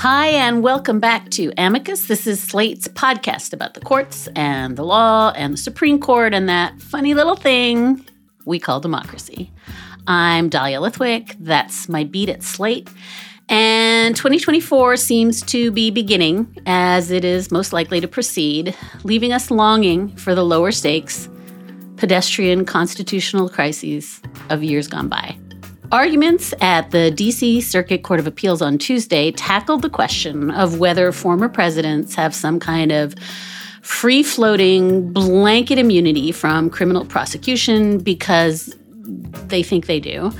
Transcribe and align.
Hi, 0.00 0.28
and 0.28 0.62
welcome 0.62 0.98
back 0.98 1.28
to 1.32 1.52
Amicus. 1.58 2.06
This 2.06 2.26
is 2.26 2.42
Slate's 2.42 2.88
podcast 2.88 3.52
about 3.52 3.74
the 3.74 3.80
courts 3.80 4.30
and 4.34 4.74
the 4.74 4.82
law 4.82 5.30
and 5.36 5.52
the 5.52 5.58
Supreme 5.58 6.00
Court 6.00 6.32
and 6.32 6.48
that 6.48 6.80
funny 6.80 7.12
little 7.12 7.36
thing 7.36 8.06
we 8.46 8.58
call 8.58 8.80
democracy. 8.80 9.52
I'm 10.06 10.48
Dahlia 10.48 10.80
Lithwick. 10.80 11.36
That's 11.38 11.86
my 11.86 12.04
beat 12.04 12.30
at 12.30 12.42
Slate. 12.42 12.88
And 13.50 14.16
2024 14.16 14.96
seems 14.96 15.42
to 15.42 15.70
be 15.70 15.90
beginning, 15.90 16.56
as 16.64 17.10
it 17.10 17.22
is 17.22 17.50
most 17.50 17.74
likely 17.74 18.00
to 18.00 18.08
proceed, 18.08 18.74
leaving 19.04 19.34
us 19.34 19.50
longing 19.50 20.16
for 20.16 20.34
the 20.34 20.46
lower 20.46 20.72
stakes, 20.72 21.28
pedestrian 21.96 22.64
constitutional 22.64 23.50
crises 23.50 24.22
of 24.48 24.64
years 24.64 24.88
gone 24.88 25.08
by. 25.08 25.36
Arguments 25.92 26.54
at 26.60 26.92
the 26.92 27.10
D.C. 27.10 27.60
Circuit 27.60 28.04
Court 28.04 28.20
of 28.20 28.26
Appeals 28.28 28.62
on 28.62 28.78
Tuesday 28.78 29.32
tackled 29.32 29.82
the 29.82 29.90
question 29.90 30.48
of 30.52 30.78
whether 30.78 31.10
former 31.10 31.48
presidents 31.48 32.14
have 32.14 32.32
some 32.32 32.60
kind 32.60 32.92
of 32.92 33.16
free 33.82 34.22
floating 34.22 35.12
blanket 35.12 35.78
immunity 35.78 36.30
from 36.30 36.70
criminal 36.70 37.04
prosecution 37.04 37.98
because 37.98 38.72
they 39.48 39.64
think 39.64 39.86
they 39.86 39.98
do. 39.98 40.30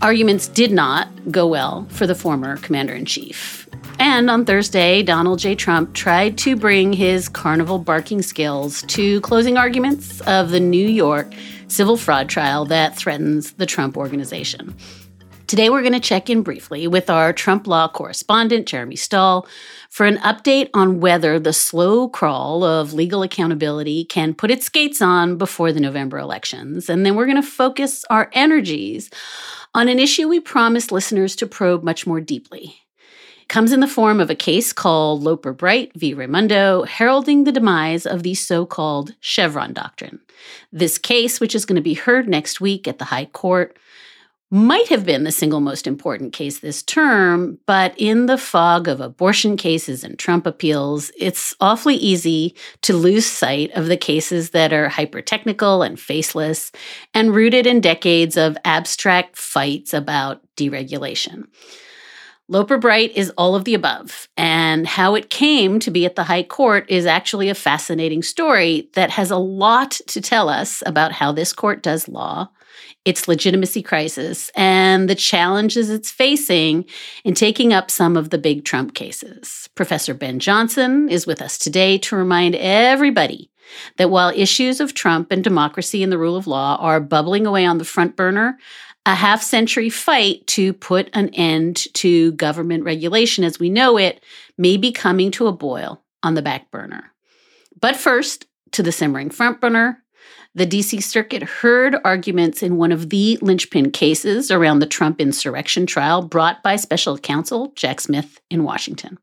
Arguments 0.00 0.48
did 0.48 0.72
not 0.72 1.08
go 1.30 1.46
well 1.46 1.86
for 1.90 2.06
the 2.06 2.14
former 2.14 2.56
commander 2.56 2.94
in 2.94 3.04
chief. 3.04 3.65
And 3.98 4.28
on 4.28 4.44
Thursday, 4.44 5.02
Donald 5.02 5.38
J. 5.38 5.54
Trump 5.54 5.94
tried 5.94 6.36
to 6.38 6.54
bring 6.54 6.92
his 6.92 7.28
carnival 7.28 7.78
barking 7.78 8.20
skills 8.20 8.82
to 8.88 9.20
closing 9.22 9.56
arguments 9.56 10.20
of 10.22 10.50
the 10.50 10.60
New 10.60 10.86
York 10.86 11.32
civil 11.68 11.96
fraud 11.96 12.28
trial 12.28 12.64
that 12.66 12.96
threatens 12.96 13.52
the 13.52 13.66
Trump 13.66 13.96
organization. 13.96 14.74
Today, 15.46 15.70
we're 15.70 15.82
going 15.82 15.92
to 15.92 16.00
check 16.00 16.28
in 16.28 16.42
briefly 16.42 16.86
with 16.88 17.08
our 17.08 17.32
Trump 17.32 17.66
law 17.66 17.88
correspondent, 17.88 18.66
Jeremy 18.66 18.96
Stahl, 18.96 19.46
for 19.90 20.04
an 20.04 20.16
update 20.18 20.68
on 20.74 21.00
whether 21.00 21.38
the 21.38 21.52
slow 21.52 22.08
crawl 22.08 22.64
of 22.64 22.92
legal 22.92 23.22
accountability 23.22 24.04
can 24.04 24.34
put 24.34 24.50
its 24.50 24.66
skates 24.66 25.00
on 25.00 25.38
before 25.38 25.72
the 25.72 25.80
November 25.80 26.18
elections. 26.18 26.90
And 26.90 27.06
then 27.06 27.14
we're 27.14 27.26
going 27.26 27.40
to 27.40 27.48
focus 27.48 28.04
our 28.10 28.28
energies 28.32 29.08
on 29.72 29.88
an 29.88 29.98
issue 29.98 30.28
we 30.28 30.40
promised 30.40 30.90
listeners 30.90 31.36
to 31.36 31.46
probe 31.46 31.84
much 31.84 32.06
more 32.06 32.20
deeply 32.20 32.80
comes 33.48 33.72
in 33.72 33.80
the 33.80 33.86
form 33.86 34.20
of 34.20 34.30
a 34.30 34.34
case 34.34 34.72
called 34.72 35.22
Loper 35.22 35.52
Bright 35.52 35.92
v. 35.94 36.14
Raimondo, 36.14 36.84
heralding 36.84 37.44
the 37.44 37.52
demise 37.52 38.06
of 38.06 38.22
the 38.22 38.34
so 38.34 38.66
called 38.66 39.14
Chevron 39.20 39.72
doctrine. 39.72 40.20
This 40.72 40.98
case, 40.98 41.40
which 41.40 41.54
is 41.54 41.64
going 41.64 41.76
to 41.76 41.82
be 41.82 41.94
heard 41.94 42.28
next 42.28 42.60
week 42.60 42.86
at 42.88 42.98
the 42.98 43.06
High 43.06 43.26
Court, 43.26 43.76
might 44.50 44.88
have 44.88 45.04
been 45.04 45.24
the 45.24 45.32
single 45.32 45.60
most 45.60 45.88
important 45.88 46.32
case 46.32 46.60
this 46.60 46.82
term, 46.82 47.58
but 47.66 47.92
in 47.96 48.26
the 48.26 48.38
fog 48.38 48.86
of 48.86 49.00
abortion 49.00 49.56
cases 49.56 50.04
and 50.04 50.18
Trump 50.18 50.46
appeals, 50.46 51.10
it's 51.18 51.54
awfully 51.60 51.96
easy 51.96 52.54
to 52.82 52.94
lose 52.94 53.26
sight 53.26 53.72
of 53.72 53.86
the 53.86 53.96
cases 53.96 54.50
that 54.50 54.72
are 54.72 54.88
hyper 54.88 55.20
technical 55.20 55.82
and 55.82 55.98
faceless 55.98 56.70
and 57.12 57.34
rooted 57.34 57.66
in 57.66 57.80
decades 57.80 58.36
of 58.36 58.56
abstract 58.64 59.36
fights 59.36 59.92
about 59.92 60.42
deregulation. 60.56 61.46
Loper 62.48 62.78
Bright 62.78 63.10
is 63.16 63.32
all 63.36 63.56
of 63.56 63.64
the 63.64 63.74
above, 63.74 64.28
and 64.36 64.86
how 64.86 65.16
it 65.16 65.30
came 65.30 65.80
to 65.80 65.90
be 65.90 66.06
at 66.06 66.14
the 66.14 66.22
High 66.22 66.44
Court 66.44 66.88
is 66.88 67.04
actually 67.04 67.48
a 67.48 67.56
fascinating 67.56 68.22
story 68.22 68.88
that 68.92 69.10
has 69.10 69.32
a 69.32 69.36
lot 69.36 69.98
to 70.06 70.20
tell 70.20 70.48
us 70.48 70.80
about 70.86 71.10
how 71.10 71.32
this 71.32 71.52
court 71.52 71.82
does 71.82 72.06
law, 72.06 72.48
its 73.04 73.26
legitimacy 73.26 73.82
crisis, 73.82 74.48
and 74.54 75.10
the 75.10 75.16
challenges 75.16 75.90
it's 75.90 76.12
facing 76.12 76.84
in 77.24 77.34
taking 77.34 77.72
up 77.72 77.90
some 77.90 78.16
of 78.16 78.30
the 78.30 78.38
big 78.38 78.64
Trump 78.64 78.94
cases. 78.94 79.68
Professor 79.74 80.14
Ben 80.14 80.38
Johnson 80.38 81.08
is 81.08 81.26
with 81.26 81.42
us 81.42 81.58
today 81.58 81.98
to 81.98 82.14
remind 82.14 82.54
everybody 82.54 83.50
that 83.96 84.10
while 84.10 84.32
issues 84.36 84.78
of 84.78 84.94
Trump 84.94 85.32
and 85.32 85.42
democracy 85.42 86.04
and 86.04 86.12
the 86.12 86.18
rule 86.18 86.36
of 86.36 86.46
law 86.46 86.76
are 86.76 87.00
bubbling 87.00 87.44
away 87.44 87.66
on 87.66 87.78
the 87.78 87.84
front 87.84 88.14
burner, 88.14 88.56
a 89.06 89.14
half 89.14 89.40
century 89.40 89.88
fight 89.88 90.44
to 90.48 90.72
put 90.72 91.08
an 91.14 91.30
end 91.30 91.76
to 91.94 92.32
government 92.32 92.84
regulation 92.84 93.44
as 93.44 93.58
we 93.58 93.70
know 93.70 93.96
it 93.96 94.22
may 94.58 94.76
be 94.76 94.90
coming 94.90 95.30
to 95.30 95.46
a 95.46 95.52
boil 95.52 96.02
on 96.24 96.34
the 96.34 96.42
back 96.42 96.70
burner. 96.72 97.12
But 97.80 97.96
first, 97.96 98.46
to 98.72 98.82
the 98.82 98.90
simmering 98.90 99.30
front 99.30 99.60
burner, 99.60 100.02
the 100.56 100.66
DC 100.66 101.02
Circuit 101.02 101.42
heard 101.42 101.96
arguments 102.04 102.62
in 102.62 102.78
one 102.78 102.90
of 102.90 103.10
the 103.10 103.38
linchpin 103.42 103.92
cases 103.92 104.50
around 104.50 104.80
the 104.80 104.86
Trump 104.86 105.20
insurrection 105.20 105.86
trial 105.86 106.22
brought 106.22 106.62
by 106.62 106.76
special 106.76 107.16
counsel 107.16 107.72
Jack 107.76 108.00
Smith 108.00 108.40
in 108.50 108.64
Washington. 108.64 109.18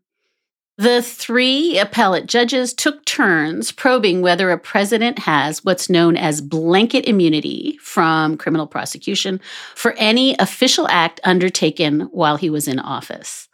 The 0.78 1.04
three 1.04 1.78
appellate 1.78 2.26
judges 2.26 2.74
took 2.74 3.06
turns 3.06 3.72
probing 3.72 4.22
whether 4.22 4.50
a 4.50 4.58
president 4.58 5.20
has 5.20 5.64
what's 5.64 5.88
known 5.88 6.18
as 6.18 6.42
blanket 6.42 7.06
immunity 7.06 7.78
from 7.80 8.38
criminal 8.38 8.66
prosecution 8.66 9.40
for 9.76 9.94
any 9.98 10.36
official 10.40 10.88
act 10.90 11.20
undertaken 11.24 12.02
while 12.12 12.38
he 12.38 12.50
was 12.50 12.68
in 12.68 12.80
office. 12.80 13.50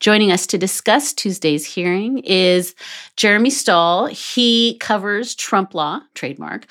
Joining 0.00 0.32
us 0.32 0.46
to 0.46 0.56
discuss 0.56 1.12
Tuesday's 1.12 1.66
hearing 1.66 2.20
is 2.20 2.74
Jeremy 3.18 3.50
Stahl. 3.50 4.06
He 4.06 4.78
covers 4.78 5.34
Trump 5.34 5.74
law, 5.74 6.00
trademark, 6.14 6.64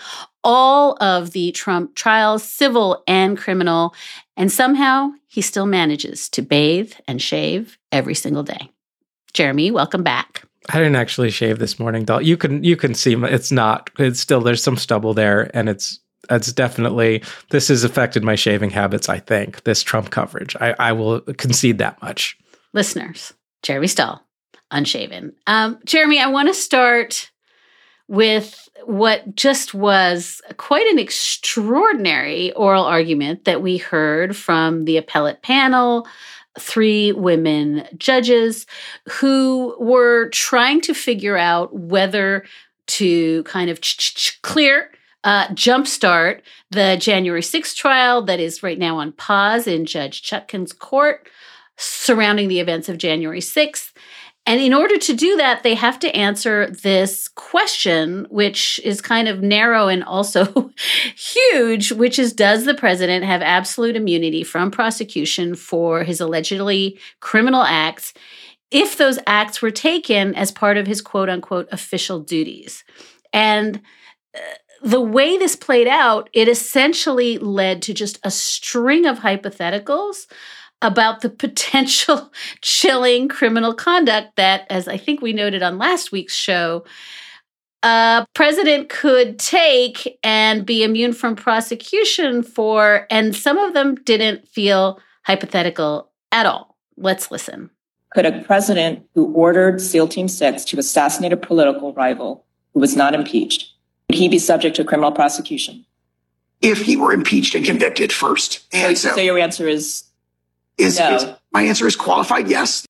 all 0.44 0.98
of 1.00 1.34
the 1.34 1.52
Trump 1.52 1.94
trials, 1.94 2.44
civil 2.44 3.04
and 3.08 3.38
criminal, 3.38 3.94
and 4.36 4.52
somehow 4.52 5.12
he 5.28 5.42
still 5.42 5.68
manages 5.68 6.30
to 6.30 6.42
bathe 6.42 6.94
and 7.08 7.22
shave 7.22 7.78
every 7.92 8.16
single 8.16 8.44
day. 8.44 8.72
Jeremy, 9.34 9.72
welcome 9.72 10.04
back. 10.04 10.44
I 10.70 10.78
didn't 10.78 10.96
actually 10.96 11.32
shave 11.32 11.60
this 11.60 11.80
morning, 11.80 12.06
doll. 12.06 12.22
You 12.22 12.38
can 12.38 12.64
you 12.64 12.76
can 12.76 12.94
see 12.94 13.16
it's 13.16 13.52
not. 13.52 13.90
It's 13.98 14.20
still 14.20 14.42
there's 14.42 14.64
some 14.64 14.78
stubble 14.78 15.14
there, 15.14 15.50
and 15.56 15.68
it's 15.68 16.00
it's 16.30 16.54
definitely 16.54 17.24
this 17.50 17.70
has 17.70 17.84
affected 17.84 18.24
my 18.24 18.36
shaving 18.36 18.70
habits. 18.70 19.10
I 19.10 19.20
think 19.20 19.64
this 19.64 19.82
Trump 19.82 20.12
coverage. 20.12 20.56
I, 20.60 20.76
I 20.78 20.92
will 20.92 21.22
concede 21.22 21.80
that 21.80 22.02
much. 22.02 22.38
Listeners, 22.74 23.34
Jeremy 23.64 23.88
Stahl, 23.88 24.26
unshaven. 24.70 25.34
Um, 25.48 25.80
Jeremy, 25.86 26.20
I 26.20 26.28
want 26.28 26.48
to 26.50 26.54
start 26.54 27.32
with 28.08 28.70
what 28.86 29.36
just 29.36 29.74
was 29.74 30.42
quite 30.58 30.86
an 30.88 31.00
extraordinary 31.00 32.52
oral 32.54 32.84
argument 32.84 33.46
that 33.46 33.62
we 33.62 33.78
heard 33.78 34.36
from 34.36 34.86
the 34.86 34.98
appellate 34.98 35.42
panel 35.42 36.08
three 36.60 37.12
women 37.14 37.88
judges 37.98 38.66
who 39.10 39.76
were 39.80 40.30
trying 40.30 40.82
to 40.82 40.94
figure 40.94 41.38
out 41.38 41.74
whether 41.74 42.46
to 42.88 43.44
kind 43.44 43.70
of 43.70 43.80
clear 44.42 44.92
uh, 45.24 45.48
jumpstart 45.50 46.42
the 46.72 46.98
January 47.00 47.42
6th 47.42 47.76
trial 47.76 48.22
that 48.24 48.40
is 48.40 48.64
right 48.64 48.80
now 48.80 48.98
on 48.98 49.12
pause 49.12 49.68
in 49.68 49.86
Judge 49.86 50.22
Chutkan's 50.22 50.74
court 50.74 51.30
surrounding 51.78 52.48
the 52.48 52.60
events 52.60 52.90
of 52.90 52.98
January 52.98 53.40
6th 53.40 53.92
and 54.48 54.60
in 54.60 54.74
order 54.74 54.98
to 54.98 55.14
do 55.14 55.38
that, 55.38 55.62
they 55.62 55.76
have 55.76 56.00
to 56.00 56.16
answer 56.16 56.68
this 56.72 57.28
question, 57.28 58.26
which 58.32 58.80
is 58.84 59.00
kind 59.00 59.28
of 59.28 59.42
narrow 59.42 59.88
and 59.88 60.04
also 60.04 60.72
huge, 61.16 61.92
which 61.92 62.18
is 62.18 62.34
Does 62.34 62.66
the 62.66 62.74
president 62.74 63.24
have 63.24 63.44
absolute 63.44 63.96
immunity 63.96 64.44
from 64.44 64.72
prosecution 64.72 65.54
for 65.54 66.04
his 66.04 66.20
allegedly 66.20 67.00
criminal 67.20 67.62
acts 67.62 68.14
if 68.72 68.98
those 68.98 69.20
acts 69.28 69.62
were 69.62 69.72
taken 69.72 70.34
as 70.34 70.52
part 70.52 70.78
of 70.78 70.88
his 70.88 71.02
quote 71.02 71.30
unquote 71.30 71.68
official 71.72 72.20
duties? 72.20 72.84
And 73.32 73.82
uh, 74.36 74.40
the 74.82 75.02
way 75.02 75.38
this 75.38 75.56
played 75.56 75.88
out, 75.88 76.32
it 76.34 76.48
essentially 76.48 77.38
led 77.38 77.84
to 77.84 77.94
just 77.94 78.20
a 78.24 78.32
string 78.32 79.06
of 79.06 79.20
hypotheticals 79.20 80.26
about 80.82 81.22
the 81.22 81.30
potential 81.30 82.32
chilling 82.62 83.28
criminal 83.28 83.74
conduct 83.74 84.36
that, 84.36 84.66
as 84.70 84.88
I 84.88 84.98
think 84.98 85.22
we 85.22 85.34
noted 85.34 85.64
on 85.64 85.78
last 85.78 86.12
week's 86.12 86.36
show, 86.36 86.84
a 87.84 88.28
president 88.34 88.90
could 88.90 89.40
take 89.40 90.20
and 90.24 90.66
be 90.66 90.84
immune 90.84 91.14
from 91.14 91.36
prosecution 91.36 92.44
for, 92.44 93.08
and 93.10 93.36
some 93.36 93.58
of 93.58 93.74
them 93.74 93.96
didn't 93.96 94.48
feel 94.48 95.00
hypothetical 95.24 96.12
at 96.32 96.46
all. 96.46 96.78
Let's 96.98 97.32
listen. 97.32 97.70
Could 98.14 98.26
a 98.26 98.42
president 98.42 99.06
who 99.16 99.34
ordered 99.34 99.82
SEAL 99.82 100.10
Team 100.10 100.28
6 100.28 100.66
to 100.66 100.80
assassinate 100.80 101.34
a 101.34 101.38
political 101.38 101.94
rival 101.94 102.46
who 102.74 102.80
was 102.80 102.96
not 102.96 103.16
impeached, 103.16 103.74
would 104.10 104.18
he 104.18 104.28
be 104.28 104.40
subject 104.40 104.76
to 104.76 104.84
criminal 104.84 105.12
prosecution? 105.12 105.86
If 106.62 106.82
he 106.82 106.96
were 106.96 107.14
impeached 107.14 107.56
and 107.56 107.66
convicted 107.66 108.12
first. 108.12 108.60
And 108.72 108.98
so, 108.98 109.16
so 109.16 109.22
your 109.22 109.40
answer 109.40 109.68
is, 109.68 110.04
is, 110.78 111.00
no. 111.00 111.16
is 111.16 111.26
my 111.52 111.64
answer 111.64 111.88
is 111.88 111.96
qualified 111.96 112.48
yes. 112.50 112.86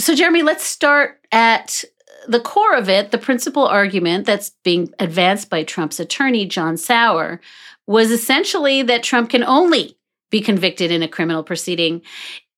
So, 0.00 0.14
Jeremy, 0.14 0.42
let's 0.42 0.64
start 0.64 1.20
at 1.30 1.84
the 2.26 2.40
core 2.40 2.76
of 2.76 2.88
it, 2.88 3.10
the 3.10 3.18
principal 3.18 3.66
argument 3.66 4.26
that's 4.26 4.52
being 4.64 4.92
advanced 4.98 5.50
by 5.50 5.64
Trump's 5.64 6.00
attorney, 6.00 6.46
John 6.46 6.76
Sauer, 6.76 7.40
was 7.86 8.10
essentially 8.10 8.82
that 8.82 9.02
Trump 9.02 9.30
can 9.30 9.42
only 9.42 9.98
be 10.30 10.40
convicted 10.40 10.90
in 10.90 11.02
a 11.02 11.08
criminal 11.08 11.42
proceeding 11.42 12.02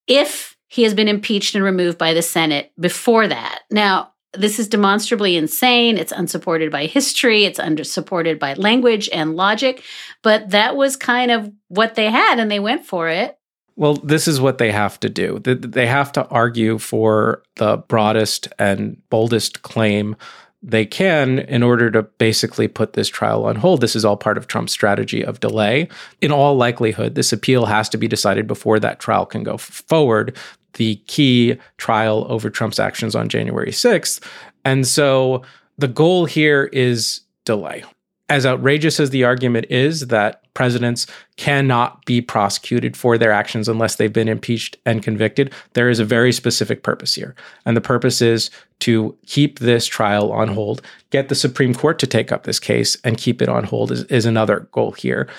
if 0.07 0.55
he 0.67 0.83
has 0.83 0.93
been 0.93 1.07
impeached 1.07 1.55
and 1.55 1.63
removed 1.63 1.97
by 1.97 2.13
the 2.13 2.21
Senate 2.21 2.71
before 2.79 3.27
that. 3.27 3.63
Now, 3.71 4.13
this 4.33 4.59
is 4.59 4.67
demonstrably 4.67 5.35
insane. 5.35 5.97
It's 5.97 6.11
unsupported 6.11 6.71
by 6.71 6.85
history. 6.85 7.45
It's 7.45 7.59
unsupported 7.59 8.37
by 8.37 8.53
language 8.53 9.09
and 9.13 9.35
logic. 9.35 9.83
But 10.21 10.49
that 10.49 10.75
was 10.75 10.97
kind 10.97 11.31
of 11.31 11.51
what 11.69 11.95
they 11.95 12.09
had, 12.09 12.39
and 12.39 12.51
they 12.51 12.59
went 12.59 12.85
for 12.85 13.09
it. 13.09 13.37
Well, 13.77 13.95
this 13.95 14.27
is 14.27 14.39
what 14.39 14.57
they 14.57 14.71
have 14.71 14.99
to 15.01 15.09
do. 15.09 15.39
They 15.39 15.87
have 15.87 16.11
to 16.13 16.25
argue 16.27 16.77
for 16.77 17.43
the 17.55 17.77
broadest 17.77 18.47
and 18.57 19.01
boldest 19.09 19.63
claim 19.63 20.15
they 20.63 20.85
can 20.85 21.39
in 21.39 21.61
order 21.61 21.91
to 21.91 22.03
basically 22.03 22.67
put 22.67 22.93
this 22.93 23.07
trial 23.07 23.45
on 23.45 23.57
hold. 23.57 23.81
This 23.81 23.95
is 23.95 24.05
all 24.05 24.17
part 24.17 24.37
of 24.37 24.47
Trump's 24.47 24.71
strategy 24.71 25.23
of 25.23 25.41
delay. 25.41 25.89
In 26.21 26.31
all 26.31 26.55
likelihood, 26.55 27.15
this 27.15 27.33
appeal 27.33 27.65
has 27.65 27.89
to 27.89 27.97
be 27.97 28.07
decided 28.07 28.47
before 28.47 28.79
that 28.79 28.99
trial 28.99 29.25
can 29.25 29.43
go 29.43 29.57
forward. 29.57 30.35
The 30.73 30.95
key 31.07 31.57
trial 31.77 32.25
over 32.29 32.49
Trump's 32.49 32.79
actions 32.79 33.13
on 33.13 33.29
January 33.29 33.71
6th. 33.71 34.23
And 34.63 34.87
so 34.87 35.43
the 35.77 35.87
goal 35.87 36.25
here 36.25 36.69
is 36.73 37.21
delay 37.43 37.83
as 38.29 38.45
outrageous 38.45 38.99
as 38.99 39.11
the 39.11 39.23
argument 39.23 39.67
is 39.69 40.07
that 40.07 40.44
presidents 40.55 41.05
cannot 41.37 42.03
be 42.05 42.19
prosecuted 42.19 42.97
for 42.97 43.17
their 43.17 43.31
actions 43.31 43.69
unless 43.69 43.97
they've 43.97 44.11
been 44.11 44.27
impeached 44.27 44.77
and 44.85 45.03
convicted, 45.03 45.53
there 45.73 45.89
is 45.89 45.99
a 45.99 46.05
very 46.05 46.31
specific 46.31 46.81
purpose 46.81 47.13
here. 47.13 47.35
And 47.65 47.77
the 47.77 47.81
purpose 47.81 48.21
is 48.21 48.49
to 48.79 49.15
keep 49.27 49.59
this 49.59 49.85
trial 49.85 50.31
on 50.31 50.47
hold, 50.47 50.81
get 51.11 51.29
the 51.29 51.35
Supreme 51.35 51.75
Court 51.75 51.99
to 51.99 52.07
take 52.07 52.31
up 52.31 52.43
this 52.43 52.59
case 52.59 52.97
and 53.03 53.17
keep 53.17 53.41
it 53.41 53.49
on 53.49 53.65
hold 53.65 53.91
is, 53.91 54.03
is 54.05 54.25
another 54.25 54.67
goal 54.71 54.93
here. 54.93 55.29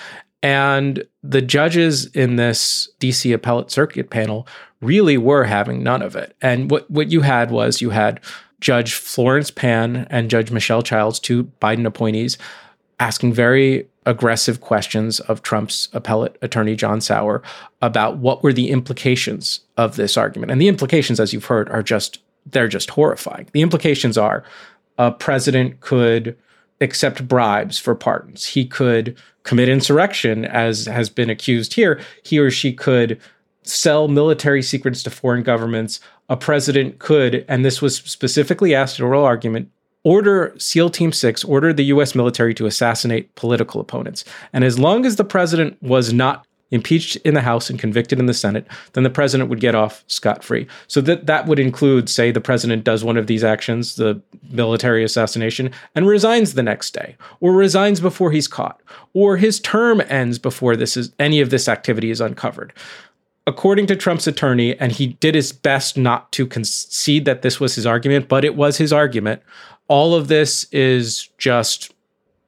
And 0.41 1.03
the 1.23 1.41
judges 1.41 2.05
in 2.07 2.35
this 2.35 2.89
DC 2.99 3.33
appellate 3.33 3.71
circuit 3.71 4.09
panel 4.09 4.47
really 4.81 5.17
were 5.17 5.43
having 5.43 5.83
none 5.83 6.01
of 6.01 6.15
it. 6.15 6.35
And 6.41 6.69
what, 6.69 6.89
what 6.89 7.11
you 7.11 7.21
had 7.21 7.51
was 7.51 7.81
you 7.81 7.89
had 7.89 8.19
Judge 8.59 8.93
Florence 8.93 9.51
Pan 9.51 10.07
and 10.09 10.29
Judge 10.29 10.51
Michelle 10.51 10.81
Childs, 10.81 11.19
two 11.19 11.45
Biden 11.61 11.85
appointees, 11.85 12.37
asking 12.99 13.33
very 13.33 13.87
aggressive 14.07 14.61
questions 14.61 15.19
of 15.19 15.43
Trump's 15.43 15.89
appellate 15.93 16.37
attorney, 16.41 16.75
John 16.75 17.01
Sauer, 17.01 17.43
about 17.81 18.17
what 18.17 18.41
were 18.41 18.53
the 18.53 18.71
implications 18.71 19.59
of 19.75 19.97
this 19.97 20.17
argument. 20.17 20.51
And 20.51 20.59
the 20.59 20.69
implications, 20.69 21.19
as 21.19 21.33
you've 21.33 21.45
heard, 21.45 21.69
are 21.69 21.83
just, 21.83 22.19
they're 22.45 22.69
just 22.69 22.89
horrifying. 22.91 23.49
The 23.51 23.61
implications 23.61 24.17
are 24.17 24.43
a 24.97 25.11
president 25.11 25.81
could 25.81 26.35
accept 26.79 27.27
bribes 27.27 27.77
for 27.77 27.93
pardons. 27.93 28.45
He 28.45 28.65
could 28.65 29.17
commit 29.43 29.69
insurrection, 29.69 30.45
as 30.45 30.85
has 30.85 31.09
been 31.09 31.29
accused 31.29 31.73
here. 31.73 31.99
He 32.23 32.39
or 32.39 32.49
she 32.49 32.73
could 32.73 33.19
sell 33.63 34.07
military 34.07 34.63
secrets 34.63 35.03
to 35.03 35.09
foreign 35.09 35.43
governments. 35.43 35.99
A 36.29 36.37
president 36.37 36.99
could, 36.99 37.45
and 37.47 37.65
this 37.65 37.81
was 37.81 37.97
specifically 37.97 38.73
asked 38.73 38.99
in 38.99 39.05
oral 39.05 39.25
argument, 39.25 39.69
order 40.07 40.55
SEAL 40.57 40.89
Team 40.91 41.11
6, 41.11 41.43
ordered 41.43 41.75
the 41.75 41.83
US 41.95 42.15
military 42.15 42.53
to 42.53 42.65
assassinate 42.65 43.35
political 43.35 43.81
opponents. 43.81 44.23
And 44.53 44.63
as 44.63 44.79
long 44.79 45.05
as 45.05 45.17
the 45.17 45.25
president 45.25 45.75
was 45.83 46.13
not 46.13 46.47
impeached 46.71 47.17
in 47.17 47.33
the 47.33 47.41
House 47.41 47.69
and 47.69 47.77
convicted 47.77 48.17
in 48.17 48.25
the 48.25 48.33
Senate, 48.33 48.65
then 48.93 49.03
the 49.03 49.09
president 49.09 49.49
would 49.49 49.59
get 49.59 49.75
off 49.75 50.05
scot 50.07 50.45
free. 50.45 50.65
So 50.87 51.01
that 51.01 51.25
that 51.25 51.45
would 51.45 51.59
include, 51.59 52.09
say, 52.09 52.31
the 52.31 52.39
president 52.39 52.85
does 52.85 53.03
one 53.03 53.17
of 53.17 53.27
these 53.27 53.43
actions, 53.43 53.97
the 53.97 54.21
military 54.49 55.03
assassination, 55.03 55.71
and 55.93 56.07
resigns 56.07 56.53
the 56.53 56.63
next 56.63 56.93
day, 56.93 57.17
or 57.41 57.51
resigns 57.51 57.99
before 57.99 58.31
he's 58.31 58.47
caught, 58.47 58.81
or 59.13 59.35
his 59.35 59.59
term 59.59 60.01
ends 60.07 60.39
before 60.39 60.77
this 60.77 60.95
is 60.95 61.11
any 61.19 61.41
of 61.41 61.49
this 61.49 61.67
activity 61.67 62.11
is 62.11 62.21
uncovered. 62.21 62.71
According 63.47 63.87
to 63.87 63.95
Trump's 63.95 64.27
attorney, 64.27 64.77
and 64.77 64.91
he 64.91 65.07
did 65.07 65.33
his 65.33 65.51
best 65.51 65.97
not 65.97 66.31
to 66.33 66.45
concede 66.45 67.25
that 67.25 67.41
this 67.41 67.59
was 67.59 67.75
his 67.75 67.85
argument, 67.85 68.27
but 68.27 68.45
it 68.45 68.55
was 68.55 68.77
his 68.77 68.93
argument 68.93 69.41
all 69.87 70.13
of 70.13 70.27
this 70.27 70.65
is 70.71 71.29
just 71.37 71.93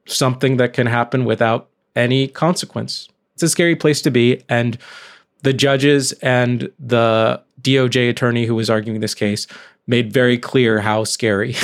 something 0.06 0.56
that 0.58 0.72
can 0.72 0.86
happen 0.86 1.24
without 1.24 1.68
any 1.96 2.28
consequence. 2.28 3.08
It's 3.34 3.42
a 3.42 3.48
scary 3.48 3.76
place 3.76 4.02
to 4.02 4.10
be. 4.10 4.42
And 4.48 4.78
the 5.42 5.52
judges 5.52 6.12
and 6.14 6.70
the 6.78 7.42
DOJ 7.62 8.10
attorney 8.10 8.46
who 8.46 8.54
was 8.54 8.68
arguing 8.68 9.00
this 9.00 9.14
case 9.14 9.46
made 9.86 10.12
very 10.12 10.38
clear 10.38 10.80
how 10.80 11.04
scary 11.04 11.54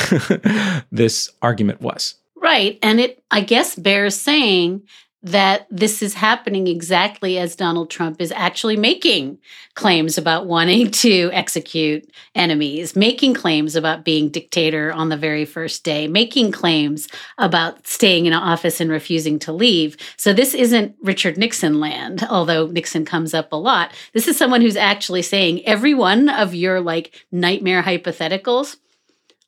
this 0.91 1.31
argument 1.43 1.81
was. 1.81 2.15
Right. 2.37 2.79
And 2.82 3.00
it, 3.00 3.23
I 3.31 3.41
guess, 3.41 3.75
bears 3.75 4.19
saying 4.19 4.82
that 5.26 5.67
this 5.73 6.02
is 6.02 6.14
happening 6.14 6.69
exactly 6.69 7.37
as 7.37 7.56
Donald 7.56 7.90
Trump 7.90 8.20
is 8.20 8.31
actually 8.31 8.76
making 8.76 9.38
claims 9.75 10.17
about 10.17 10.46
wanting 10.46 10.88
to 10.93 11.31
execute 11.32 12.08
enemies, 12.37 12.94
making 12.94 13.34
claims 13.34 13.75
about 13.75 14.05
being 14.05 14.28
dictator 14.28 14.93
on 14.93 15.08
the 15.08 15.17
very 15.17 15.44
first 15.44 15.82
day, 15.82 16.06
making 16.06 16.52
claims 16.52 17.08
about 17.38 17.88
staying 17.88 18.26
in 18.26 18.32
office 18.32 18.81
and 18.81 18.88
refusing 18.88 19.40
to 19.40 19.52
leave. 19.52 19.96
So 20.17 20.32
this 20.32 20.55
isn't 20.55 20.94
Richard 21.02 21.37
Nixon 21.37 21.81
land, 21.81 22.25
although 22.31 22.69
Nixon 22.69 23.05
comes 23.05 23.34
up 23.34 23.52
a 23.52 23.56
lot. 23.56 23.93
This 24.12 24.29
is 24.29 24.37
someone 24.37 24.61
who's 24.61 24.76
actually 24.76 25.22
saying 25.22 25.67
every 25.67 25.93
one 25.93 26.29
of 26.29 26.55
your 26.55 26.81
like 26.81 27.26
nightmare 27.32 27.82
hypotheticals. 27.82 28.76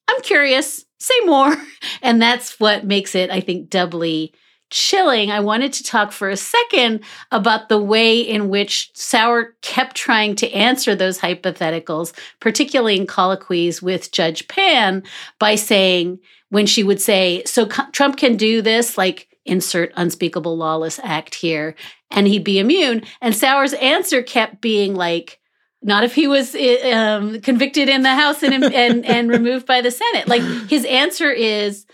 I'm 0.08 0.22
curious, 0.22 0.84
say 0.98 1.14
more. 1.24 1.56
And 2.00 2.22
that's 2.22 2.60
what 2.60 2.84
makes 2.84 3.16
it, 3.16 3.28
I 3.28 3.40
think, 3.40 3.70
doubly 3.70 4.32
chilling, 4.70 5.30
I 5.30 5.40
wanted 5.40 5.72
to 5.74 5.84
talk 5.84 6.12
for 6.12 6.28
a 6.28 6.36
second 6.36 7.00
about 7.30 7.68
the 7.68 7.80
way 7.80 8.20
in 8.20 8.48
which 8.48 8.90
Sauer 8.94 9.54
kept 9.62 9.96
trying 9.96 10.34
to 10.36 10.52
answer 10.52 10.94
those 10.94 11.18
hypotheticals, 11.18 12.12
particularly 12.40 12.96
in 12.96 13.06
colloquies 13.06 13.80
with 13.82 14.12
Judge 14.12 14.46
Pan, 14.48 15.02
by 15.38 15.54
saying, 15.54 16.18
when 16.50 16.66
she 16.66 16.82
would 16.82 17.00
say, 17.00 17.42
So 17.44 17.66
Trump 17.66 18.16
can 18.16 18.36
do 18.36 18.62
this, 18.62 18.96
like 18.98 19.28
insert 19.44 19.92
unspeakable 19.96 20.56
lawless 20.56 20.98
act 21.02 21.34
here, 21.34 21.74
and 22.10 22.26
he'd 22.26 22.44
be 22.44 22.58
immune. 22.58 23.02
And 23.20 23.34
Sauer's 23.34 23.72
answer 23.74 24.22
kept 24.22 24.60
being 24.60 24.94
like, 24.94 25.40
not 25.82 26.04
if 26.04 26.14
he 26.14 26.26
was 26.26 26.54
um, 26.92 27.40
convicted 27.40 27.88
in 27.88 28.02
the 28.02 28.14
House 28.14 28.42
and, 28.42 28.64
and 28.64 29.06
and 29.06 29.30
removed 29.38 29.66
by 29.66 29.80
the 29.80 29.90
Senate. 29.90 30.26
Like 30.26 30.42
his 30.68 30.84
answer 30.84 31.30
is, 31.30 31.86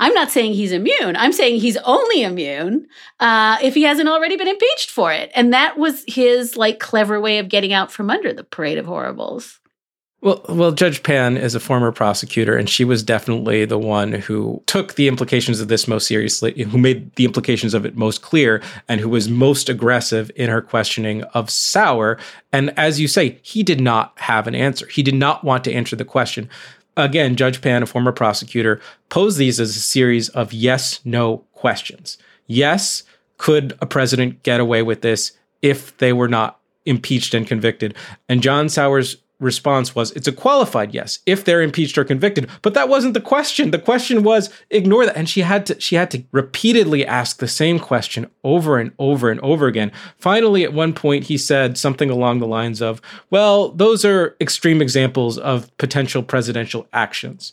I'm 0.00 0.14
not 0.14 0.30
saying 0.30 0.54
he's 0.54 0.72
immune. 0.72 1.14
I'm 1.14 1.32
saying 1.32 1.60
he's 1.60 1.76
only 1.84 2.22
immune 2.22 2.86
uh, 3.20 3.58
if 3.62 3.74
he 3.74 3.82
hasn't 3.82 4.08
already 4.08 4.36
been 4.36 4.48
impeached 4.48 4.90
for 4.90 5.12
it. 5.12 5.30
And 5.34 5.52
that 5.52 5.78
was 5.78 6.02
his 6.08 6.56
like 6.56 6.80
clever 6.80 7.20
way 7.20 7.38
of 7.38 7.50
getting 7.50 7.74
out 7.74 7.92
from 7.92 8.08
under 8.08 8.32
the 8.32 8.42
parade 8.42 8.78
of 8.78 8.86
horribles. 8.86 9.60
Well, 10.22 10.44
well, 10.50 10.72
Judge 10.72 11.02
Pan 11.02 11.38
is 11.38 11.54
a 11.54 11.60
former 11.60 11.92
prosecutor, 11.92 12.54
and 12.54 12.68
she 12.68 12.84
was 12.84 13.02
definitely 13.02 13.64
the 13.64 13.78
one 13.78 14.12
who 14.12 14.62
took 14.66 14.94
the 14.94 15.08
implications 15.08 15.60
of 15.60 15.68
this 15.68 15.88
most 15.88 16.06
seriously, 16.06 16.62
who 16.62 16.76
made 16.76 17.14
the 17.14 17.24
implications 17.24 17.72
of 17.72 17.86
it 17.86 17.96
most 17.96 18.20
clear, 18.20 18.62
and 18.86 19.00
who 19.00 19.08
was 19.08 19.30
most 19.30 19.70
aggressive 19.70 20.30
in 20.36 20.50
her 20.50 20.60
questioning 20.60 21.22
of 21.32 21.48
Sauer. 21.48 22.18
And 22.52 22.78
as 22.78 23.00
you 23.00 23.08
say, 23.08 23.38
he 23.40 23.62
did 23.62 23.80
not 23.80 24.12
have 24.18 24.46
an 24.46 24.54
answer. 24.54 24.86
He 24.88 25.02
did 25.02 25.14
not 25.14 25.42
want 25.42 25.64
to 25.64 25.72
answer 25.72 25.96
the 25.96 26.04
question 26.04 26.50
again, 26.96 27.36
Judge 27.36 27.60
Pan, 27.60 27.82
a 27.82 27.86
former 27.86 28.12
prosecutor, 28.12 28.80
posed 29.08 29.38
these 29.38 29.60
as 29.60 29.76
a 29.76 29.80
series 29.80 30.28
of 30.30 30.52
yes 30.52 31.00
no 31.04 31.38
questions. 31.52 32.18
Yes, 32.46 33.02
could 33.38 33.76
a 33.80 33.86
president 33.86 34.42
get 34.42 34.60
away 34.60 34.82
with 34.82 35.02
this 35.02 35.32
if 35.62 35.96
they 35.98 36.12
were 36.12 36.28
not 36.28 36.58
impeached 36.84 37.34
and 37.34 37.46
convicted? 37.46 37.94
And 38.28 38.42
John 38.42 38.68
Sauer's 38.68 39.16
response 39.40 39.94
was 39.94 40.12
it's 40.12 40.28
a 40.28 40.32
qualified 40.32 40.94
yes 40.94 41.18
if 41.26 41.44
they're 41.44 41.62
impeached 41.62 41.98
or 41.98 42.04
convicted. 42.04 42.48
But 42.62 42.74
that 42.74 42.88
wasn't 42.88 43.14
the 43.14 43.20
question. 43.20 43.70
The 43.70 43.78
question 43.78 44.22
was 44.22 44.50
ignore 44.70 45.06
that. 45.06 45.16
And 45.16 45.28
she 45.28 45.40
had 45.40 45.66
to 45.66 45.80
she 45.80 45.96
had 45.96 46.10
to 46.12 46.22
repeatedly 46.30 47.06
ask 47.06 47.38
the 47.38 47.48
same 47.48 47.78
question 47.78 48.30
over 48.44 48.78
and 48.78 48.92
over 48.98 49.30
and 49.30 49.40
over 49.40 49.66
again. 49.66 49.90
Finally 50.18 50.62
at 50.64 50.72
one 50.72 50.92
point 50.92 51.24
he 51.24 51.38
said 51.38 51.76
something 51.78 52.10
along 52.10 52.38
the 52.38 52.46
lines 52.46 52.80
of 52.80 53.00
well 53.30 53.70
those 53.70 54.04
are 54.04 54.36
extreme 54.40 54.80
examples 54.80 55.38
of 55.38 55.76
potential 55.78 56.22
presidential 56.22 56.86
actions 56.92 57.52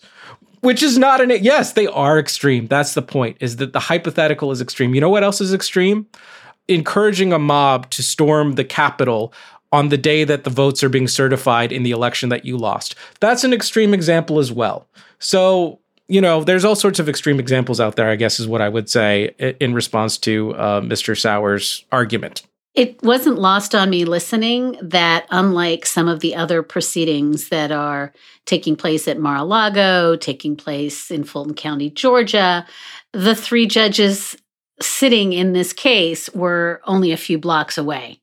which 0.61 0.83
is 0.83 0.97
not 0.97 1.21
an 1.21 1.29
yes 1.29 1.73
they 1.73 1.87
are 1.87 2.19
extreme. 2.19 2.67
That's 2.67 2.93
the 2.93 3.01
point 3.01 3.37
is 3.39 3.57
that 3.57 3.73
the 3.73 3.79
hypothetical 3.79 4.51
is 4.51 4.61
extreme. 4.61 4.93
You 4.95 5.01
know 5.01 5.09
what 5.09 5.23
else 5.23 5.41
is 5.41 5.53
extreme? 5.53 6.07
Encouraging 6.67 7.31
a 7.31 7.39
mob 7.39 7.89
to 7.91 8.03
storm 8.03 8.53
the 8.53 8.65
capitol 8.65 9.33
on 9.71 9.89
the 9.89 9.97
day 9.97 10.23
that 10.23 10.43
the 10.43 10.49
votes 10.49 10.83
are 10.83 10.89
being 10.89 11.07
certified 11.07 11.71
in 11.71 11.83
the 11.83 11.91
election 11.91 12.29
that 12.29 12.45
you 12.45 12.57
lost. 12.57 12.95
That's 13.19 13.43
an 13.43 13.53
extreme 13.53 13.93
example 13.93 14.39
as 14.39 14.51
well. 14.51 14.87
So 15.19 15.79
you 16.07 16.21
know 16.21 16.43
there's 16.43 16.63
all 16.63 16.75
sorts 16.75 16.99
of 16.99 17.09
extreme 17.09 17.39
examples 17.39 17.81
out 17.81 17.97
there 17.97 18.09
i 18.09 18.15
guess 18.15 18.39
is 18.39 18.47
what 18.47 18.61
i 18.61 18.69
would 18.69 18.89
say 18.89 19.35
in 19.59 19.73
response 19.73 20.17
to 20.17 20.55
uh, 20.55 20.81
mr 20.81 21.19
sauer's 21.19 21.85
argument. 21.91 22.43
It 22.73 23.01
wasn't 23.01 23.39
lost 23.39 23.73
on 23.73 23.89
me 23.89 24.05
listening 24.05 24.77
that 24.83 25.25
unlike 25.31 25.83
some 25.87 26.07
of 26.07 26.19
the 26.19 26.35
other 26.35 26.61
proceedings 26.61 27.49
that 27.49 27.71
are 27.71 28.13
taking 28.45 28.75
place 28.75 29.07
at 29.07 29.19
Mar-a-Lago, 29.19 30.15
taking 30.15 30.55
place 30.55 31.09
in 31.09 31.23
Fulton 31.23 31.55
County, 31.55 31.89
Georgia, 31.89 32.67
the 33.13 33.33
three 33.33 33.65
judges 33.65 34.37
sitting 34.79 35.33
in 35.33 35.53
this 35.53 35.73
case 35.73 36.29
were 36.35 36.79
only 36.85 37.11
a 37.11 37.17
few 37.17 37.39
blocks 37.39 37.79
away 37.79 38.19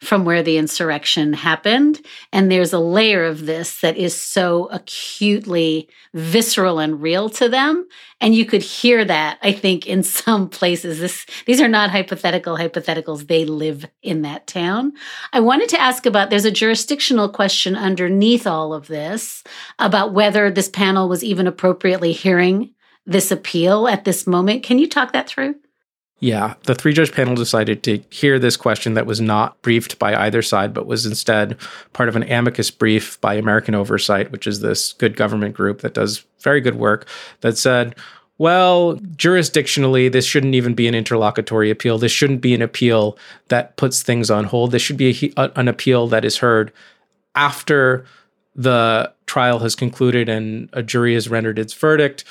from 0.00 0.24
where 0.24 0.42
the 0.42 0.58
insurrection 0.58 1.32
happened. 1.32 2.00
And 2.32 2.50
there's 2.50 2.72
a 2.72 2.78
layer 2.78 3.24
of 3.24 3.46
this 3.46 3.80
that 3.80 3.96
is 3.96 4.18
so 4.18 4.68
acutely 4.70 5.88
visceral 6.14 6.78
and 6.78 7.02
real 7.02 7.28
to 7.30 7.48
them. 7.48 7.86
And 8.20 8.34
you 8.34 8.44
could 8.44 8.62
hear 8.62 9.04
that, 9.04 9.38
I 9.42 9.52
think, 9.52 9.86
in 9.86 10.02
some 10.04 10.48
places. 10.48 11.00
This, 11.00 11.26
these 11.46 11.60
are 11.60 11.68
not 11.68 11.90
hypothetical 11.90 12.56
hypotheticals. 12.56 13.26
They 13.26 13.44
live 13.44 13.86
in 14.02 14.22
that 14.22 14.46
town. 14.46 14.92
I 15.32 15.40
wanted 15.40 15.68
to 15.70 15.80
ask 15.80 16.06
about 16.06 16.30
there's 16.30 16.44
a 16.44 16.50
jurisdictional 16.50 17.28
question 17.28 17.76
underneath 17.76 18.46
all 18.46 18.72
of 18.72 18.86
this 18.86 19.42
about 19.78 20.14
whether 20.14 20.50
this 20.50 20.68
panel 20.68 21.08
was 21.08 21.24
even 21.24 21.46
appropriately 21.46 22.12
hearing 22.12 22.74
this 23.06 23.30
appeal 23.30 23.88
at 23.88 24.04
this 24.04 24.26
moment. 24.26 24.62
Can 24.62 24.78
you 24.78 24.86
talk 24.88 25.12
that 25.12 25.28
through? 25.28 25.54
Yeah, 26.20 26.54
the 26.64 26.74
three 26.74 26.92
judge 26.92 27.12
panel 27.12 27.36
decided 27.36 27.84
to 27.84 28.02
hear 28.10 28.40
this 28.40 28.56
question 28.56 28.94
that 28.94 29.06
was 29.06 29.20
not 29.20 29.60
briefed 29.62 30.00
by 30.00 30.16
either 30.16 30.42
side, 30.42 30.74
but 30.74 30.86
was 30.86 31.06
instead 31.06 31.56
part 31.92 32.08
of 32.08 32.16
an 32.16 32.24
amicus 32.24 32.72
brief 32.72 33.20
by 33.20 33.34
American 33.34 33.76
Oversight, 33.76 34.32
which 34.32 34.46
is 34.46 34.60
this 34.60 34.94
good 34.94 35.16
government 35.16 35.54
group 35.54 35.80
that 35.82 35.94
does 35.94 36.24
very 36.40 36.60
good 36.60 36.74
work, 36.74 37.06
that 37.40 37.56
said, 37.56 37.94
well, 38.36 38.96
jurisdictionally, 39.16 40.10
this 40.10 40.24
shouldn't 40.24 40.54
even 40.56 40.74
be 40.74 40.88
an 40.88 40.94
interlocutory 40.94 41.70
appeal. 41.70 41.98
This 41.98 42.12
shouldn't 42.12 42.40
be 42.40 42.54
an 42.54 42.62
appeal 42.62 43.16
that 43.48 43.76
puts 43.76 44.02
things 44.02 44.30
on 44.30 44.44
hold. 44.44 44.72
This 44.72 44.82
should 44.82 44.96
be 44.96 45.32
a, 45.36 45.50
an 45.54 45.68
appeal 45.68 46.08
that 46.08 46.24
is 46.24 46.38
heard 46.38 46.72
after 47.34 48.04
the 48.56 49.12
trial 49.26 49.60
has 49.60 49.76
concluded 49.76 50.28
and 50.28 50.68
a 50.72 50.82
jury 50.82 51.14
has 51.14 51.28
rendered 51.28 51.58
its 51.60 51.74
verdict 51.74 52.24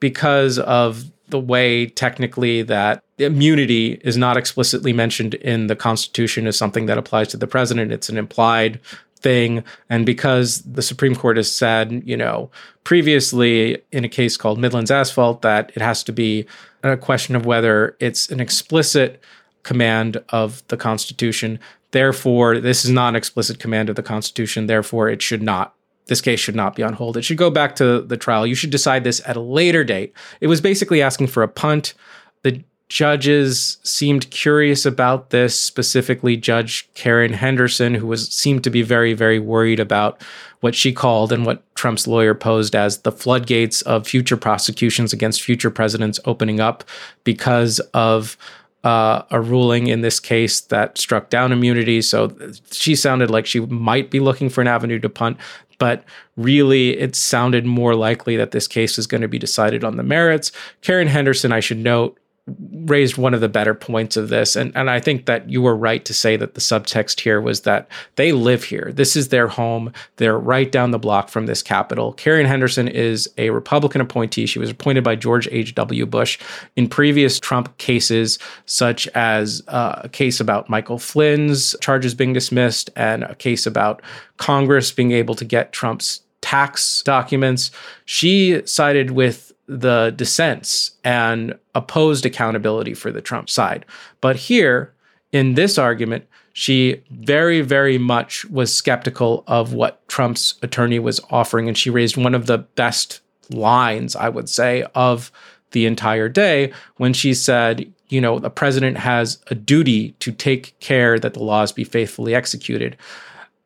because 0.00 0.58
of 0.58 1.10
the 1.28 1.40
way 1.40 1.86
technically 1.86 2.62
that 2.62 3.02
immunity 3.18 4.00
is 4.02 4.16
not 4.16 4.36
explicitly 4.36 4.92
mentioned 4.92 5.34
in 5.34 5.68
the 5.68 5.76
Constitution 5.76 6.46
as 6.46 6.56
something 6.56 6.86
that 6.86 6.98
applies 6.98 7.28
to 7.28 7.36
the 7.36 7.46
president. 7.46 7.92
It's 7.92 8.08
an 8.08 8.18
implied 8.18 8.80
thing. 9.16 9.64
And 9.88 10.04
because 10.04 10.60
the 10.62 10.82
Supreme 10.82 11.14
Court 11.14 11.36
has 11.38 11.50
said, 11.50 12.02
you 12.04 12.16
know, 12.16 12.50
previously 12.84 13.82
in 13.90 14.04
a 14.04 14.08
case 14.08 14.36
called 14.36 14.58
Midlands 14.58 14.90
Asphalt, 14.90 15.42
that 15.42 15.72
it 15.74 15.80
has 15.80 16.04
to 16.04 16.12
be 16.12 16.46
a 16.82 16.96
question 16.96 17.34
of 17.34 17.46
whether 17.46 17.96
it's 18.00 18.28
an 18.30 18.38
explicit 18.40 19.20
command 19.62 20.22
of 20.28 20.62
the 20.68 20.76
Constitution. 20.76 21.58
Therefore, 21.92 22.60
this 22.60 22.84
is 22.84 22.90
not 22.90 23.10
an 23.10 23.16
explicit 23.16 23.58
command 23.58 23.88
of 23.88 23.96
the 23.96 24.02
Constitution. 24.02 24.66
Therefore, 24.66 25.08
it 25.08 25.22
should 25.22 25.42
not 25.42 25.74
this 26.06 26.20
case 26.20 26.40
should 26.40 26.54
not 26.54 26.76
be 26.76 26.82
on 26.82 26.92
hold. 26.92 27.16
It 27.16 27.22
should 27.22 27.38
go 27.38 27.50
back 27.50 27.76
to 27.76 28.02
the 28.02 28.16
trial. 28.16 28.46
You 28.46 28.54
should 28.54 28.70
decide 28.70 29.04
this 29.04 29.22
at 29.26 29.36
a 29.36 29.40
later 29.40 29.84
date. 29.84 30.12
It 30.40 30.48
was 30.48 30.60
basically 30.60 31.00
asking 31.00 31.28
for 31.28 31.42
a 31.42 31.48
punt. 31.48 31.94
The 32.42 32.62
judges 32.88 33.78
seemed 33.82 34.30
curious 34.30 34.84
about 34.84 35.30
this, 35.30 35.58
specifically 35.58 36.36
Judge 36.36 36.88
Karen 36.94 37.32
Henderson, 37.32 37.94
who 37.94 38.06
was 38.06 38.28
seemed 38.28 38.62
to 38.64 38.70
be 38.70 38.82
very, 38.82 39.14
very 39.14 39.38
worried 39.38 39.80
about 39.80 40.22
what 40.60 40.74
she 40.74 40.92
called 40.92 41.32
and 41.32 41.44
what 41.46 41.62
Trump's 41.74 42.06
lawyer 42.06 42.34
posed 42.34 42.76
as 42.76 42.98
the 42.98 43.12
floodgates 43.12 43.82
of 43.82 44.06
future 44.06 44.36
prosecutions 44.36 45.12
against 45.12 45.42
future 45.42 45.70
presidents 45.70 46.20
opening 46.24 46.60
up 46.60 46.84
because 47.24 47.80
of 47.94 48.36
uh, 48.84 49.22
a 49.30 49.40
ruling 49.40 49.88
in 49.88 50.02
this 50.02 50.20
case 50.20 50.60
that 50.60 50.96
struck 50.98 51.30
down 51.30 51.50
immunity. 51.50 52.02
So 52.02 52.36
she 52.70 52.94
sounded 52.94 53.30
like 53.30 53.46
she 53.46 53.60
might 53.60 54.10
be 54.10 54.20
looking 54.20 54.48
for 54.50 54.60
an 54.60 54.68
avenue 54.68 55.00
to 55.00 55.08
punt 55.08 55.38
but 55.78 56.04
really 56.36 56.96
it 56.98 57.16
sounded 57.16 57.66
more 57.66 57.94
likely 57.94 58.36
that 58.36 58.52
this 58.52 58.68
case 58.68 58.98
is 58.98 59.06
going 59.06 59.20
to 59.20 59.28
be 59.28 59.38
decided 59.38 59.84
on 59.84 59.96
the 59.96 60.02
merits. 60.02 60.52
Karen 60.82 61.08
Henderson, 61.08 61.52
I 61.52 61.60
should 61.60 61.78
note, 61.78 62.18
raised 62.46 63.16
one 63.16 63.32
of 63.32 63.40
the 63.40 63.48
better 63.48 63.72
points 63.72 64.18
of 64.18 64.28
this 64.28 64.54
and 64.54 64.70
and 64.76 64.90
I 64.90 65.00
think 65.00 65.24
that 65.24 65.48
you 65.48 65.62
were 65.62 65.74
right 65.74 66.04
to 66.04 66.12
say 66.12 66.36
that 66.36 66.52
the 66.52 66.60
subtext 66.60 67.20
here 67.20 67.40
was 67.40 67.62
that 67.62 67.88
they 68.16 68.32
live 68.32 68.64
here. 68.64 68.92
This 68.92 69.16
is 69.16 69.28
their 69.28 69.48
home. 69.48 69.92
They're 70.16 70.38
right 70.38 70.70
down 70.70 70.90
the 70.90 70.98
block 70.98 71.30
from 71.30 71.46
this 71.46 71.62
capitol. 71.62 72.12
Karen 72.12 72.44
Henderson 72.44 72.86
is 72.86 73.30
a 73.38 73.48
Republican 73.48 74.02
appointee. 74.02 74.44
She 74.44 74.58
was 74.58 74.68
appointed 74.68 75.02
by 75.02 75.16
George 75.16 75.48
H.W. 75.50 76.04
Bush 76.04 76.38
in 76.76 76.86
previous 76.86 77.40
Trump 77.40 77.74
cases 77.78 78.38
such 78.66 79.08
as 79.08 79.62
uh, 79.68 80.02
a 80.04 80.10
case 80.10 80.38
about 80.38 80.68
Michael 80.68 80.98
Flynn's 80.98 81.74
charges 81.80 82.14
being 82.14 82.34
dismissed 82.34 82.90
and 82.94 83.24
a 83.24 83.34
case 83.34 83.64
about 83.66 84.02
Congress 84.36 84.92
being 84.92 85.12
able 85.12 85.34
to 85.34 85.46
get 85.46 85.72
Trump's 85.72 86.20
tax 86.44 87.02
documents. 87.04 87.70
She 88.04 88.60
sided 88.66 89.12
with 89.12 89.43
the 89.66 90.12
dissents 90.16 90.92
and 91.04 91.58
opposed 91.74 92.26
accountability 92.26 92.94
for 92.94 93.10
the 93.10 93.22
Trump 93.22 93.48
side. 93.48 93.86
But 94.20 94.36
here, 94.36 94.92
in 95.32 95.54
this 95.54 95.78
argument, 95.78 96.26
she 96.52 97.02
very, 97.10 97.60
very 97.60 97.98
much 97.98 98.44
was 98.46 98.72
skeptical 98.72 99.42
of 99.46 99.72
what 99.72 100.06
Trump's 100.08 100.54
attorney 100.62 100.98
was 100.98 101.20
offering. 101.30 101.66
And 101.66 101.76
she 101.76 101.90
raised 101.90 102.16
one 102.16 102.34
of 102.34 102.46
the 102.46 102.58
best 102.58 103.20
lines, 103.50 104.14
I 104.14 104.28
would 104.28 104.48
say, 104.48 104.86
of 104.94 105.32
the 105.72 105.86
entire 105.86 106.28
day 106.28 106.72
when 106.96 107.12
she 107.12 107.34
said, 107.34 107.92
you 108.08 108.20
know, 108.20 108.38
the 108.38 108.50
president 108.50 108.98
has 108.98 109.42
a 109.48 109.54
duty 109.56 110.12
to 110.20 110.30
take 110.30 110.78
care 110.78 111.18
that 111.18 111.34
the 111.34 111.42
laws 111.42 111.72
be 111.72 111.82
faithfully 111.82 112.34
executed 112.34 112.96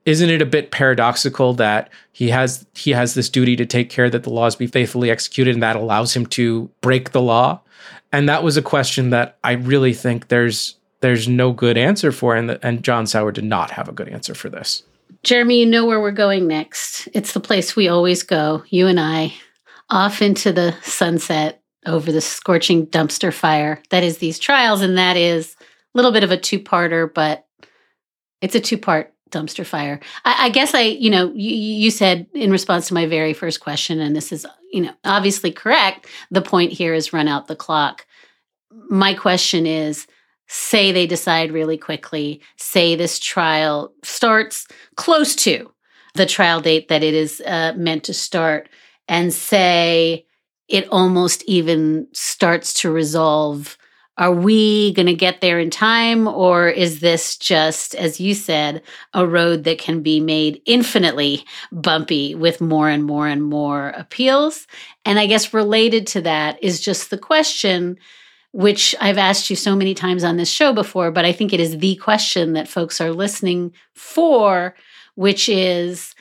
isn't 0.09 0.31
it 0.31 0.41
a 0.41 0.47
bit 0.47 0.71
paradoxical 0.71 1.53
that 1.53 1.91
he 2.13 2.31
has 2.31 2.67
he 2.75 2.93
has 2.93 3.13
this 3.13 3.29
duty 3.29 3.57
to 3.57 3.67
take 3.67 3.91
care 3.91 4.09
that 4.09 4.23
the 4.23 4.31
laws 4.31 4.57
be 4.57 4.67
faithfully 4.67 5.11
executed 5.11 5.53
and 5.53 5.63
that 5.63 5.77
allows 5.77 6.17
him 6.17 6.25
to 6.25 6.71
break 6.81 7.13
the 7.13 7.21
law? 7.21 7.61
And 8.11 8.27
that 8.27 8.43
was 8.43 8.57
a 8.57 8.63
question 8.63 9.11
that 9.11 9.37
i 9.45 9.53
really 9.53 9.93
think 9.93 10.29
there's 10.29 10.77
there's 11.01 11.29
no 11.29 11.53
good 11.53 11.77
answer 11.77 12.11
for 12.11 12.35
and 12.35 12.49
the, 12.49 12.67
and 12.67 12.83
john 12.83 13.07
sauer 13.07 13.31
did 13.31 13.45
not 13.45 13.71
have 13.71 13.87
a 13.87 13.93
good 13.93 14.09
answer 14.09 14.35
for 14.35 14.49
this. 14.49 14.83
Jeremy 15.25 15.61
you 15.61 15.67
know 15.67 15.85
where 15.85 16.01
we're 16.01 16.11
going 16.11 16.47
next. 16.47 17.09
It's 17.13 17.33
the 17.33 17.41
place 17.41 17.77
we 17.77 17.89
always 17.89 18.23
go 18.23 18.65
you 18.71 18.87
and 18.87 18.99
i 18.99 19.35
off 19.91 20.23
into 20.23 20.55
the 20.55 20.75
sunset 20.83 21.63
over 21.85 22.11
the 22.11 22.21
scorching 22.23 22.87
dumpster 22.87 23.33
fire. 23.33 23.83
That 23.91 24.05
is 24.05 24.19
these 24.19 24.39
trials 24.39 24.81
and 24.81 24.97
that 24.97 25.19
is 25.19 25.55
a 25.61 25.99
little 25.99 26.13
bit 26.13 26.25
of 26.25 26.31
a 26.31 26.39
two-parter 26.39 27.13
but 27.13 27.45
it's 28.41 28.55
a 28.55 28.61
two-part 28.61 29.13
dumpster 29.31 29.65
fire. 29.65 30.01
I, 30.25 30.47
I, 30.47 30.49
guess 30.51 30.75
I, 30.75 30.83
you 30.83 31.11
know, 31.11 31.33
you, 31.35 31.55
you 31.55 31.91
said 31.91 32.27
in 32.35 32.51
response 32.51 32.89
to 32.89 32.95
my 32.95 33.07
very 33.07 33.33
first 33.33 33.61
question, 33.61 34.01
and 34.01 34.15
this 34.15 34.33
is, 34.33 34.47
you 34.73 34.83
know, 34.83 34.93
obviously 35.05 35.51
correct. 35.51 36.07
The 36.31 36.43
point 36.43 36.73
here 36.73 36.95
is 36.95 37.13
run 37.13 37.29
out 37.29 37.47
the 37.47 37.57
clock. 37.57 38.07
My 38.89 39.15
question 39.15 39.67
is 39.67 40.07
say 40.49 40.93
they 40.93 41.07
decide 41.07 41.53
really 41.53 41.77
quickly, 41.77 42.41
say 42.57 42.97
this 42.97 43.19
trial 43.19 43.93
starts 44.03 44.67
close 44.97 45.35
to 45.37 45.71
the 46.15 46.27
trial 46.27 46.61
date 46.61 46.89
that 46.89 47.03
it 47.03 47.15
is 47.15 47.43
uh, 47.47 47.75
meant 47.77 48.05
to 48.05 48.15
start, 48.15 48.69
and 49.09 49.33
say 49.33 50.27
it 50.69 50.89
almost 50.89 51.43
even 51.45 52.09
starts 52.13 52.75
to 52.75 52.91
resolve 52.91 53.79
are 54.19 54.33
we 54.33 54.93
going 54.95 55.07
to 55.07 55.15
get 55.15 55.41
there 55.41 55.61
in 55.61 55.71
time? 55.71 56.27
Or 56.27 56.69
is 56.69 56.99
this 57.01 57.37
just, 57.37 57.95
as 57.95 58.21
you 58.21 58.35
said, 58.35 58.83
a 59.15 59.27
road 59.27 59.63
that 59.65 59.79
can 59.79 60.03
be 60.03 60.19
made 60.19 60.61
infinitely 60.67 61.45
bumpy 61.71 62.35
with 62.35 62.61
more 62.61 62.89
and 62.89 63.05
more 63.05 63.29
and 63.29 63.45
more 63.45 63.91
appeals? 63.91 64.67
And 65.05 65.21
I 65.21 65.27
guess 65.27 65.55
related 65.55 66.07
to 66.09 66.21
that 66.23 66.63
is 66.63 66.81
just 66.81 67.11
the 67.11 67.19
question, 67.19 67.97
which 68.53 68.95
I've 69.01 69.19
asked 69.19 69.51
you 69.51 69.57
so 69.57 69.77
many 69.77 69.95
times 69.95 70.25
on 70.25 70.37
this 70.37 70.51
show 70.51 70.73
before, 70.73 71.13
but 71.13 71.25
I 71.25 71.33
think 71.33 71.53
it 71.53 71.61
is 71.61 71.79
the 71.79 71.95
question 71.97 72.55
that 72.55 72.67
folks 72.67 73.01
are 73.01 73.13
listening 73.13 73.73
for, 73.93 74.75
which 75.15 75.49
is, 75.49 76.15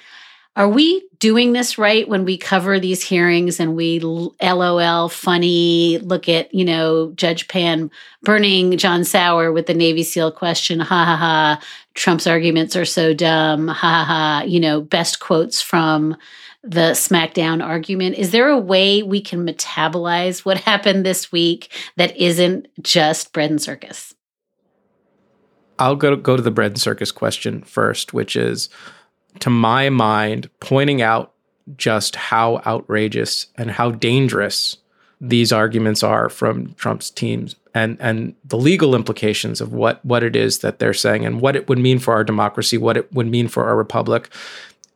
are 0.55 0.69
we 0.69 1.06
doing 1.19 1.53
this 1.53 1.77
right 1.77 2.07
when 2.07 2.25
we 2.25 2.37
cover 2.37 2.79
these 2.79 3.01
hearings 3.03 3.59
and 3.59 3.75
we 3.75 3.99
lol 3.99 5.09
funny 5.09 5.97
look 5.99 6.29
at 6.29 6.53
you 6.53 6.63
know 6.63 7.11
judge 7.15 7.47
pan 7.47 7.89
burning 8.21 8.77
john 8.77 9.03
sauer 9.03 9.51
with 9.51 9.65
the 9.65 9.73
navy 9.73 10.03
seal 10.03 10.31
question 10.31 10.79
ha 10.79 11.05
ha 11.05 11.15
ha. 11.15 11.61
Trump's 11.95 12.27
arguments 12.27 12.75
are 12.75 12.85
so 12.85 13.13
dumb 13.13 13.67
ha 13.67 13.73
ha 13.73 14.03
ha. 14.05 14.43
You 14.45 14.59
know 14.59 14.81
best 14.81 15.19
quotes 15.19 15.61
from 15.61 16.15
the 16.63 16.91
smackdown 16.91 17.63
argument. 17.63 18.15
Is 18.15 18.31
there 18.31 18.49
a 18.49 18.59
way 18.59 19.01
we 19.01 19.21
can 19.21 19.47
metabolize 19.47 20.45
what 20.45 20.57
happened 20.71 21.05
this 21.05 21.31
week 21.31 21.71
that 21.95 22.15
isn't 22.17 22.67
just 22.81 23.33
bread 23.33 23.49
and 23.49 23.61
circus? 23.61 24.13
I'll 25.79 25.95
go 25.95 26.09
to, 26.09 26.17
go 26.17 26.35
to 26.35 26.41
the 26.41 26.51
bread 26.51 26.71
and 26.71 26.81
circus 26.81 27.11
question 27.11 27.61
first 27.61 28.13
which 28.13 28.35
is 28.35 28.69
to 29.39 29.49
my 29.49 29.89
mind, 29.89 30.49
pointing 30.59 31.01
out 31.01 31.33
just 31.75 32.15
how 32.15 32.61
outrageous 32.65 33.47
and 33.55 33.71
how 33.71 33.91
dangerous 33.91 34.77
these 35.19 35.51
arguments 35.51 36.03
are 36.03 36.29
from 36.29 36.73
Trump's 36.75 37.09
teams 37.09 37.55
and 37.77 37.97
and 37.99 38.35
the 38.43 38.57
legal 38.57 38.95
implications 38.95 39.61
of 39.61 39.73
what 39.73 40.03
what 40.03 40.23
it 40.23 40.35
is 40.35 40.59
that 40.59 40.79
they're 40.79 40.93
saying 40.93 41.25
and 41.25 41.41
what 41.41 41.55
it 41.55 41.69
would 41.69 41.79
mean 41.79 41.99
for 41.99 42.13
our 42.13 42.23
democracy, 42.23 42.77
what 42.77 42.97
it 42.97 43.11
would 43.13 43.27
mean 43.27 43.47
for 43.47 43.65
our 43.65 43.75
republic. 43.75 44.29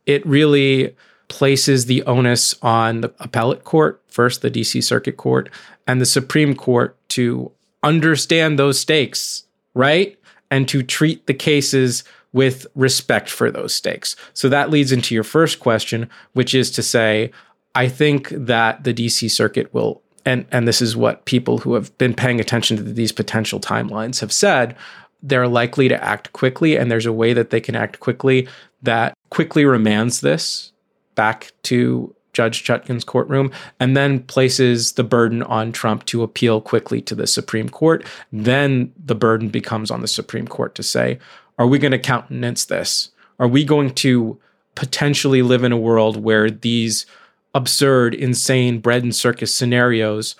It 0.06 0.24
really 0.26 0.96
places 1.28 1.86
the 1.86 2.02
onus 2.04 2.54
on 2.62 3.00
the 3.00 3.12
appellate 3.20 3.64
court, 3.64 4.02
first 4.08 4.42
the 4.42 4.50
DC 4.50 4.82
Circuit 4.82 5.16
Court, 5.16 5.48
and 5.86 6.00
the 6.00 6.06
Supreme 6.06 6.54
Court 6.54 6.96
to 7.10 7.50
understand 7.82 8.58
those 8.58 8.78
stakes, 8.78 9.44
right? 9.74 10.18
And 10.50 10.68
to 10.68 10.82
treat 10.82 11.26
the 11.26 11.34
cases 11.34 12.04
with 12.32 12.66
respect 12.74 13.28
for 13.28 13.50
those 13.50 13.74
stakes. 13.74 14.16
So 14.34 14.48
that 14.48 14.70
leads 14.70 14.92
into 14.92 15.14
your 15.14 15.24
first 15.24 15.60
question, 15.60 16.08
which 16.32 16.54
is 16.54 16.70
to 16.72 16.82
say, 16.82 17.30
I 17.74 17.88
think 17.88 18.28
that 18.30 18.84
the 18.84 18.94
DC 18.94 19.30
circuit 19.30 19.72
will, 19.74 20.02
and, 20.24 20.46
and 20.50 20.66
this 20.66 20.82
is 20.82 20.96
what 20.96 21.24
people 21.24 21.58
who 21.58 21.74
have 21.74 21.96
been 21.98 22.14
paying 22.14 22.40
attention 22.40 22.76
to 22.76 22.82
these 22.82 23.12
potential 23.12 23.60
timelines 23.60 24.20
have 24.20 24.32
said, 24.32 24.76
they're 25.22 25.48
likely 25.48 25.88
to 25.88 26.04
act 26.04 26.32
quickly. 26.32 26.76
And 26.76 26.90
there's 26.90 27.06
a 27.06 27.12
way 27.12 27.32
that 27.32 27.50
they 27.50 27.60
can 27.60 27.76
act 27.76 28.00
quickly 28.00 28.48
that 28.82 29.14
quickly 29.30 29.62
remands 29.62 30.20
this 30.20 30.72
back 31.14 31.52
to 31.62 32.14
Judge 32.32 32.64
Chutkan's 32.64 33.04
courtroom 33.04 33.52
and 33.78 33.96
then 33.96 34.20
places 34.20 34.92
the 34.92 35.04
burden 35.04 35.42
on 35.42 35.70
Trump 35.70 36.04
to 36.06 36.22
appeal 36.22 36.60
quickly 36.60 37.00
to 37.02 37.14
the 37.14 37.26
Supreme 37.26 37.68
Court. 37.68 38.04
Then 38.32 38.92
the 39.04 39.14
burden 39.14 39.48
becomes 39.48 39.90
on 39.90 40.00
the 40.00 40.08
Supreme 40.08 40.48
Court 40.48 40.74
to 40.76 40.82
say, 40.82 41.18
are 41.62 41.68
we 41.68 41.78
going 41.78 41.92
to 41.92 41.98
countenance 41.98 42.64
this? 42.64 43.12
Are 43.38 43.46
we 43.46 43.62
going 43.62 43.94
to 43.94 44.36
potentially 44.74 45.42
live 45.42 45.62
in 45.62 45.70
a 45.70 45.76
world 45.76 46.16
where 46.16 46.50
these 46.50 47.06
absurd, 47.54 48.16
insane 48.16 48.80
bread 48.80 49.04
and 49.04 49.14
circus 49.14 49.54
scenarios 49.54 50.34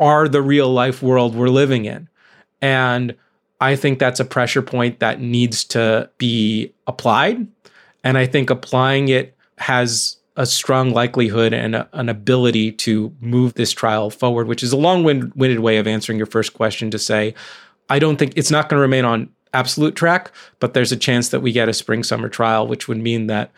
are 0.00 0.26
the 0.26 0.42
real 0.42 0.68
life 0.68 1.00
world 1.00 1.36
we're 1.36 1.48
living 1.48 1.84
in? 1.84 2.08
And 2.60 3.14
I 3.60 3.76
think 3.76 4.00
that's 4.00 4.18
a 4.18 4.24
pressure 4.24 4.62
point 4.62 4.98
that 4.98 5.20
needs 5.20 5.62
to 5.66 6.10
be 6.18 6.72
applied. 6.88 7.46
And 8.02 8.18
I 8.18 8.26
think 8.26 8.50
applying 8.50 9.10
it 9.10 9.36
has 9.58 10.16
a 10.36 10.44
strong 10.44 10.90
likelihood 10.90 11.52
and 11.52 11.76
a, 11.76 11.88
an 11.92 12.08
ability 12.08 12.72
to 12.72 13.14
move 13.20 13.54
this 13.54 13.70
trial 13.70 14.10
forward, 14.10 14.48
which 14.48 14.64
is 14.64 14.72
a 14.72 14.76
long 14.76 15.04
winded 15.04 15.60
way 15.60 15.76
of 15.76 15.86
answering 15.86 16.18
your 16.18 16.26
first 16.26 16.52
question 16.52 16.90
to 16.90 16.98
say, 16.98 17.32
I 17.88 18.00
don't 18.00 18.16
think 18.16 18.32
it's 18.34 18.50
not 18.50 18.68
going 18.68 18.78
to 18.78 18.82
remain 18.82 19.04
on 19.04 19.28
absolute 19.54 19.94
track, 19.94 20.32
but 20.60 20.74
there's 20.74 20.92
a 20.92 20.96
chance 20.96 21.28
that 21.30 21.40
we 21.40 21.52
get 21.52 21.68
a 21.68 21.74
spring 21.74 22.02
summer 22.02 22.28
trial, 22.28 22.66
which 22.66 22.88
would 22.88 22.98
mean 22.98 23.26
that 23.26 23.50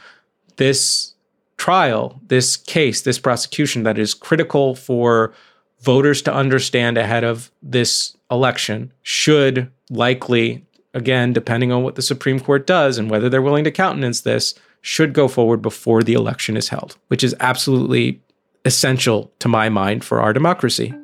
this 0.56 1.14
trial, 1.56 2.20
this 2.26 2.56
case, 2.56 3.02
this 3.02 3.18
prosecution 3.18 3.84
that 3.84 3.98
is 3.98 4.14
critical 4.14 4.74
for 4.74 5.32
voters 5.80 6.22
to 6.22 6.34
understand 6.34 6.98
ahead 6.98 7.24
of 7.24 7.50
this 7.62 8.16
election 8.30 8.92
should 9.02 9.70
likely, 9.90 10.64
again, 10.94 11.32
depending 11.32 11.70
on 11.70 11.82
what 11.82 11.94
the 11.94 12.02
Supreme 12.02 12.40
Court 12.40 12.66
does 12.66 12.98
and 12.98 13.10
whether 13.10 13.28
they're 13.28 13.42
willing 13.42 13.64
to 13.64 13.70
countenance 13.70 14.22
this, 14.22 14.54
should 14.80 15.12
go 15.12 15.28
forward 15.28 15.62
before 15.62 16.02
the 16.02 16.12
election 16.14 16.56
is 16.56 16.68
held, 16.68 16.96
which 17.08 17.24
is 17.24 17.34
absolutely 17.40 18.20
essential 18.64 19.32
to 19.38 19.48
my 19.48 19.68
mind 19.68 20.04
for 20.04 20.20
our 20.20 20.32
democracy. 20.32 20.94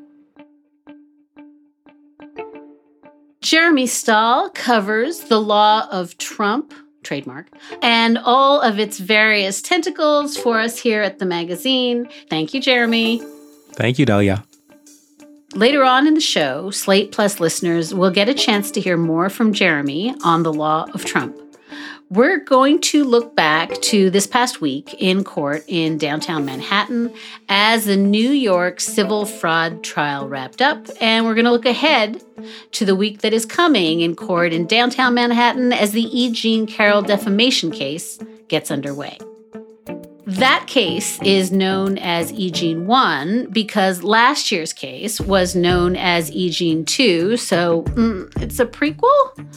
Jeremy 3.42 3.86
Stahl 3.86 4.50
covers 4.50 5.20
the 5.20 5.40
law 5.40 5.88
of 5.90 6.18
Trump, 6.18 6.74
trademark, 7.02 7.46
and 7.80 8.18
all 8.18 8.60
of 8.60 8.78
its 8.78 8.98
various 8.98 9.62
tentacles 9.62 10.36
for 10.36 10.60
us 10.60 10.78
here 10.78 11.02
at 11.02 11.18
the 11.18 11.24
magazine. 11.24 12.08
Thank 12.28 12.52
you, 12.52 12.60
Jeremy. 12.60 13.22
Thank 13.72 13.98
you, 13.98 14.04
Dahlia. 14.04 14.44
Later 15.54 15.82
on 15.82 16.06
in 16.06 16.14
the 16.14 16.20
show, 16.20 16.70
Slate 16.70 17.12
Plus 17.12 17.40
listeners 17.40 17.94
will 17.94 18.10
get 18.10 18.28
a 18.28 18.34
chance 18.34 18.70
to 18.72 18.80
hear 18.80 18.98
more 18.98 19.30
from 19.30 19.54
Jeremy 19.54 20.14
on 20.22 20.42
the 20.42 20.52
law 20.52 20.86
of 20.92 21.04
Trump. 21.04 21.34
We're 22.12 22.40
going 22.40 22.80
to 22.80 23.04
look 23.04 23.36
back 23.36 23.70
to 23.82 24.10
this 24.10 24.26
past 24.26 24.60
week 24.60 24.94
in 24.94 25.22
court 25.22 25.62
in 25.68 25.96
downtown 25.96 26.44
Manhattan 26.44 27.14
as 27.48 27.84
the 27.84 27.96
New 27.96 28.30
York 28.30 28.80
civil 28.80 29.24
fraud 29.24 29.84
trial 29.84 30.28
wrapped 30.28 30.60
up, 30.60 30.88
and 31.00 31.24
we're 31.24 31.36
going 31.36 31.44
to 31.44 31.52
look 31.52 31.66
ahead 31.66 32.20
to 32.72 32.84
the 32.84 32.96
week 32.96 33.20
that 33.20 33.32
is 33.32 33.46
coming 33.46 34.00
in 34.00 34.16
court 34.16 34.52
in 34.52 34.66
downtown 34.66 35.14
Manhattan 35.14 35.72
as 35.72 35.92
the 35.92 36.02
E. 36.02 36.32
Jean 36.32 36.66
Carroll 36.66 37.02
defamation 37.02 37.70
case 37.70 38.18
gets 38.48 38.72
underway. 38.72 39.16
That 40.30 40.68
case 40.68 41.20
is 41.22 41.50
known 41.50 41.98
as 41.98 42.32
E. 42.32 42.52
Jean 42.52 42.86
1 42.86 43.48
because 43.50 44.04
last 44.04 44.52
year's 44.52 44.72
case 44.72 45.20
was 45.20 45.56
known 45.56 45.96
as 45.96 46.30
E. 46.30 46.50
Jean 46.50 46.84
2, 46.84 47.36
so 47.36 47.82
mm, 47.82 48.40
it's 48.40 48.60
a 48.60 48.66
prequel? 48.66 49.48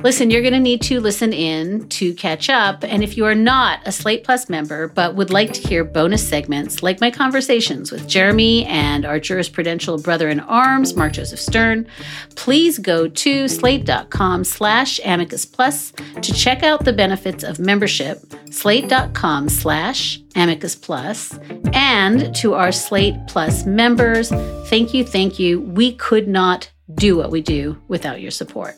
Listen, 0.00 0.30
you're 0.30 0.42
going 0.42 0.54
to 0.54 0.60
need 0.60 0.80
to 0.82 1.00
listen 1.00 1.32
in 1.32 1.88
to 1.88 2.14
catch 2.14 2.48
up. 2.48 2.84
And 2.84 3.02
if 3.02 3.16
you 3.16 3.26
are 3.26 3.34
not 3.34 3.80
a 3.84 3.90
Slate 3.90 4.22
Plus 4.22 4.48
member, 4.48 4.86
but 4.86 5.16
would 5.16 5.30
like 5.30 5.52
to 5.54 5.68
hear 5.68 5.82
bonus 5.82 6.26
segments 6.26 6.84
like 6.84 7.00
my 7.00 7.10
conversations 7.10 7.90
with 7.90 8.06
Jeremy 8.06 8.64
and 8.66 9.04
our 9.04 9.18
jurisprudential 9.18 10.00
brother 10.02 10.28
in 10.28 10.38
arms, 10.38 10.94
Mark 10.94 11.14
Joseph 11.14 11.40
Stern, 11.40 11.86
please 12.36 12.78
go 12.78 13.08
to 13.08 13.48
slate.com 13.48 14.44
slash 14.44 15.00
amicus 15.04 15.44
plus 15.44 15.92
to 16.22 16.32
check 16.32 16.62
out 16.62 16.84
the 16.84 16.92
benefits 16.92 17.42
of 17.42 17.58
membership, 17.58 18.22
slate.com 18.50 19.48
slash 19.48 19.97
amicus 20.34 20.74
plus, 20.74 21.38
and 21.72 22.34
to 22.36 22.54
our 22.54 22.72
Slate 22.72 23.16
Plus 23.26 23.66
members, 23.66 24.30
thank 24.68 24.94
you, 24.94 25.04
thank 25.04 25.38
you. 25.38 25.60
We 25.60 25.94
could 25.94 26.28
not 26.28 26.70
do 26.94 27.16
what 27.16 27.30
we 27.30 27.40
do 27.40 27.80
without 27.88 28.20
your 28.20 28.30
support. 28.30 28.74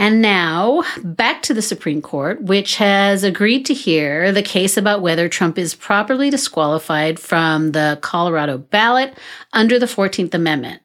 And 0.00 0.22
now 0.22 0.82
back 1.04 1.42
to 1.42 1.52
the 1.52 1.60
Supreme 1.60 2.00
Court, 2.00 2.40
which 2.42 2.76
has 2.76 3.22
agreed 3.22 3.66
to 3.66 3.74
hear 3.74 4.32
the 4.32 4.42
case 4.42 4.78
about 4.78 5.02
whether 5.02 5.28
Trump 5.28 5.58
is 5.58 5.74
properly 5.74 6.30
disqualified 6.30 7.20
from 7.20 7.72
the 7.72 7.98
Colorado 8.00 8.56
ballot 8.56 9.12
under 9.52 9.78
the 9.78 9.84
14th 9.84 10.32
Amendment. 10.32 10.80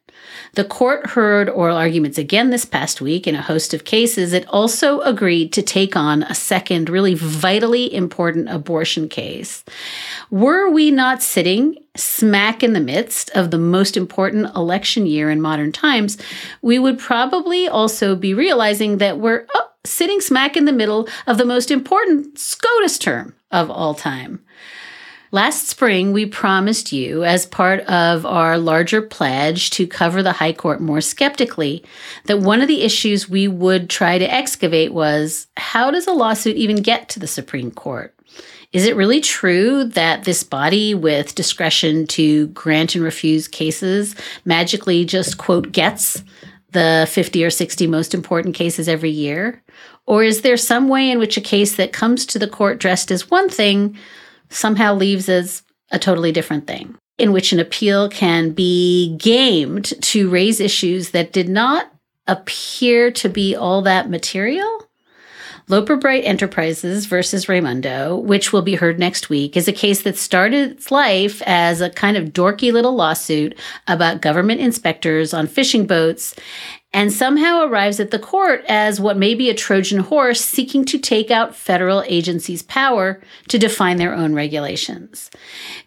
The 0.55 0.63
court 0.63 1.07
heard 1.07 1.49
oral 1.49 1.75
arguments 1.75 2.17
again 2.17 2.49
this 2.49 2.63
past 2.63 3.01
week 3.01 3.27
in 3.27 3.35
a 3.35 3.41
host 3.41 3.73
of 3.73 3.83
cases. 3.83 4.31
It 4.31 4.47
also 4.47 5.01
agreed 5.01 5.51
to 5.53 5.61
take 5.61 5.97
on 5.97 6.23
a 6.23 6.33
second, 6.33 6.89
really 6.89 7.13
vitally 7.13 7.93
important 7.93 8.49
abortion 8.49 9.09
case. 9.09 9.65
Were 10.31 10.69
we 10.69 10.91
not 10.91 11.21
sitting 11.21 11.77
smack 11.97 12.63
in 12.63 12.71
the 12.71 12.79
midst 12.79 13.29
of 13.31 13.51
the 13.51 13.57
most 13.57 13.97
important 13.97 14.55
election 14.55 15.05
year 15.05 15.29
in 15.29 15.41
modern 15.41 15.73
times, 15.73 16.17
we 16.61 16.79
would 16.79 16.99
probably 16.99 17.67
also 17.67 18.15
be 18.15 18.33
realizing 18.33 18.97
that 18.99 19.19
we're 19.19 19.45
oh, 19.55 19.69
sitting 19.85 20.21
smack 20.21 20.55
in 20.55 20.65
the 20.65 20.73
middle 20.73 21.07
of 21.27 21.37
the 21.37 21.45
most 21.45 21.69
important 21.69 22.39
SCOTUS 22.39 22.97
term 22.97 23.35
of 23.51 23.69
all 23.69 23.93
time. 23.93 24.44
Last 25.35 25.67
spring, 25.67 26.13
we 26.13 26.25
promised 26.25 26.93
you, 26.93 27.25
as 27.25 27.45
part 27.45 27.81
of 27.87 28.25
our 28.25 28.57
larger 28.57 29.01
pledge 29.01 29.69
to 29.71 29.85
cover 29.85 30.23
the 30.23 30.31
High 30.31 30.53
Court 30.53 30.79
more 30.79 31.01
skeptically, 31.01 31.83
that 32.27 32.39
one 32.39 32.61
of 32.61 32.69
the 32.69 32.83
issues 32.83 33.27
we 33.27 33.49
would 33.49 33.89
try 33.89 34.17
to 34.17 34.33
excavate 34.33 34.93
was 34.93 35.47
how 35.57 35.91
does 35.91 36.07
a 36.07 36.13
lawsuit 36.13 36.55
even 36.55 36.77
get 36.77 37.09
to 37.09 37.19
the 37.19 37.27
Supreme 37.27 37.69
Court? 37.69 38.15
Is 38.71 38.85
it 38.85 38.95
really 38.95 39.19
true 39.19 39.83
that 39.83 40.23
this 40.23 40.41
body 40.41 40.93
with 40.93 41.35
discretion 41.35 42.07
to 42.07 42.47
grant 42.47 42.95
and 42.95 43.03
refuse 43.03 43.49
cases 43.49 44.15
magically 44.45 45.03
just, 45.03 45.37
quote, 45.37 45.73
gets 45.73 46.23
the 46.71 47.09
50 47.11 47.43
or 47.43 47.49
60 47.49 47.87
most 47.87 48.13
important 48.13 48.55
cases 48.55 48.87
every 48.87 49.11
year? 49.11 49.61
Or 50.05 50.23
is 50.23 50.43
there 50.43 50.55
some 50.55 50.87
way 50.87 51.11
in 51.11 51.19
which 51.19 51.35
a 51.35 51.41
case 51.41 51.75
that 51.75 51.91
comes 51.91 52.25
to 52.27 52.39
the 52.39 52.47
court 52.47 52.79
dressed 52.79 53.11
as 53.11 53.29
one 53.29 53.49
thing 53.49 53.97
somehow 54.55 54.93
leaves 54.93 55.29
as 55.29 55.63
a 55.91 55.99
totally 55.99 56.31
different 56.31 56.67
thing, 56.67 56.97
in 57.17 57.31
which 57.31 57.51
an 57.51 57.59
appeal 57.59 58.09
can 58.09 58.51
be 58.51 59.15
gamed 59.17 59.93
to 60.01 60.29
raise 60.29 60.59
issues 60.59 61.11
that 61.11 61.33
did 61.33 61.49
not 61.49 61.91
appear 62.27 63.11
to 63.11 63.29
be 63.29 63.55
all 63.55 63.81
that 63.83 64.09
material. 64.09 64.81
Loper 65.67 65.95
Bright 65.95 66.23
Enterprises 66.25 67.07
versus 67.07 67.49
Raimondo, 67.49 68.15
which 68.15 68.53
will 68.53 68.61
be 68.61 68.75
heard 68.75 68.99
next 68.99 69.29
week, 69.29 69.57
is 69.57 69.67
a 69.67 69.73
case 69.73 70.03
that 70.03 70.15
started 70.15 70.71
its 70.71 70.91
life 70.91 71.41
as 71.43 71.81
a 71.81 71.89
kind 71.89 72.17
of 72.17 72.29
dorky 72.29 72.71
little 72.71 72.95
lawsuit 72.95 73.57
about 73.87 74.21
government 74.21 74.61
inspectors 74.61 75.33
on 75.33 75.47
fishing 75.47 75.87
boats 75.87 76.35
and 76.95 77.11
somehow 77.11 77.61
arrives 77.61 77.99
at 77.99 78.11
the 78.11 78.17
court 78.17 78.63
as 78.69 79.01
what 79.01 79.17
may 79.17 79.35
be 79.35 79.49
a 79.49 79.53
Trojan 79.53 79.99
horse 79.99 80.39
seeking 80.39 80.85
to 80.85 80.97
take 80.97 81.29
out 81.29 81.53
federal 81.53 82.01
agencies' 82.07 82.63
power 82.63 83.21
to 83.49 83.59
define 83.59 83.97
their 83.97 84.15
own 84.15 84.33
regulations. 84.33 85.29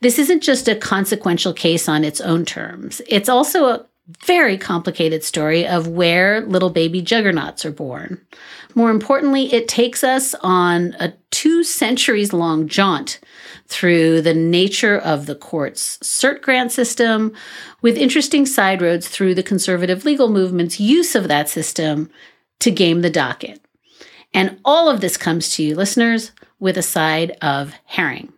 This 0.03 0.19
isn't 0.19 0.43
just 0.43 0.69
a 0.69 0.77
consequential 0.77 1.55
case 1.55 1.89
on 1.89 2.05
its 2.05 2.21
own 2.21 2.45
terms, 2.45 3.01
it's 3.09 3.31
also 3.31 3.69
a 3.69 3.87
very 4.25 4.57
complicated 4.57 5.23
story 5.23 5.67
of 5.67 5.87
where 5.89 6.43
little 6.43 6.71
baby 6.71 7.03
juggernauts 7.03 7.65
are 7.65 7.73
born. 7.73 8.21
More 8.75 8.91
importantly, 8.91 9.53
it 9.53 9.69
takes 9.69 10.03
us 10.03 10.35
on 10.41 10.95
a 10.99 11.13
two 11.31 11.63
centuries 11.63 12.33
long 12.33 12.69
jaunt 12.69 13.21
through 13.67 14.23
the 14.23 14.35
nature 14.35 14.97
of 14.99 15.27
the 15.27 15.35
court's 15.35 15.99
cert 15.99 16.41
grant 16.41 16.73
system, 16.73 17.35
with 17.81 17.97
interesting 17.97 18.47
side 18.47 18.83
roads 18.83 19.09
through 19.09 19.35
the 19.35 19.43
conservative 19.43 20.05
legal 20.05 20.29
movement's 20.29 20.81
use 20.81 21.15
of 21.15 21.29
that 21.29 21.49
system 21.49 22.11
to 22.61 22.71
game 22.71 23.03
the 23.03 23.11
docket. 23.11 23.61
And 24.35 24.59
all 24.65 24.89
of 24.89 25.01
this 25.01 25.17
comes 25.17 25.55
to 25.55 25.63
you, 25.63 25.75
listeners, 25.75 26.33
with 26.59 26.77
a 26.77 26.83
side 26.83 27.37
of 27.41 27.73
herring. 27.85 28.33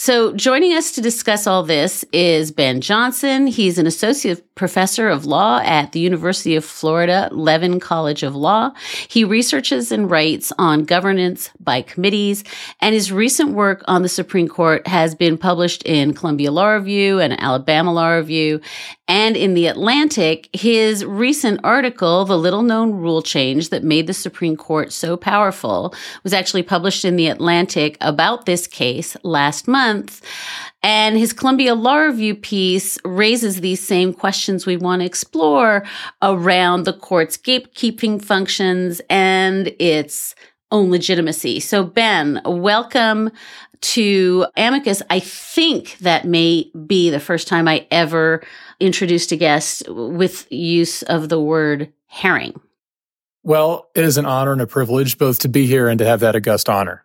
So, 0.00 0.32
joining 0.32 0.72
us 0.72 0.92
to 0.92 1.02
discuss 1.02 1.46
all 1.46 1.62
this 1.62 2.06
is 2.10 2.52
Ben 2.52 2.80
Johnson. 2.80 3.46
He's 3.46 3.76
an 3.76 3.86
associate 3.86 4.54
professor 4.54 5.10
of 5.10 5.26
law 5.26 5.60
at 5.62 5.92
the 5.92 6.00
University 6.00 6.56
of 6.56 6.64
Florida 6.64 7.28
Levin 7.32 7.80
College 7.80 8.22
of 8.22 8.34
Law. 8.34 8.72
He 9.08 9.24
researches 9.24 9.92
and 9.92 10.10
writes 10.10 10.54
on 10.56 10.84
governance 10.84 11.50
by 11.60 11.82
committees, 11.82 12.44
and 12.80 12.94
his 12.94 13.12
recent 13.12 13.50
work 13.50 13.84
on 13.88 14.00
the 14.00 14.08
Supreme 14.08 14.48
Court 14.48 14.86
has 14.86 15.14
been 15.14 15.36
published 15.36 15.82
in 15.82 16.14
Columbia 16.14 16.50
Law 16.50 16.70
Review 16.70 17.20
and 17.20 17.38
Alabama 17.38 17.92
Law 17.92 18.12
Review. 18.12 18.62
And 19.10 19.36
in 19.36 19.54
The 19.54 19.66
Atlantic, 19.66 20.48
his 20.52 21.04
recent 21.04 21.58
article, 21.64 22.24
The 22.24 22.38
Little 22.38 22.62
Known 22.62 22.92
Rule 22.92 23.22
Change 23.22 23.70
That 23.70 23.82
Made 23.82 24.06
the 24.06 24.14
Supreme 24.14 24.56
Court 24.56 24.92
So 24.92 25.16
Powerful, 25.16 25.92
was 26.22 26.32
actually 26.32 26.62
published 26.62 27.04
in 27.04 27.16
The 27.16 27.26
Atlantic 27.26 27.98
about 28.00 28.46
this 28.46 28.68
case 28.68 29.16
last 29.24 29.66
month. 29.66 30.24
And 30.84 31.18
his 31.18 31.32
Columbia 31.32 31.74
Law 31.74 31.96
Review 31.96 32.36
piece 32.36 32.98
raises 33.04 33.60
these 33.60 33.84
same 33.84 34.14
questions 34.14 34.64
we 34.64 34.76
want 34.76 35.00
to 35.00 35.06
explore 35.06 35.84
around 36.22 36.84
the 36.84 36.92
court's 36.92 37.36
gatekeeping 37.36 38.24
functions 38.24 39.00
and 39.10 39.74
its 39.80 40.36
own 40.70 40.90
legitimacy. 40.90 41.60
So, 41.60 41.84
Ben, 41.84 42.40
welcome 42.44 43.30
to 43.80 44.46
Amicus. 44.56 45.02
I 45.10 45.20
think 45.20 45.98
that 45.98 46.24
may 46.24 46.70
be 46.86 47.10
the 47.10 47.20
first 47.20 47.48
time 47.48 47.66
I 47.66 47.86
ever 47.90 48.42
introduced 48.78 49.32
a 49.32 49.36
guest 49.36 49.88
with 49.88 50.50
use 50.52 51.02
of 51.02 51.28
the 51.28 51.40
word 51.40 51.92
herring. 52.06 52.60
Well, 53.42 53.88
it 53.94 54.04
is 54.04 54.18
an 54.18 54.26
honor 54.26 54.52
and 54.52 54.60
a 54.60 54.66
privilege 54.66 55.16
both 55.16 55.38
to 55.40 55.48
be 55.48 55.66
here 55.66 55.88
and 55.88 55.98
to 55.98 56.04
have 56.04 56.20
that 56.20 56.36
august 56.36 56.68
honor. 56.68 57.04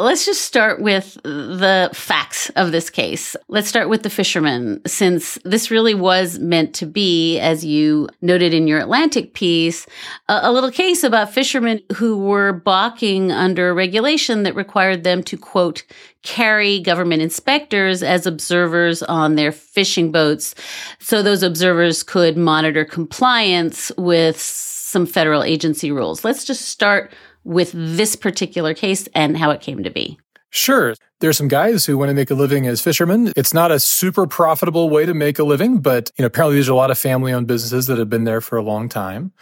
Let's 0.00 0.24
just 0.24 0.42
start 0.42 0.80
with 0.80 1.14
the 1.24 1.90
facts 1.92 2.50
of 2.50 2.70
this 2.70 2.88
case. 2.88 3.34
Let's 3.48 3.66
start 3.66 3.88
with 3.88 4.04
the 4.04 4.10
fishermen, 4.10 4.80
since 4.86 5.40
this 5.44 5.72
really 5.72 5.94
was 5.94 6.38
meant 6.38 6.72
to 6.76 6.86
be, 6.86 7.40
as 7.40 7.64
you 7.64 8.08
noted 8.22 8.54
in 8.54 8.68
your 8.68 8.78
Atlantic 8.78 9.34
piece, 9.34 9.88
a, 10.28 10.38
a, 10.44 10.52
little 10.52 10.70
case 10.70 11.02
about 11.02 11.34
fishermen 11.34 11.80
who 11.96 12.16
were 12.16 12.52
balking 12.52 13.32
under 13.32 13.70
a 13.70 13.74
regulation 13.74 14.44
that 14.44 14.54
required 14.54 15.02
them 15.02 15.20
to, 15.24 15.36
quote, 15.36 15.82
carry 16.22 16.78
government 16.78 17.20
inspectors 17.20 18.00
as 18.00 18.24
observers 18.24 19.02
on 19.02 19.34
their 19.34 19.50
fishing 19.50 20.12
boats 20.12 20.54
so 21.00 21.22
those 21.24 21.42
observers 21.42 22.04
could 22.04 22.36
monitor 22.36 22.84
compliance 22.84 23.90
with 23.98 24.40
some 24.40 25.06
federal 25.06 25.42
agency 25.42 25.90
rules. 25.90 26.24
Let's 26.24 26.44
just 26.44 26.66
start 26.66 27.12
with 27.48 27.72
this 27.74 28.14
particular 28.14 28.74
case 28.74 29.08
and 29.14 29.36
how 29.36 29.50
it 29.50 29.62
came 29.62 29.82
to 29.82 29.90
be. 29.90 30.18
Sure. 30.50 30.94
There's 31.20 31.36
some 31.36 31.48
guys 31.48 31.86
who 31.86 31.98
want 31.98 32.10
to 32.10 32.14
make 32.14 32.30
a 32.30 32.34
living 32.34 32.66
as 32.66 32.80
fishermen. 32.80 33.32
It's 33.36 33.54
not 33.54 33.70
a 33.70 33.80
super 33.80 34.26
profitable 34.26 34.88
way 34.90 35.06
to 35.06 35.14
make 35.14 35.38
a 35.38 35.44
living, 35.44 35.78
but 35.80 36.10
you 36.16 36.22
know, 36.22 36.26
apparently 36.26 36.56
there's 36.56 36.68
a 36.68 36.74
lot 36.74 36.90
of 36.90 36.98
family 36.98 37.32
owned 37.32 37.46
businesses 37.46 37.86
that 37.86 37.98
have 37.98 38.10
been 38.10 38.24
there 38.24 38.40
for 38.40 38.56
a 38.56 38.62
long 38.62 38.88
time. 38.88 39.32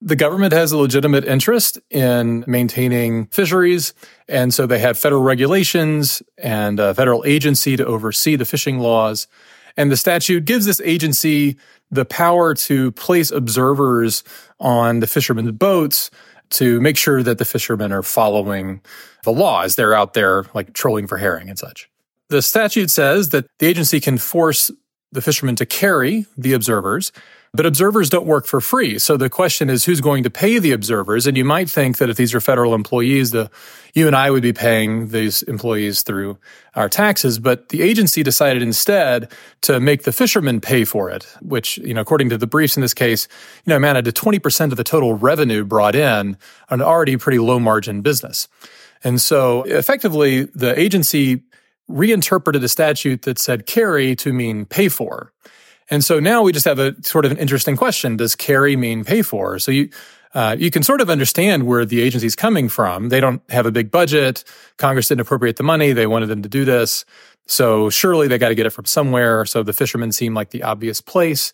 The 0.00 0.16
government 0.16 0.52
has 0.52 0.72
a 0.72 0.78
legitimate 0.78 1.24
interest 1.24 1.78
in 1.90 2.44
maintaining 2.46 3.26
fisheries. 3.26 3.94
And 4.28 4.54
so 4.54 4.66
they 4.66 4.78
have 4.78 4.98
federal 4.98 5.22
regulations 5.22 6.22
and 6.38 6.78
a 6.78 6.94
federal 6.94 7.24
agency 7.24 7.76
to 7.76 7.84
oversee 7.84 8.36
the 8.36 8.44
fishing 8.44 8.78
laws. 8.78 9.26
And 9.76 9.90
the 9.90 9.96
statute 9.96 10.44
gives 10.44 10.66
this 10.66 10.80
agency 10.84 11.56
the 11.90 12.04
power 12.04 12.54
to 12.54 12.92
place 12.92 13.30
observers 13.30 14.24
on 14.58 15.00
the 15.00 15.06
fishermen's 15.06 15.52
boats 15.52 16.10
to 16.50 16.80
make 16.80 16.96
sure 16.96 17.22
that 17.22 17.38
the 17.38 17.44
fishermen 17.44 17.92
are 17.92 18.02
following 18.02 18.80
the 19.24 19.32
law 19.32 19.62
as 19.62 19.76
they're 19.76 19.94
out 19.94 20.14
there 20.14 20.44
like 20.54 20.72
trolling 20.72 21.06
for 21.06 21.18
herring 21.18 21.48
and 21.48 21.58
such. 21.58 21.90
The 22.28 22.42
statute 22.42 22.90
says 22.90 23.30
that 23.30 23.46
the 23.58 23.66
agency 23.66 24.00
can 24.00 24.18
force 24.18 24.70
the 25.12 25.22
fishermen 25.22 25.56
to 25.56 25.66
carry 25.66 26.26
the 26.36 26.52
observers, 26.52 27.12
but 27.56 27.66
observers 27.66 28.10
don't 28.10 28.26
work 28.26 28.46
for 28.46 28.60
free. 28.60 28.98
So 28.98 29.16
the 29.16 29.30
question 29.30 29.70
is 29.70 29.84
who's 29.84 30.00
going 30.00 30.22
to 30.24 30.30
pay 30.30 30.58
the 30.58 30.72
observers? 30.72 31.26
And 31.26 31.36
you 31.36 31.44
might 31.44 31.70
think 31.70 31.98
that 31.98 32.10
if 32.10 32.16
these 32.16 32.34
are 32.34 32.40
federal 32.40 32.74
employees, 32.74 33.30
the 33.30 33.50
you 33.94 34.06
and 34.06 34.14
I 34.14 34.30
would 34.30 34.42
be 34.42 34.52
paying 34.52 35.08
these 35.08 35.42
employees 35.44 36.02
through 36.02 36.38
our 36.74 36.88
taxes, 36.88 37.38
but 37.38 37.70
the 37.70 37.80
agency 37.80 38.22
decided 38.22 38.62
instead 38.62 39.32
to 39.62 39.80
make 39.80 40.02
the 40.02 40.12
fishermen 40.12 40.60
pay 40.60 40.84
for 40.84 41.08
it, 41.10 41.26
which, 41.40 41.78
you 41.78 41.94
know, 41.94 42.02
according 42.02 42.28
to 42.28 42.36
the 42.36 42.46
briefs 42.46 42.76
in 42.76 42.82
this 42.82 42.92
case, 42.92 43.26
you 43.64 43.70
know, 43.70 43.76
amounted 43.76 44.04
to 44.04 44.12
20% 44.12 44.70
of 44.70 44.76
the 44.76 44.84
total 44.84 45.14
revenue 45.14 45.64
brought 45.64 45.94
in 45.94 46.36
an 46.68 46.82
already 46.82 47.16
pretty 47.16 47.38
low 47.38 47.58
margin 47.58 48.02
business. 48.02 48.48
And 49.02 49.20
so 49.20 49.62
effectively 49.62 50.44
the 50.44 50.78
agency 50.78 51.42
reinterpreted 51.88 52.62
a 52.64 52.68
statute 52.68 53.22
that 53.22 53.38
said 53.38 53.66
carry 53.66 54.14
to 54.16 54.32
mean 54.32 54.66
pay 54.66 54.88
for. 54.88 55.32
And 55.90 56.04
so 56.04 56.18
now 56.18 56.42
we 56.42 56.52
just 56.52 56.64
have 56.64 56.78
a 56.78 56.94
sort 57.02 57.24
of 57.24 57.32
an 57.32 57.38
interesting 57.38 57.76
question. 57.76 58.16
Does 58.16 58.34
carry 58.34 58.76
mean 58.76 59.04
pay 59.04 59.22
for? 59.22 59.58
So 59.58 59.70
you, 59.70 59.88
uh, 60.34 60.56
you 60.58 60.70
can 60.70 60.82
sort 60.82 61.00
of 61.00 61.08
understand 61.08 61.66
where 61.66 61.84
the 61.84 62.00
agency's 62.00 62.36
coming 62.36 62.68
from. 62.68 63.08
They 63.08 63.20
don't 63.20 63.40
have 63.50 63.66
a 63.66 63.70
big 63.70 63.90
budget. 63.90 64.44
Congress 64.76 65.08
didn't 65.08 65.20
appropriate 65.20 65.56
the 65.56 65.62
money. 65.62 65.92
They 65.92 66.06
wanted 66.06 66.26
them 66.26 66.42
to 66.42 66.48
do 66.48 66.64
this. 66.64 67.04
So 67.46 67.88
surely 67.90 68.26
they 68.26 68.38
got 68.38 68.48
to 68.48 68.54
get 68.54 68.66
it 68.66 68.70
from 68.70 68.84
somewhere. 68.84 69.44
So 69.44 69.62
the 69.62 69.72
fishermen 69.72 70.12
seem 70.12 70.34
like 70.34 70.50
the 70.50 70.64
obvious 70.64 71.00
place. 71.00 71.52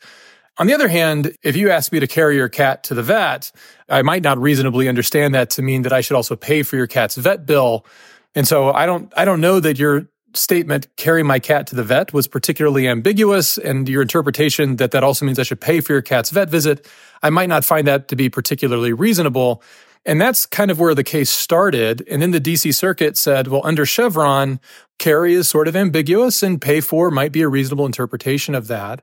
On 0.58 0.66
the 0.66 0.74
other 0.74 0.88
hand, 0.88 1.36
if 1.42 1.56
you 1.56 1.70
ask 1.70 1.92
me 1.92 2.00
to 2.00 2.06
carry 2.06 2.36
your 2.36 2.48
cat 2.48 2.84
to 2.84 2.94
the 2.94 3.02
vet, 3.02 3.52
I 3.88 4.02
might 4.02 4.22
not 4.22 4.38
reasonably 4.38 4.88
understand 4.88 5.34
that 5.34 5.50
to 5.50 5.62
mean 5.62 5.82
that 5.82 5.92
I 5.92 6.00
should 6.00 6.16
also 6.16 6.36
pay 6.36 6.62
for 6.62 6.76
your 6.76 6.86
cat's 6.86 7.16
vet 7.16 7.46
bill. 7.46 7.86
And 8.34 8.48
so 8.48 8.70
I 8.72 8.86
don't, 8.86 9.12
I 9.16 9.24
don't 9.24 9.40
know 9.40 9.60
that 9.60 9.78
you're 9.78 10.08
statement, 10.34 10.88
carry 10.96 11.22
my 11.22 11.38
cat 11.38 11.66
to 11.68 11.74
the 11.74 11.82
vet, 11.82 12.12
was 12.12 12.26
particularly 12.26 12.88
ambiguous, 12.88 13.58
and 13.58 13.88
your 13.88 14.02
interpretation 14.02 14.76
that 14.76 14.90
that 14.92 15.04
also 15.04 15.24
means 15.24 15.38
I 15.38 15.42
should 15.42 15.60
pay 15.60 15.80
for 15.80 15.92
your 15.92 16.02
cat's 16.02 16.30
vet 16.30 16.48
visit, 16.48 16.86
I 17.22 17.30
might 17.30 17.48
not 17.48 17.64
find 17.64 17.86
that 17.86 18.08
to 18.08 18.16
be 18.16 18.28
particularly 18.28 18.92
reasonable. 18.92 19.62
And 20.04 20.20
that's 20.20 20.46
kind 20.46 20.70
of 20.70 20.80
where 20.80 20.94
the 20.94 21.04
case 21.04 21.30
started. 21.30 22.04
And 22.10 22.20
then 22.20 22.32
the 22.32 22.40
DC 22.40 22.74
Circuit 22.74 23.16
said, 23.16 23.48
well, 23.48 23.60
under 23.64 23.86
Chevron, 23.86 24.58
carry 24.98 25.34
is 25.34 25.48
sort 25.48 25.68
of 25.68 25.76
ambiguous, 25.76 26.42
and 26.42 26.60
pay 26.60 26.80
for 26.80 27.10
might 27.10 27.32
be 27.32 27.42
a 27.42 27.48
reasonable 27.48 27.86
interpretation 27.86 28.54
of 28.54 28.66
that. 28.66 29.02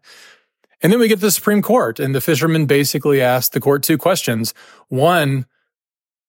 And 0.82 0.92
then 0.92 1.00
we 1.00 1.08
get 1.08 1.16
to 1.16 1.22
the 1.22 1.32
Supreme 1.32 1.62
Court, 1.62 2.00
and 2.00 2.16
the 2.16 2.22
fishermen 2.22 2.66
basically 2.66 3.22
asked 3.22 3.54
the 3.54 3.60
court 3.60 3.84
two 3.84 3.98
questions. 3.98 4.54
One, 4.88 5.46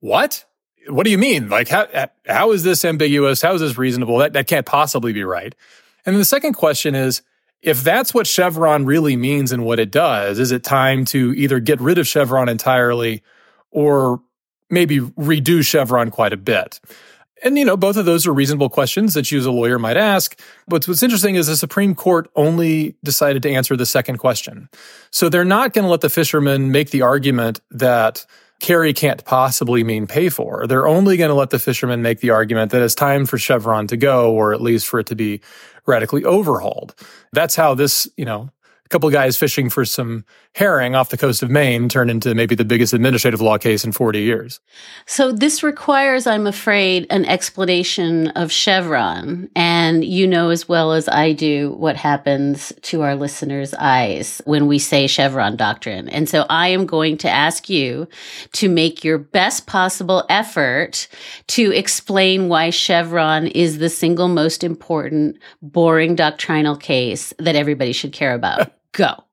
what? 0.01 0.45
What 0.91 1.05
do 1.05 1.11
you 1.11 1.19
mean? 1.19 1.49
Like, 1.49 1.69
how, 1.69 1.87
how 2.27 2.53
is 2.53 2.63
this 2.63 2.85
ambiguous? 2.85 3.43
How 3.43 3.55
is 3.55 3.61
this 3.61 3.79
reasonable? 3.79 4.19
That, 4.19 4.33
that 4.35 4.47
can't 4.47 4.67
possibly 4.67 5.13
be 5.13 5.25
right. 5.25 5.55
And 6.07 6.17
the 6.17 6.25
second 6.25 6.55
question 6.55 6.95
is, 6.95 7.23
if 7.63 7.83
that's 7.83 8.15
what 8.15 8.27
Chevron 8.27 8.87
really 8.87 9.17
means 9.17 9.53
and 9.53 9.65
what 9.65 9.79
it 9.79 9.91
does, 9.91 10.39
is 10.39 10.51
it 10.51 10.65
time 10.65 11.05
to 11.07 11.35
either 11.35 11.61
get 11.61 11.81
rid 11.81 11.99
of 11.99 12.07
Chevron 12.07 12.49
entirely 12.49 13.23
or 13.71 14.23
maybe 14.71 15.01
redo 15.01 15.65
Chevron 15.65 16.11
quite 16.11 16.33
a 16.33 16.39
bit? 16.39 16.81
And, 17.43 17.59
you 17.59 17.65
know, 17.65 17.77
both 17.77 17.97
of 17.97 18.05
those 18.05 18.27
are 18.27 18.35
reasonable 18.35 18.69
questions 18.69 19.15
that 19.15 19.31
you 19.31 19.39
as 19.39 19.47
a 19.47 19.51
lawyer 19.51 19.79
might 19.79 19.97
ask. 19.97 20.39
But 20.69 20.87
what's 20.87 21.03
interesting 21.03 21.37
is 21.37 21.47
the 21.47 21.57
Supreme 21.57 21.95
Court 21.95 22.31
only 22.37 22.97
decided 23.03 23.43
to 23.45 23.51
answer 23.51 23.77
the 23.77 23.87
second 23.87 24.19
question. 24.19 24.69
So 25.11 25.29
they're 25.29 25.45
not 25.45 25.73
going 25.73 25.85
to 25.85 25.91
let 25.91 26.03
the 26.03 26.11
fishermen 26.11 26.71
make 26.71 26.91
the 26.91 27.03
argument 27.03 27.61
that 27.71 28.27
carry 28.61 28.93
can't 28.93 29.25
possibly 29.25 29.83
mean 29.83 30.07
pay 30.07 30.29
for. 30.29 30.67
They're 30.67 30.87
only 30.87 31.17
going 31.17 31.31
to 31.31 31.35
let 31.35 31.51
the 31.51 31.59
fishermen 31.59 32.03
make 32.03 32.21
the 32.21 32.31
argument 32.31 32.73
that 32.73 32.83
it's 32.83 32.95
time 32.95 33.27
for 33.27 33.39
Chevron 33.39 33.87
to 33.89 33.97
go, 33.97 34.33
or 34.33 34.53
at 34.53 34.61
least 34.61 34.87
for 34.87 35.01
it 35.01 35.07
to 35.09 35.17
be 35.17 35.41
radically 35.87 36.25
overhauled. 36.25 36.95
That's 37.33 37.57
how 37.57 37.75
this, 37.75 38.09
you 38.17 38.25
know, 38.25 38.51
couple 38.91 39.09
guys 39.09 39.37
fishing 39.37 39.71
for 39.71 39.85
some 39.85 40.25
herring 40.57 40.97
off 40.97 41.11
the 41.11 41.17
coast 41.17 41.45
of 41.45 41.51
Maine 41.51 41.89
turned 41.89 42.11
into 42.11 42.35
maybe 42.35 42.57
the 42.57 42.65
biggest 42.65 42.93
administrative 42.93 43.41
law 43.41 43.57
case 43.57 43.85
in 43.85 43.93
40 43.93 44.21
years. 44.21 44.61
So 45.07 45.31
this 45.31 45.63
requires, 45.63 46.27
I'm 46.27 46.47
afraid, 46.47 47.07
an 47.09 47.25
explanation 47.25 48.29
of 48.29 48.51
Chevron. 48.51 49.49
And 49.55 50.05
you 50.05 50.27
know 50.27 50.51
as 50.51 50.69
well 50.69 50.93
as 50.93 51.09
I 51.09 51.33
do 51.33 51.71
what 51.75 51.95
happens 51.95 52.73
to 52.83 53.03
our 53.03 53.15
listeners' 53.15 53.75
eyes 53.75 54.43
when 54.45 54.67
we 54.67 54.81
say 54.81 55.07
Chevron 55.07 55.57
doctrine. 55.57 56.09
And 56.09 56.29
so 56.29 56.45
I 56.51 56.69
am 56.69 56.85
going 56.85 57.17
to 57.19 57.31
ask 57.31 57.71
you 57.71 58.09
to 58.55 58.69
make 58.69 59.05
your 59.05 59.19
best 59.19 59.69
possible 59.69 60.27
effort 60.29 61.07
to 61.49 61.71
explain 61.71 62.49
why 62.49 62.71
Chevron 62.71 63.47
is 63.47 63.79
the 63.79 63.89
single 63.89 64.29
most 64.29 64.65
important, 64.65 65.39
boring 65.63 66.17
doctrinal 66.17 66.77
case 66.77 67.33
that 67.39 67.55
everybody 67.55 67.93
should 67.93 68.13
care 68.13 68.35
about. 68.35 68.73
Go. 68.93 69.25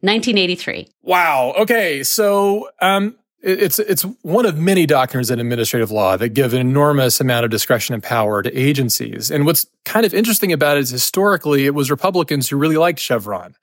1983. 0.00 0.88
Wow. 1.02 1.54
Okay. 1.58 2.02
So, 2.02 2.70
um, 2.80 3.16
it's 3.42 3.78
it's 3.78 4.02
one 4.22 4.44
of 4.44 4.58
many 4.58 4.86
doctrines 4.86 5.30
in 5.30 5.38
administrative 5.38 5.92
law 5.92 6.16
that 6.16 6.30
give 6.30 6.52
an 6.52 6.60
enormous 6.60 7.20
amount 7.20 7.44
of 7.44 7.50
discretion 7.50 7.94
and 7.94 8.02
power 8.02 8.42
to 8.42 8.52
agencies. 8.58 9.30
And 9.30 9.46
what's 9.46 9.66
kind 9.84 10.04
of 10.04 10.12
interesting 10.12 10.52
about 10.52 10.78
it 10.78 10.80
is 10.80 10.90
historically 10.90 11.64
it 11.64 11.74
was 11.74 11.90
Republicans 11.90 12.48
who 12.48 12.56
really 12.56 12.76
liked 12.76 12.98
Chevron 12.98 13.54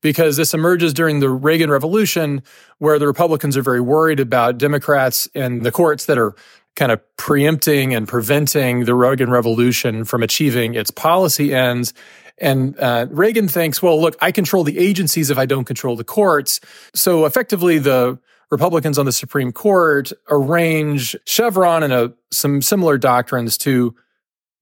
because 0.00 0.36
this 0.36 0.54
emerges 0.54 0.94
during 0.94 1.20
the 1.20 1.28
Reagan 1.28 1.70
Revolution 1.70 2.42
where 2.78 2.98
the 2.98 3.06
Republicans 3.06 3.56
are 3.56 3.62
very 3.62 3.80
worried 3.80 4.20
about 4.20 4.56
Democrats 4.56 5.28
and 5.34 5.62
the 5.62 5.72
courts 5.72 6.06
that 6.06 6.18
are 6.18 6.34
kind 6.74 6.92
of 6.92 7.00
preempting 7.16 7.94
and 7.94 8.06
preventing 8.06 8.84
the 8.84 8.94
Reagan 8.94 9.30
Revolution 9.30 10.04
from 10.04 10.22
achieving 10.22 10.74
its 10.74 10.90
policy 10.90 11.54
ends. 11.54 11.92
And 12.38 12.78
uh, 12.78 13.06
Reagan 13.10 13.48
thinks, 13.48 13.82
well, 13.82 14.00
look, 14.00 14.16
I 14.20 14.30
control 14.32 14.64
the 14.64 14.78
agencies 14.78 15.30
if 15.30 15.38
I 15.38 15.46
don't 15.46 15.64
control 15.64 15.96
the 15.96 16.04
courts. 16.04 16.60
So 16.94 17.24
effectively, 17.24 17.78
the 17.78 18.18
Republicans 18.50 18.98
on 18.98 19.06
the 19.06 19.12
Supreme 19.12 19.52
Court 19.52 20.12
arrange 20.30 21.16
Chevron 21.26 21.82
and 21.82 21.92
a, 21.92 22.12
some 22.30 22.62
similar 22.62 22.98
doctrines 22.98 23.58
to 23.58 23.94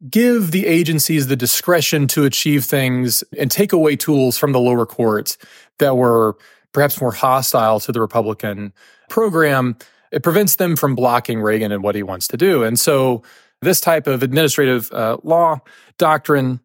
give 0.08 0.50
the 0.50 0.66
agencies 0.66 1.26
the 1.26 1.36
discretion 1.36 2.06
to 2.08 2.24
achieve 2.24 2.64
things 2.64 3.24
and 3.38 3.50
take 3.50 3.72
away 3.72 3.96
tools 3.96 4.38
from 4.38 4.52
the 4.52 4.60
lower 4.60 4.86
courts 4.86 5.36
that 5.78 5.96
were 5.96 6.36
perhaps 6.72 7.00
more 7.00 7.12
hostile 7.12 7.80
to 7.80 7.92
the 7.92 8.00
Republican 8.00 8.72
program. 9.08 9.76
It 10.12 10.22
prevents 10.22 10.56
them 10.56 10.76
from 10.76 10.94
blocking 10.94 11.40
Reagan 11.40 11.72
and 11.72 11.82
what 11.82 11.94
he 11.94 12.02
wants 12.02 12.28
to 12.28 12.36
do. 12.36 12.62
And 12.62 12.78
so 12.78 13.22
this 13.62 13.80
type 13.80 14.06
of 14.06 14.22
administrative 14.22 14.92
uh, 14.92 15.18
law 15.22 15.60
doctrine 15.98 16.60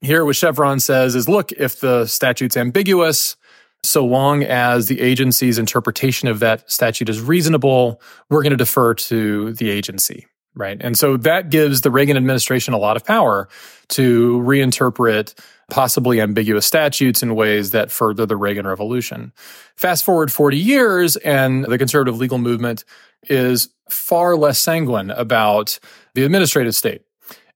here 0.00 0.24
what 0.24 0.36
Chevron 0.36 0.80
says 0.80 1.14
is 1.14 1.28
look, 1.28 1.52
if 1.52 1.80
the 1.80 2.06
statute's 2.06 2.56
ambiguous, 2.56 3.36
so 3.82 4.04
long 4.04 4.42
as 4.42 4.86
the 4.86 5.00
agency's 5.00 5.58
interpretation 5.58 6.28
of 6.28 6.40
that 6.40 6.70
statute 6.70 7.08
is 7.08 7.20
reasonable, 7.20 8.00
we're 8.30 8.42
going 8.42 8.50
to 8.50 8.56
defer 8.56 8.94
to 8.94 9.52
the 9.52 9.70
agency. 9.70 10.26
Right. 10.56 10.78
And 10.80 10.96
so 10.96 11.16
that 11.18 11.50
gives 11.50 11.80
the 11.80 11.90
Reagan 11.90 12.16
administration 12.16 12.74
a 12.74 12.78
lot 12.78 12.96
of 12.96 13.04
power 13.04 13.48
to 13.88 14.38
reinterpret 14.40 15.34
possibly 15.68 16.20
ambiguous 16.20 16.66
statutes 16.66 17.22
in 17.22 17.34
ways 17.34 17.70
that 17.70 17.90
further 17.90 18.24
the 18.24 18.36
Reagan 18.36 18.66
Revolution. 18.66 19.32
Fast 19.76 20.04
forward 20.04 20.30
40 20.30 20.56
years, 20.56 21.16
and 21.16 21.64
the 21.64 21.78
conservative 21.78 22.18
legal 22.18 22.38
movement 22.38 22.84
is 23.24 23.68
far 23.90 24.36
less 24.36 24.58
sanguine 24.58 25.10
about 25.10 25.78
the 26.14 26.24
administrative 26.24 26.74
state. 26.74 27.02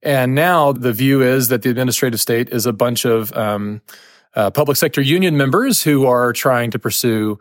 And 0.03 0.35
now 0.35 0.73
the 0.73 0.93
view 0.93 1.23
is 1.23 1.49
that 1.49 1.63
the 1.63 1.71
administrative 1.71 2.21
state 2.21 2.49
is 2.51 2.67
a 2.67 2.73
bunch 2.73 3.05
of 3.05 3.33
um, 3.37 3.81
uh, 4.35 4.51
public 4.51 4.77
sector 4.77 5.01
union 5.01 5.37
members 5.37 5.83
who 5.83 6.07
are 6.07 6.33
trying 6.33 6.71
to 6.71 6.79
pursue 6.79 7.39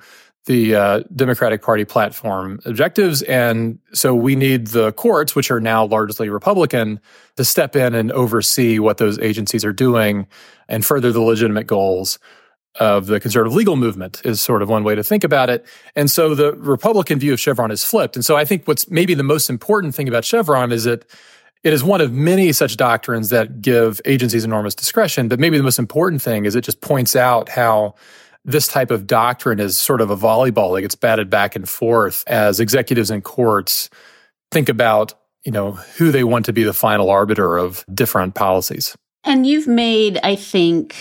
the 0.47 0.75
uh, 0.75 1.03
Democratic 1.13 1.61
Party 1.61 1.85
platform 1.85 2.59
objectives. 2.65 3.21
And 3.23 3.79
so 3.93 4.15
we 4.15 4.35
need 4.35 4.67
the 4.67 4.93
courts, 4.93 5.35
which 5.35 5.51
are 5.51 5.59
now 5.59 5.85
largely 5.85 6.29
Republican, 6.29 7.01
to 7.35 7.43
step 7.45 7.75
in 7.75 7.93
and 7.93 8.11
oversee 8.13 8.79
what 8.79 8.97
those 8.97 9.19
agencies 9.19 9.65
are 9.65 9.73
doing 9.73 10.25
and 10.69 10.85
further 10.85 11.11
the 11.11 11.21
legitimate 11.21 11.67
goals 11.67 12.17
of 12.79 13.07
the 13.07 13.19
conservative 13.19 13.55
legal 13.55 13.75
movement 13.75 14.21
is 14.23 14.41
sort 14.41 14.61
of 14.61 14.69
one 14.69 14.83
way 14.83 14.95
to 14.95 15.03
think 15.03 15.23
about 15.23 15.49
it. 15.49 15.65
And 15.95 16.09
so 16.09 16.33
the 16.33 16.53
Republican 16.53 17.19
view 17.19 17.33
of 17.33 17.39
Chevron 17.39 17.71
is 17.71 17.83
flipped. 17.83 18.15
And 18.15 18.23
so 18.23 18.37
I 18.37 18.45
think 18.45 18.67
what's 18.67 18.89
maybe 18.89 19.13
the 19.15 19.23
most 19.23 19.49
important 19.49 19.95
thing 19.95 20.07
about 20.07 20.23
Chevron 20.23 20.71
is 20.71 20.85
that 20.85 21.05
it 21.63 21.73
is 21.73 21.83
one 21.83 22.01
of 22.01 22.13
many 22.13 22.51
such 22.51 22.77
doctrines 22.77 23.29
that 23.29 23.61
give 23.61 23.99
agencies 24.05 24.43
enormous 24.43 24.75
discretion. 24.75 25.27
But 25.27 25.39
maybe 25.39 25.57
the 25.57 25.63
most 25.63 25.79
important 25.79 26.21
thing 26.21 26.45
is 26.45 26.55
it 26.55 26.61
just 26.61 26.81
points 26.81 27.15
out 27.15 27.49
how 27.49 27.95
this 28.45 28.67
type 28.67 28.91
of 28.91 29.05
doctrine 29.05 29.59
is 29.59 29.77
sort 29.77 29.99
of 29.99 30.09
a 30.09 30.15
volleyball 30.15 30.75
that 30.75 30.81
gets 30.81 30.95
batted 30.95 31.29
back 31.29 31.55
and 31.55 31.67
forth 31.67 32.23
as 32.27 32.59
executives 32.59 33.11
and 33.11 33.23
courts 33.23 33.89
think 34.51 34.69
about, 34.69 35.13
you 35.43 35.51
know, 35.51 35.73
who 35.97 36.11
they 36.11 36.23
want 36.23 36.45
to 36.45 36.53
be 36.53 36.63
the 36.63 36.73
final 36.73 37.09
arbiter 37.09 37.57
of 37.57 37.85
different 37.93 38.35
policies. 38.35 38.95
And 39.25 39.45
you've 39.45 39.67
made, 39.67 40.17
I 40.23 40.35
think, 40.37 40.95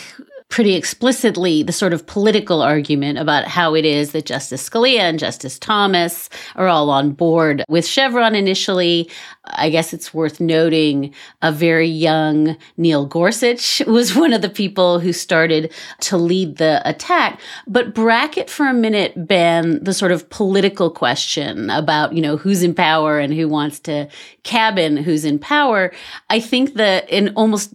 pretty 0.49 0.75
explicitly 0.75 1.63
the 1.63 1.73
sort 1.73 1.93
of 1.93 2.07
political 2.07 2.63
argument 2.63 3.19
about 3.19 3.47
how 3.47 3.75
it 3.75 3.85
is 3.85 4.13
that 4.13 4.27
Justice 4.27 4.69
Scalia 4.69 5.01
and 5.01 5.19
Justice 5.19 5.59
Thomas 5.59 6.29
are 6.55 6.69
all 6.69 6.89
on 6.89 7.13
board 7.13 7.65
with 7.69 7.87
Chevron 7.87 8.35
initially. 8.35 9.11
I 9.45 9.71
guess 9.71 9.93
it's 9.93 10.15
worth 10.15 10.41
noting 10.41 11.13
a 11.43 11.51
very 11.51 11.89
young 11.89 12.57
Neil 12.77 13.07
Gorsuch 13.07 13.81
was 13.87 14.15
one 14.15 14.33
of 14.33 14.43
the 14.43 14.49
people 14.49 15.01
who 15.01 15.13
started 15.13 15.73
to 16.01 16.17
lead 16.17 16.57
the 16.57 16.81
attack. 16.89 17.41
But 17.67 17.95
bracket 17.95 18.49
for 18.49 18.67
a 18.67 18.75
minute, 18.75 19.27
Ben, 19.27 19.83
the 19.83 19.95
sort 19.95 20.13
of 20.13 20.31
political 20.31 20.91
question 20.91 21.71
about, 21.71 22.13
you 22.13 22.23
know, 22.23 22.37
who's 22.37 22.63
in 22.63 22.75
power 22.75 23.19
and 23.19 23.35
who 23.35 23.49
wants 23.49 23.81
to 23.81 24.09
cabin 24.45 24.97
who's 24.97 25.25
in 25.25 25.39
power. 25.39 25.93
I 26.31 26.41
think 26.41 26.75
that 26.75 27.09
in 27.11 27.31
almost 27.31 27.75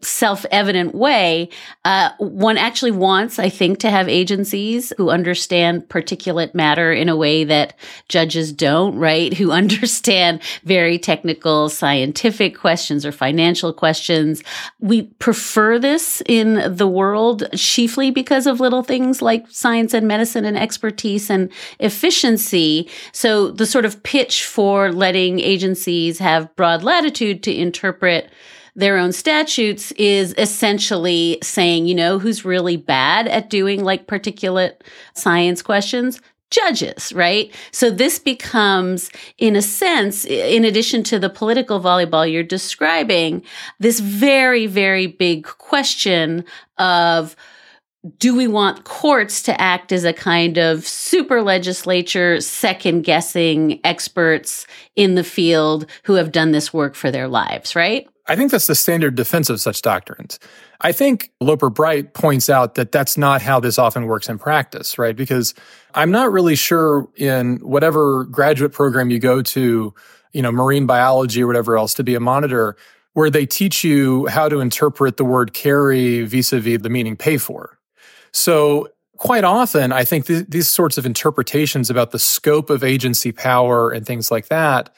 self-evident 0.00 0.94
way, 0.94 1.48
uh, 1.84 2.10
one 2.18 2.56
actually 2.56 2.92
wants, 2.92 3.38
I 3.38 3.48
think, 3.48 3.78
to 3.80 3.90
have 3.90 4.08
agencies 4.08 4.92
who 4.96 5.10
understand 5.10 5.88
particulate 5.88 6.54
matter 6.54 6.92
in 6.92 7.08
a 7.08 7.16
way 7.16 7.44
that 7.44 7.74
judges 8.08 8.52
don't, 8.52 8.96
right? 8.96 9.34
Who 9.34 9.50
understand 9.58 10.40
very 10.64 10.98
technical 10.98 11.68
scientific 11.68 12.56
questions 12.56 13.04
or 13.04 13.12
financial 13.12 13.72
questions. 13.72 14.42
We 14.78 15.02
prefer 15.18 15.78
this 15.78 16.22
in 16.26 16.76
the 16.76 16.86
world 16.86 17.44
chiefly 17.54 18.10
because 18.10 18.46
of 18.46 18.60
little 18.60 18.82
things 18.82 19.20
like 19.20 19.46
science 19.50 19.94
and 19.94 20.06
medicine 20.06 20.44
and 20.44 20.56
expertise 20.56 21.30
and 21.30 21.50
efficiency. 21.80 22.88
So 23.12 23.50
the 23.50 23.66
sort 23.66 23.84
of 23.84 24.02
pitch 24.02 24.44
for 24.44 24.92
letting 24.92 25.40
agencies 25.40 26.18
have 26.18 26.54
broad 26.56 26.82
latitude 26.84 27.42
to 27.44 27.54
interpret 27.54 28.30
their 28.78 28.96
own 28.96 29.10
statutes 29.10 29.90
is 29.92 30.36
essentially 30.38 31.36
saying, 31.42 31.86
you 31.86 31.96
know, 31.96 32.20
who's 32.20 32.44
really 32.44 32.76
bad 32.76 33.26
at 33.26 33.50
doing 33.50 33.82
like 33.82 34.06
particulate 34.06 34.74
science 35.14 35.62
questions? 35.62 36.20
Judges, 36.52 37.12
right? 37.12 37.52
So 37.72 37.90
this 37.90 38.20
becomes, 38.20 39.10
in 39.36 39.56
a 39.56 39.62
sense, 39.62 40.24
in 40.24 40.64
addition 40.64 41.02
to 41.04 41.18
the 41.18 41.28
political 41.28 41.80
volleyball 41.80 42.30
you're 42.30 42.44
describing, 42.44 43.42
this 43.80 43.98
very, 43.98 44.66
very 44.66 45.08
big 45.08 45.44
question 45.44 46.44
of, 46.78 47.34
do 48.18 48.34
we 48.34 48.46
want 48.46 48.84
courts 48.84 49.42
to 49.42 49.60
act 49.60 49.90
as 49.90 50.04
a 50.04 50.12
kind 50.12 50.56
of 50.56 50.86
super 50.86 51.42
legislature, 51.42 52.40
second 52.40 53.02
guessing 53.02 53.80
experts 53.82 54.68
in 54.94 55.16
the 55.16 55.24
field 55.24 55.84
who 56.04 56.14
have 56.14 56.30
done 56.30 56.52
this 56.52 56.72
work 56.72 56.94
for 56.94 57.10
their 57.10 57.26
lives, 57.26 57.74
right? 57.74 58.08
I 58.28 58.36
think 58.36 58.50
that's 58.50 58.66
the 58.66 58.74
standard 58.74 59.14
defense 59.14 59.48
of 59.48 59.60
such 59.60 59.80
doctrines. 59.80 60.38
I 60.82 60.92
think 60.92 61.32
Loper 61.40 61.70
Bright 61.70 62.12
points 62.12 62.50
out 62.50 62.74
that 62.74 62.92
that's 62.92 63.16
not 63.16 63.40
how 63.40 63.58
this 63.58 63.78
often 63.78 64.04
works 64.06 64.28
in 64.28 64.38
practice, 64.38 64.98
right? 64.98 65.16
Because 65.16 65.54
I'm 65.94 66.10
not 66.10 66.30
really 66.30 66.54
sure 66.54 67.08
in 67.16 67.56
whatever 67.56 68.24
graduate 68.24 68.72
program 68.72 69.10
you 69.10 69.18
go 69.18 69.40
to, 69.40 69.94
you 70.32 70.42
know, 70.42 70.52
marine 70.52 70.86
biology 70.86 71.42
or 71.42 71.46
whatever 71.46 71.76
else 71.76 71.94
to 71.94 72.04
be 72.04 72.14
a 72.14 72.20
monitor, 72.20 72.76
where 73.14 73.30
they 73.30 73.46
teach 73.46 73.82
you 73.82 74.26
how 74.26 74.48
to 74.48 74.60
interpret 74.60 75.16
the 75.16 75.24
word 75.24 75.54
carry 75.54 76.22
vis-a-vis 76.24 76.82
the 76.82 76.90
meaning 76.90 77.16
pay 77.16 77.38
for. 77.38 77.78
So 78.30 78.88
quite 79.16 79.42
often, 79.42 79.90
I 79.90 80.04
think 80.04 80.26
th- 80.26 80.46
these 80.48 80.68
sorts 80.68 80.98
of 80.98 81.06
interpretations 81.06 81.90
about 81.90 82.10
the 82.10 82.18
scope 82.18 82.70
of 82.70 82.84
agency 82.84 83.32
power 83.32 83.90
and 83.90 84.06
things 84.06 84.30
like 84.30 84.48
that 84.48 84.90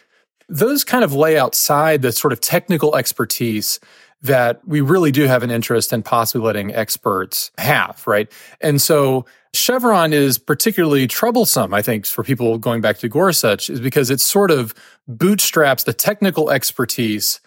those 0.50 0.84
kind 0.84 1.04
of 1.04 1.14
lay 1.14 1.38
outside 1.38 2.02
the 2.02 2.12
sort 2.12 2.32
of 2.32 2.40
technical 2.40 2.96
expertise 2.96 3.78
that 4.22 4.60
we 4.66 4.82
really 4.82 5.10
do 5.10 5.24
have 5.24 5.42
an 5.42 5.50
interest 5.50 5.92
in 5.92 6.02
possibly 6.02 6.44
letting 6.44 6.74
experts 6.74 7.50
have, 7.56 8.02
right? 8.06 8.30
And 8.60 8.82
so 8.82 9.24
Chevron 9.54 10.12
is 10.12 10.38
particularly 10.38 11.06
troublesome, 11.06 11.72
I 11.72 11.80
think, 11.80 12.04
for 12.04 12.22
people 12.22 12.58
going 12.58 12.80
back 12.82 12.98
to 12.98 13.08
Gorsuch, 13.08 13.70
is 13.70 13.80
because 13.80 14.10
it 14.10 14.20
sort 14.20 14.50
of 14.50 14.74
bootstraps 15.08 15.84
the 15.84 15.94
technical 15.94 16.50
expertise 16.50 17.40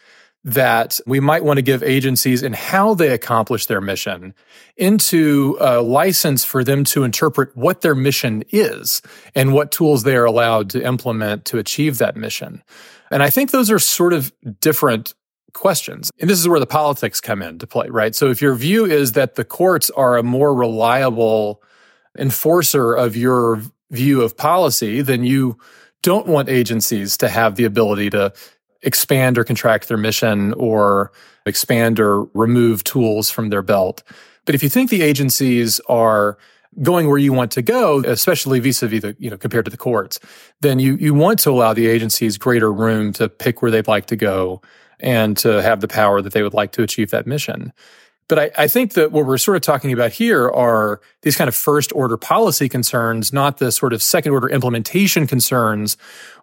that 0.45 0.99
we 1.07 1.19
might 1.19 1.43
want 1.43 1.57
to 1.57 1.61
give 1.61 1.81
agencies 1.81 2.43
and 2.43 2.53
how 2.53 2.93
they 2.93 3.09
accomplish 3.09 3.65
their 3.67 3.79
mission 3.79 4.33
into 4.75 5.57
a 5.61 5.81
license 5.81 6.43
for 6.43 6.63
them 6.63 6.83
to 6.83 7.03
interpret 7.03 7.55
what 7.55 7.81
their 7.81 7.95
mission 7.95 8.43
is 8.49 9.01
and 9.35 9.53
what 9.53 9.71
tools 9.71 10.03
they 10.03 10.15
are 10.15 10.25
allowed 10.25 10.69
to 10.69 10.85
implement 10.85 11.45
to 11.45 11.57
achieve 11.57 11.97
that 11.97 12.17
mission. 12.17 12.61
And 13.09 13.23
I 13.23 13.29
think 13.29 13.51
those 13.51 13.71
are 13.71 13.79
sort 13.79 14.11
of 14.11 14.33
different 14.59 15.13
questions. 15.53 16.11
And 16.19 16.29
this 16.29 16.39
is 16.39 16.47
where 16.47 16.59
the 16.59 16.65
politics 16.65 17.21
come 17.21 17.41
into 17.41 17.67
play, 17.67 17.87
right? 17.89 18.13
So 18.13 18.29
if 18.29 18.41
your 18.41 18.55
view 18.55 18.85
is 18.85 19.13
that 19.13 19.35
the 19.35 19.45
courts 19.45 19.89
are 19.91 20.17
a 20.17 20.23
more 20.23 20.53
reliable 20.53 21.61
enforcer 22.17 22.93
of 22.93 23.15
your 23.15 23.61
view 23.91 24.21
of 24.23 24.35
policy, 24.35 25.01
then 25.01 25.23
you 25.23 25.57
don't 26.01 26.27
want 26.27 26.49
agencies 26.49 27.15
to 27.17 27.29
have 27.29 27.55
the 27.55 27.63
ability 27.63 28.09
to 28.09 28.33
expand 28.83 29.37
or 29.37 29.43
contract 29.43 29.87
their 29.87 29.97
mission 29.97 30.53
or 30.53 31.11
expand 31.45 31.99
or 31.99 32.23
remove 32.33 32.83
tools 32.83 33.29
from 33.29 33.49
their 33.49 33.61
belt. 33.61 34.03
But 34.45 34.55
if 34.55 34.63
you 34.63 34.69
think 34.69 34.89
the 34.89 35.01
agencies 35.01 35.79
are 35.87 36.37
going 36.81 37.07
where 37.07 37.17
you 37.17 37.33
want 37.33 37.51
to 37.51 37.61
go, 37.61 38.01
especially 38.05 38.59
vis-a-vis 38.59 39.01
the, 39.01 39.15
you 39.19 39.29
know, 39.29 39.37
compared 39.37 39.65
to 39.65 39.71
the 39.71 39.77
courts, 39.77 40.19
then 40.61 40.79
you, 40.79 40.95
you 40.95 41.13
want 41.13 41.39
to 41.39 41.51
allow 41.51 41.73
the 41.73 41.87
agencies 41.87 42.37
greater 42.37 42.71
room 42.71 43.13
to 43.13 43.29
pick 43.29 43.61
where 43.61 43.71
they'd 43.71 43.87
like 43.87 44.07
to 44.07 44.15
go 44.15 44.61
and 44.99 45.37
to 45.37 45.61
have 45.61 45.81
the 45.81 45.87
power 45.87 46.21
that 46.21 46.33
they 46.33 46.41
would 46.41 46.53
like 46.53 46.71
to 46.71 46.81
achieve 46.81 47.11
that 47.11 47.27
mission. 47.27 47.71
But 48.27 48.39
I, 48.39 48.51
I, 48.57 48.67
think 48.67 48.93
that 48.93 49.11
what 49.11 49.25
we're 49.25 49.37
sort 49.37 49.57
of 49.57 49.61
talking 49.61 49.91
about 49.91 50.11
here 50.11 50.49
are 50.49 51.01
these 51.23 51.35
kind 51.35 51.47
of 51.47 51.55
first 51.55 51.91
order 51.93 52.17
policy 52.17 52.69
concerns, 52.69 53.33
not 53.33 53.57
the 53.57 53.71
sort 53.71 53.93
of 53.93 54.01
second 54.01 54.31
order 54.31 54.49
implementation 54.49 55.27
concerns, 55.27 55.97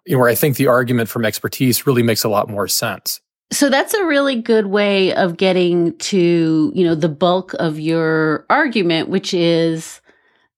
you 0.05 0.15
know, 0.15 0.19
where 0.19 0.29
I 0.29 0.35
think 0.35 0.57
the 0.57 0.67
argument 0.67 1.09
from 1.09 1.25
expertise 1.25 1.87
really 1.87 2.03
makes 2.03 2.23
a 2.23 2.29
lot 2.29 2.49
more 2.49 2.67
sense. 2.67 3.21
So 3.51 3.69
that's 3.69 3.93
a 3.93 4.05
really 4.05 4.41
good 4.41 4.67
way 4.67 5.13
of 5.13 5.37
getting 5.37 5.97
to, 5.97 6.71
you 6.73 6.85
know, 6.85 6.95
the 6.95 7.09
bulk 7.09 7.53
of 7.55 7.79
your 7.79 8.45
argument, 8.49 9.09
which 9.09 9.33
is 9.33 10.00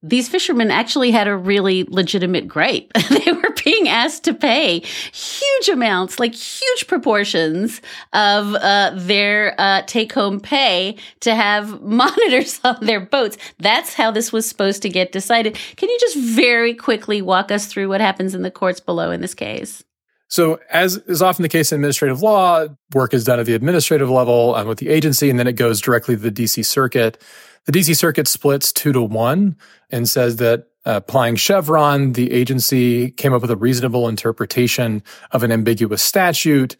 these 0.03 0.27
fishermen 0.27 0.69
actually 0.69 1.11
had 1.11 1.27
a 1.27 1.35
really 1.35 1.85
legitimate 1.85 2.47
gripe. 2.47 2.91
they 3.09 3.31
were 3.31 3.55
being 3.63 3.87
asked 3.87 4.25
to 4.25 4.33
pay 4.33 4.79
huge 5.13 5.69
amounts, 5.71 6.19
like 6.19 6.35
huge 6.35 6.87
proportions 6.87 7.81
of 8.11 8.53
uh, 8.55 8.91
their 8.95 9.55
uh, 9.57 9.81
take 9.87 10.11
home 10.11 10.41
pay 10.41 10.97
to 11.21 11.33
have 11.33 11.81
monitors 11.81 12.59
on 12.63 12.85
their 12.85 12.99
boats. 12.99 13.37
That's 13.59 13.93
how 13.93 14.11
this 14.11 14.33
was 14.33 14.45
supposed 14.45 14.81
to 14.81 14.89
get 14.89 15.13
decided. 15.13 15.57
Can 15.77 15.89
you 15.89 15.97
just 15.99 16.17
very 16.17 16.73
quickly 16.73 17.21
walk 17.21 17.49
us 17.49 17.67
through 17.67 17.87
what 17.87 18.01
happens 18.01 18.35
in 18.35 18.41
the 18.41 18.51
courts 18.51 18.81
below 18.81 19.09
in 19.09 19.21
this 19.21 19.33
case? 19.33 19.83
So, 20.27 20.59
as 20.71 20.97
is 21.05 21.21
often 21.21 21.43
the 21.43 21.49
case 21.49 21.71
in 21.71 21.75
administrative 21.75 22.23
law, 22.23 22.65
work 22.93 23.13
is 23.13 23.23
done 23.23 23.39
at 23.39 23.45
the 23.45 23.53
administrative 23.53 24.09
level 24.09 24.55
with 24.65 24.79
the 24.79 24.89
agency, 24.89 25.29
and 25.29 25.37
then 25.37 25.45
it 25.45 25.53
goes 25.53 25.79
directly 25.79 26.15
to 26.15 26.21
the 26.21 26.31
DC 26.31 26.65
Circuit. 26.65 27.21
The 27.65 27.71
DC 27.71 27.95
Circuit 27.95 28.27
splits 28.27 28.71
two 28.71 28.91
to 28.91 29.01
one 29.01 29.55
and 29.89 30.07
says 30.07 30.37
that 30.37 30.67
uh, 30.85 30.95
applying 30.97 31.37
Chevron, 31.37 32.13
the 32.13 32.31
agency 32.31 33.11
came 33.11 33.33
up 33.33 33.41
with 33.41 33.51
a 33.51 33.55
reasonable 33.55 34.09
interpretation 34.09 35.01
of 35.31 35.43
an 35.43 35.51
ambiguous 35.51 36.01
statute. 36.01 36.75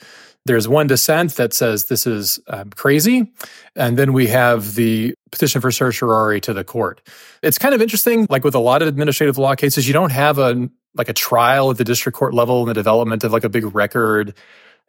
There's 0.46 0.68
one 0.68 0.88
dissent 0.88 1.36
that 1.36 1.54
says 1.54 1.86
this 1.86 2.06
is 2.06 2.40
um, 2.48 2.70
crazy. 2.72 3.32
And 3.78 3.98
then 3.98 4.12
we 4.12 4.28
have 4.28 4.76
the 4.76 5.16
petition 5.32 5.62
for 5.62 5.72
certiorari 5.72 6.42
to 6.42 6.54
the 6.54 6.66
court. 6.66 7.02
It's 7.42 7.58
kind 7.58 7.74
of 7.74 7.82
interesting. 7.82 8.28
Like 8.30 8.44
with 8.44 8.56
a 8.56 8.60
lot 8.60 8.82
of 8.82 8.90
administrative 8.90 9.38
law 9.38 9.56
cases, 9.56 9.88
you 9.88 9.94
don't 9.94 10.12
have 10.12 10.38
a 10.38 10.70
like 10.96 11.10
a 11.10 11.14
trial 11.14 11.72
at 11.72 11.78
the 11.78 11.84
district 11.84 12.18
court 12.18 12.34
level 12.34 12.60
and 12.60 12.70
the 12.70 12.74
development 12.74 13.24
of 13.24 13.32
like 13.32 13.46
a 13.46 13.50
big 13.50 13.74
record. 13.74 14.36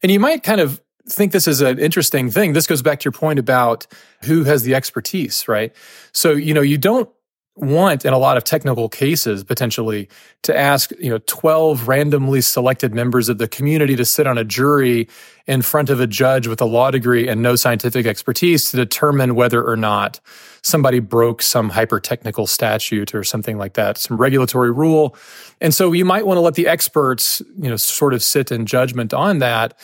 And 0.03 0.11
you 0.11 0.21
might 0.21 0.43
kind 0.43 0.61
of 0.61 0.83
think 1.09 1.33
this 1.33 1.47
is 1.47 1.61
an 1.61 1.79
interesting 1.79 2.31
thing. 2.31 2.53
This 2.53 2.67
goes 2.67 2.83
back 2.83 3.01
to 3.01 3.05
your 3.05 3.13
point 3.13 3.39
about 3.39 3.87
who 4.23 4.45
has 4.45 4.63
the 4.63 4.75
expertise, 4.75 5.47
right? 5.49 5.75
So, 6.13 6.33
you 6.33 6.55
know, 6.55 6.63
you 6.63 6.79
don't 6.79 7.09
want 7.57 8.05
in 8.05 8.13
a 8.13 8.19
lot 8.19 8.37
of 8.37 8.43
technical 8.43 8.89
cases 8.89 9.45
potentially 9.45 10.09
to 10.43 10.57
ask, 10.57 10.91
you 10.99 11.09
know, 11.09 11.19
12 11.27 11.87
randomly 11.87 12.41
selected 12.41 12.93
members 12.93 13.29
of 13.29 13.39
the 13.39 13.47
community 13.47 13.95
to 13.95 14.05
sit 14.05 14.27
on 14.27 14.37
a 14.37 14.43
jury 14.45 15.09
in 15.47 15.63
front 15.63 15.89
of 15.89 16.01
a 16.01 16.07
judge 16.07 16.49
with 16.49 16.61
a 16.61 16.65
law 16.65 16.91
degree 16.91 17.29
and 17.29 17.43
no 17.43 17.55
scientific 17.55 18.07
expertise 18.07 18.71
to 18.71 18.77
determine 18.77 19.37
whether 19.37 19.63
or 19.65 19.77
not 19.77 20.19
somebody 20.63 20.99
broke 20.99 21.43
some 21.43 21.69
hyper 21.69 22.01
technical 22.01 22.47
statute 22.47 23.15
or 23.15 23.23
something 23.23 23.57
like 23.57 23.75
that, 23.75 23.99
some 23.99 24.17
regulatory 24.17 24.73
rule. 24.73 25.15
And 25.61 25.73
so 25.73 25.93
you 25.93 26.05
might 26.05 26.27
want 26.27 26.39
to 26.39 26.41
let 26.41 26.55
the 26.55 26.67
experts, 26.67 27.41
you 27.57 27.69
know, 27.69 27.77
sort 27.77 28.15
of 28.15 28.23
sit 28.23 28.51
in 28.51 28.67
judgment 28.67 29.15
on 29.15 29.39
that 29.39 29.79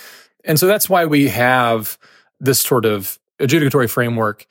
and 0.44 0.58
so 0.58 0.66
that's 0.66 0.88
why 0.88 1.04
we 1.06 1.28
have 1.28 1.98
this 2.40 2.60
sort 2.60 2.84
of 2.84 3.18
adjudicatory 3.38 3.88
framework 3.88 4.46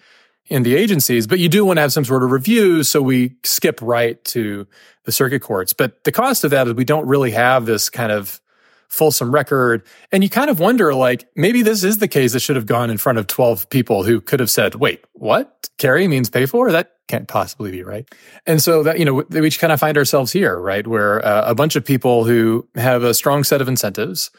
in 0.47 0.63
the 0.63 0.75
agencies, 0.75 1.27
but 1.27 1.39
you 1.39 1.47
do 1.47 1.63
want 1.63 1.77
to 1.77 1.81
have 1.81 1.93
some 1.93 2.03
sort 2.03 2.23
of 2.23 2.31
review. 2.31 2.83
So 2.83 3.01
we 3.01 3.35
skip 3.43 3.79
right 3.81 4.21
to 4.25 4.67
the 5.05 5.11
circuit 5.11 5.41
courts. 5.41 5.73
But 5.73 6.03
the 6.03 6.11
cost 6.11 6.43
of 6.43 6.51
that 6.51 6.67
is 6.67 6.73
we 6.73 6.85
don't 6.85 7.07
really 7.07 7.31
have 7.31 7.65
this 7.65 7.89
kind 7.89 8.11
of 8.11 8.41
fulsome 8.89 9.31
record. 9.31 9.83
And 10.11 10.23
you 10.23 10.29
kind 10.29 10.49
of 10.49 10.59
wonder, 10.59 10.93
like, 10.95 11.27
maybe 11.35 11.61
this 11.61 11.83
is 11.83 11.99
the 11.99 12.07
case 12.07 12.33
that 12.33 12.39
should 12.39 12.55
have 12.55 12.65
gone 12.65 12.89
in 12.89 12.97
front 12.97 13.19
of 13.19 13.27
12 13.27 13.69
people 13.69 14.03
who 14.03 14.19
could 14.19 14.39
have 14.39 14.49
said, 14.49 14.75
wait, 14.75 15.05
what? 15.13 15.69
Carry 15.77 16.07
means 16.07 16.29
pay 16.29 16.47
for? 16.47 16.71
That 16.71 16.93
can't 17.07 17.27
possibly 17.27 17.71
be 17.71 17.83
right. 17.83 18.07
And 18.47 18.61
so 18.61 18.83
that, 18.83 18.97
you 18.97 19.05
know, 19.05 19.23
we 19.29 19.51
kind 19.51 19.71
of 19.71 19.79
find 19.79 19.97
ourselves 19.97 20.31
here, 20.31 20.59
right? 20.59 20.85
Where 20.85 21.23
uh, 21.23 21.49
a 21.49 21.55
bunch 21.55 21.75
of 21.75 21.85
people 21.85 22.25
who 22.25 22.67
have 22.75 23.03
a 23.03 23.13
strong 23.13 23.43
set 23.43 23.61
of 23.61 23.67
incentives, 23.67 24.31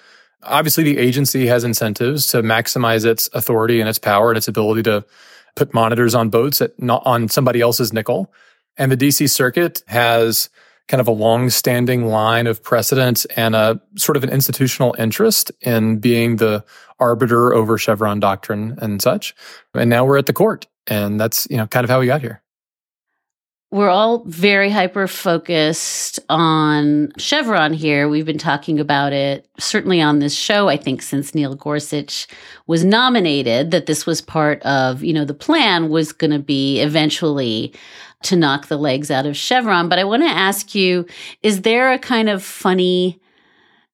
Obviously, 0.42 0.84
the 0.84 0.98
agency 0.98 1.46
has 1.46 1.64
incentives 1.64 2.26
to 2.28 2.42
maximize 2.42 3.04
its 3.04 3.28
authority 3.32 3.80
and 3.80 3.88
its 3.88 3.98
power 3.98 4.30
and 4.30 4.38
its 4.38 4.48
ability 4.48 4.82
to 4.84 5.04
put 5.56 5.74
monitors 5.74 6.14
on 6.14 6.30
boats 6.30 6.60
at 6.60 6.80
not 6.80 7.02
on 7.04 7.28
somebody 7.28 7.60
else's 7.60 7.92
nickel. 7.92 8.32
And 8.76 8.90
the 8.90 8.96
DC 8.96 9.28
Circuit 9.28 9.82
has 9.86 10.48
kind 10.88 11.00
of 11.00 11.06
a 11.06 11.12
long-standing 11.12 12.06
line 12.06 12.46
of 12.46 12.62
precedent 12.62 13.24
and 13.36 13.54
a 13.54 13.80
sort 13.96 14.16
of 14.16 14.24
an 14.24 14.30
institutional 14.30 14.94
interest 14.98 15.52
in 15.60 15.98
being 15.98 16.36
the 16.36 16.64
arbiter 16.98 17.54
over 17.54 17.78
Chevron 17.78 18.18
doctrine 18.18 18.76
and 18.80 19.00
such. 19.00 19.34
And 19.74 19.90
now 19.90 20.04
we're 20.04 20.18
at 20.18 20.26
the 20.26 20.32
court, 20.32 20.66
and 20.86 21.20
that's 21.20 21.46
you 21.50 21.56
know 21.56 21.66
kind 21.66 21.84
of 21.84 21.90
how 21.90 22.00
we 22.00 22.06
got 22.06 22.20
here 22.20 22.42
we're 23.70 23.88
all 23.88 24.24
very 24.24 24.68
hyper 24.68 25.06
focused 25.06 26.18
on 26.28 27.12
Chevron 27.18 27.72
here. 27.72 28.08
We've 28.08 28.26
been 28.26 28.36
talking 28.36 28.80
about 28.80 29.12
it 29.12 29.46
certainly 29.58 30.00
on 30.00 30.18
this 30.18 30.34
show, 30.34 30.68
I 30.68 30.76
think, 30.76 31.02
since 31.02 31.34
Neil 31.36 31.54
Gorsuch 31.54 32.26
was 32.66 32.84
nominated, 32.84 33.70
that 33.70 33.86
this 33.86 34.06
was 34.06 34.20
part 34.20 34.60
of, 34.62 35.04
you 35.04 35.12
know, 35.12 35.24
the 35.24 35.34
plan 35.34 35.88
was 35.88 36.12
going 36.12 36.32
to 36.32 36.40
be 36.40 36.80
eventually 36.80 37.72
to 38.24 38.34
knock 38.34 38.66
the 38.66 38.76
legs 38.76 39.08
out 39.08 39.24
of 39.24 39.36
Chevron. 39.36 39.88
But 39.88 40.00
I 40.00 40.04
want 40.04 40.22
to 40.24 40.28
ask 40.28 40.74
you 40.74 41.06
is 41.42 41.62
there 41.62 41.92
a 41.92 41.98
kind 41.98 42.28
of 42.28 42.42
funny, 42.42 43.20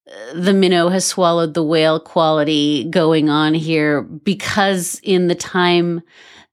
uh, 0.08 0.40
the 0.40 0.54
minnow 0.54 0.88
has 0.88 1.04
swallowed 1.04 1.52
the 1.52 1.62
whale 1.62 2.00
quality 2.00 2.84
going 2.84 3.28
on 3.28 3.52
here 3.52 4.00
because 4.02 5.00
in 5.02 5.26
the 5.26 5.34
time 5.34 6.02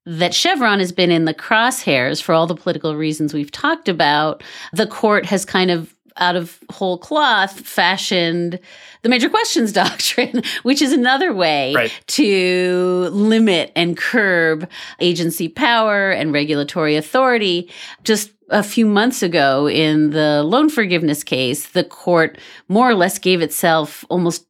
that 0.05 0.33
Chevron 0.33 0.79
has 0.79 0.91
been 0.91 1.11
in 1.11 1.25
the 1.25 1.33
crosshairs 1.33 2.21
for 2.21 2.33
all 2.33 2.47
the 2.47 2.55
political 2.55 2.95
reasons 2.95 3.33
we've 3.33 3.51
talked 3.51 3.87
about. 3.87 4.43
The 4.73 4.87
court 4.87 5.25
has 5.25 5.45
kind 5.45 5.71
of 5.71 5.93
out 6.17 6.35
of 6.35 6.59
whole 6.69 6.97
cloth 6.97 7.59
fashioned 7.61 8.59
the 9.01 9.09
major 9.09 9.29
questions 9.29 9.71
doctrine, 9.73 10.43
which 10.63 10.81
is 10.81 10.91
another 10.91 11.33
way 11.33 11.73
right. 11.73 12.03
to 12.07 13.09
limit 13.11 13.71
and 13.75 13.97
curb 13.97 14.69
agency 14.99 15.47
power 15.47 16.11
and 16.11 16.33
regulatory 16.33 16.95
authority. 16.95 17.69
Just 18.03 18.31
a 18.49 18.63
few 18.63 18.85
months 18.85 19.23
ago 19.23 19.67
in 19.67 20.11
the 20.11 20.43
loan 20.43 20.69
forgiveness 20.69 21.23
case, 21.23 21.69
the 21.69 21.83
court 21.83 22.37
more 22.67 22.89
or 22.89 22.95
less 22.95 23.17
gave 23.17 23.41
itself 23.41 24.05
almost 24.09 24.45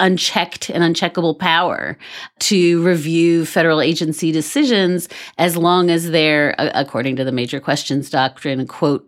unchecked 0.00 0.70
and 0.70 0.82
uncheckable 0.82 1.38
power 1.38 1.96
to 2.40 2.82
review 2.82 3.44
federal 3.44 3.80
agency 3.80 4.32
decisions 4.32 5.08
as 5.38 5.56
long 5.56 5.90
as 5.90 6.10
they're, 6.10 6.54
according 6.58 7.16
to 7.16 7.24
the 7.24 7.32
major 7.32 7.60
questions 7.60 8.10
doctrine, 8.10 8.66
quote, 8.66 9.06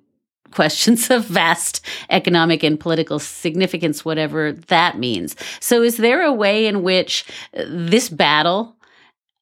questions 0.53 1.11
of 1.11 1.25
vast 1.25 1.85
economic 2.11 2.63
and 2.63 2.79
political 2.79 3.19
significance, 3.19 4.05
whatever 4.05 4.53
that 4.53 4.99
means. 4.99 5.35
So, 5.61 5.83
is 5.83 5.97
there 5.97 6.23
a 6.23 6.33
way 6.33 6.67
in 6.67 6.83
which 6.83 7.25
this 7.55 8.09
battle 8.09 8.77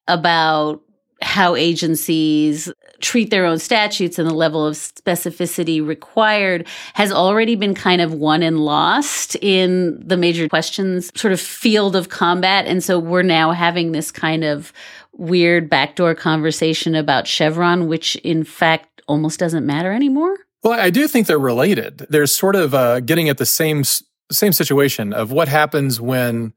about 0.07 0.81
how 1.21 1.55
agencies 1.55 2.71
treat 2.99 3.29
their 3.29 3.45
own 3.45 3.59
statutes 3.59 4.19
and 4.19 4.29
the 4.29 4.33
level 4.33 4.65
of 4.65 4.75
specificity 4.75 5.85
required 5.85 6.67
has 6.93 7.11
already 7.11 7.55
been 7.55 7.73
kind 7.73 8.01
of 8.01 8.13
won 8.13 8.43
and 8.43 8.59
lost 8.59 9.35
in 9.41 10.01
the 10.05 10.17
major 10.17 10.47
questions 10.47 11.11
sort 11.19 11.33
of 11.33 11.39
field 11.39 11.95
of 11.95 12.09
combat. 12.09 12.65
And 12.65 12.83
so 12.83 12.99
we're 12.99 13.23
now 13.23 13.51
having 13.51 13.91
this 13.91 14.11
kind 14.11 14.43
of 14.43 14.71
weird 15.13 15.69
backdoor 15.69 16.15
conversation 16.15 16.95
about 16.95 17.27
Chevron, 17.27 17.87
which 17.87 18.15
in 18.17 18.43
fact 18.43 19.01
almost 19.07 19.39
doesn't 19.39 19.65
matter 19.65 19.91
anymore. 19.91 20.37
Well, 20.63 20.79
I 20.79 20.91
do 20.91 21.07
think 21.07 21.27
they're 21.27 21.39
related. 21.39 22.05
They're 22.09 22.27
sort 22.27 22.55
of 22.55 22.73
uh, 22.73 22.99
getting 22.99 23.29
at 23.29 23.37
the 23.37 23.45
same 23.45 23.83
same 24.31 24.53
situation 24.53 25.11
of 25.11 25.31
what 25.31 25.49
happens 25.49 25.99
when 25.99 26.53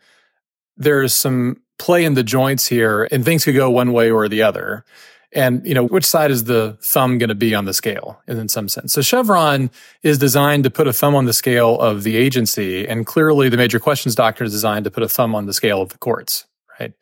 there's 0.77 1.13
some 1.13 1.57
play 1.79 2.05
in 2.05 2.15
the 2.15 2.23
joints 2.23 2.67
here 2.67 3.09
and 3.11 3.25
things 3.25 3.45
could 3.45 3.55
go 3.55 3.71
one 3.71 3.93
way 3.93 4.11
or 4.11 4.29
the 4.29 4.43
other. 4.43 4.85
And, 5.33 5.67
you 5.67 5.75
know, 5.75 5.85
which 5.85 6.05
side 6.05 6.31
is 6.31 6.45
the 6.45 6.79
thumb 6.81 7.19
going 7.19 7.29
to 7.29 7.35
be 7.35 7.57
on 7.57 7.65
the 7.65 7.75
scale 7.75 8.21
in 8.29 8.49
some 8.49 8.69
sense? 8.69 8.93
So 8.93 9.03
Chevron 9.03 9.69
is 10.05 10.17
designed 10.17 10.63
to 10.63 10.71
put 10.71 10.87
a 10.87 10.93
thumb 10.93 11.17
on 11.17 11.25
the 11.25 11.33
scale 11.33 11.79
of 11.81 12.05
the 12.05 12.17
agency. 12.17 12.87
And 12.87 13.05
clearly 13.05 13.49
the 13.49 13.57
major 13.57 13.81
questions 13.81 14.15
doctrine 14.15 14.47
is 14.47 14.53
designed 14.53 14.85
to 14.85 14.93
put 14.93 15.03
a 15.03 15.09
thumb 15.09 15.35
on 15.35 15.47
the 15.47 15.53
scale 15.53 15.83
of 15.83 15.89
the 15.89 15.99
courts, 15.99 16.47
right? 16.79 16.93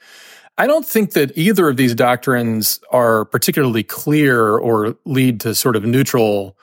I 0.57 0.66
don't 0.66 0.87
think 0.87 1.12
that 1.12 1.37
either 1.37 1.68
of 1.68 1.77
these 1.77 1.95
doctrines 1.95 2.81
are 2.91 3.27
particularly 3.27 3.83
clear 3.83 4.57
or 4.57 4.97
lead 5.05 5.41
to 5.41 5.55
sort 5.55 5.77
of 5.77 5.85
neutral 5.85 6.57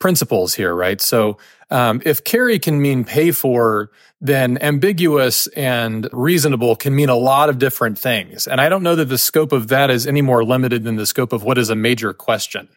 principles 0.00 0.54
here, 0.54 0.74
right? 0.74 1.00
So 1.00 1.38
um, 1.70 2.02
if 2.04 2.24
carry 2.24 2.58
can 2.58 2.82
mean 2.82 3.04
pay 3.04 3.30
for, 3.30 3.92
then 4.20 4.58
ambiguous 4.60 5.46
and 5.48 6.08
reasonable 6.12 6.74
can 6.74 6.94
mean 6.94 7.08
a 7.08 7.14
lot 7.14 7.48
of 7.48 7.58
different 7.58 7.96
things. 7.96 8.48
And 8.48 8.60
I 8.60 8.68
don't 8.68 8.82
know 8.82 8.96
that 8.96 9.04
the 9.04 9.18
scope 9.18 9.52
of 9.52 9.68
that 9.68 9.90
is 9.90 10.06
any 10.06 10.22
more 10.22 10.42
limited 10.42 10.82
than 10.82 10.96
the 10.96 11.06
scope 11.06 11.32
of 11.32 11.44
what 11.44 11.58
is 11.58 11.70
a 11.70 11.76
major 11.76 12.12
question. 12.12 12.68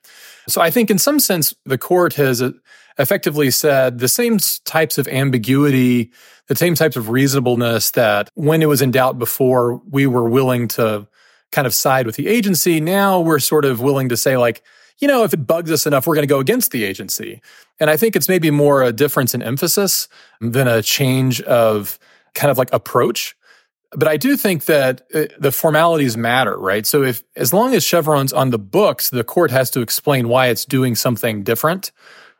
So 0.47 0.61
I 0.61 0.69
think 0.69 0.91
in 0.91 0.99
some 0.99 1.19
sense, 1.19 1.55
the 1.65 1.77
court 1.77 2.13
has 2.13 2.41
uh, 2.41 2.51
effectively 2.99 3.49
said 3.49 3.99
the 3.99 4.07
same 4.07 4.37
types 4.65 4.97
of 4.97 5.07
ambiguity, 5.07 6.11
the 6.47 6.55
same 6.55 6.75
types 6.75 6.95
of 6.95 7.09
reasonableness 7.09 7.91
that 7.91 8.29
when 8.35 8.61
it 8.61 8.67
was 8.67 8.81
in 8.81 8.91
doubt 8.91 9.17
before, 9.17 9.81
we 9.89 10.05
were 10.05 10.29
willing 10.29 10.67
to 10.67 11.07
kind 11.51 11.65
of 11.65 11.73
side 11.73 12.05
with 12.05 12.15
the 12.15 12.27
agency. 12.27 12.79
Now 12.79 13.21
we're 13.21 13.39
sort 13.39 13.65
of 13.65 13.79
willing 13.79 14.09
to 14.09 14.17
say 14.17 14.37
like, 14.37 14.61
you 15.03 15.07
know, 15.07 15.25
if 15.25 15.33
it 15.33 15.45
bugs 15.45 15.69
us 15.69 15.85
enough, 15.85 16.07
we're 16.07 16.15
going 16.15 16.25
to 16.25 16.33
go 16.33 16.39
against 16.39 16.71
the 16.71 16.85
agency. 16.85 17.41
And 17.77 17.89
I 17.89 17.97
think 17.97 18.15
it's 18.15 18.29
maybe 18.29 18.49
more 18.51 18.83
a 18.83 18.93
difference 18.93 19.35
in 19.35 19.43
emphasis 19.43 20.07
than 20.39 20.65
a 20.65 20.81
change 20.81 21.41
of 21.41 21.99
kind 22.33 22.49
of 22.49 22.57
like 22.57 22.71
approach. 22.71 23.35
But 23.91 24.07
I 24.07 24.15
do 24.15 24.37
think 24.37 24.63
that 24.63 25.01
uh, 25.13 25.25
the 25.37 25.51
formalities 25.51 26.15
matter, 26.15 26.57
right? 26.57 26.87
So 26.87 27.03
if, 27.03 27.21
as 27.35 27.53
long 27.53 27.75
as 27.75 27.83
Chevron's 27.83 28.31
on 28.31 28.51
the 28.51 28.57
books, 28.57 29.09
the 29.09 29.25
court 29.25 29.51
has 29.51 29.69
to 29.71 29.81
explain 29.81 30.29
why 30.29 30.47
it's 30.47 30.63
doing 30.63 30.95
something 30.95 31.43
different. 31.43 31.91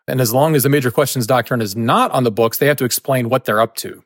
And 0.08 0.22
as 0.22 0.34
long 0.34 0.56
as 0.56 0.64
the 0.64 0.70
major 0.70 0.90
questions 0.90 1.28
doctrine 1.28 1.60
is 1.60 1.76
not 1.76 2.12
on 2.12 2.24
the 2.24 2.32
books, 2.32 2.60
they 2.60 2.68
have 2.68 2.78
to 2.78 2.86
explain 2.86 3.28
what 3.28 3.44
they're 3.44 3.60
up 3.60 3.76
to. 3.78 4.06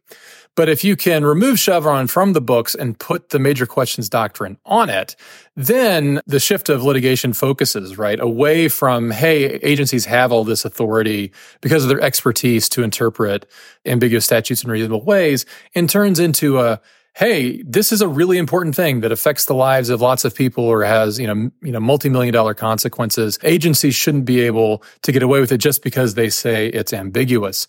But 0.57 0.69
if 0.69 0.83
you 0.83 0.95
can 0.95 1.23
remove 1.23 1.59
Chevron 1.59 2.07
from 2.07 2.33
the 2.33 2.41
books 2.41 2.73
and 2.73 2.97
put 2.97 3.29
the 3.29 3.37
major 3.37 3.67
questions 3.67 4.09
doctrine 4.09 4.57
on 4.65 4.89
it, 4.89 5.15
then 5.55 6.19
the 6.25 6.39
shift 6.39 6.67
of 6.67 6.83
litigation 6.83 7.31
focuses, 7.31 7.99
right, 7.99 8.19
away 8.19 8.67
from, 8.67 9.11
hey, 9.11 9.45
agencies 9.61 10.05
have 10.05 10.31
all 10.31 10.43
this 10.43 10.65
authority 10.65 11.31
because 11.61 11.83
of 11.83 11.89
their 11.89 12.01
expertise 12.01 12.67
to 12.69 12.81
interpret 12.81 13.45
ambiguous 13.85 14.25
statutes 14.25 14.63
in 14.63 14.71
reasonable 14.71 15.05
ways 15.05 15.45
and 15.75 15.91
turns 15.91 16.19
into 16.19 16.59
a, 16.59 16.81
hey, 17.15 17.61
this 17.61 17.91
is 17.91 18.01
a 18.01 18.07
really 18.07 18.39
important 18.39 18.75
thing 18.75 19.01
that 19.01 19.11
affects 19.11 19.45
the 19.45 19.53
lives 19.53 19.89
of 19.89 20.01
lots 20.01 20.25
of 20.25 20.33
people 20.33 20.63
or 20.63 20.83
has, 20.83 21.19
you 21.19 21.27
know, 21.27 21.51
you 21.61 21.71
know, 21.71 21.79
multi-million 21.79 22.33
dollar 22.33 22.55
consequences. 22.55 23.37
Agencies 23.43 23.93
shouldn't 23.93 24.25
be 24.25 24.41
able 24.41 24.81
to 25.03 25.11
get 25.11 25.21
away 25.21 25.39
with 25.39 25.51
it 25.51 25.59
just 25.59 25.83
because 25.83 26.15
they 26.15 26.31
say 26.31 26.67
it's 26.69 26.93
ambiguous. 26.93 27.67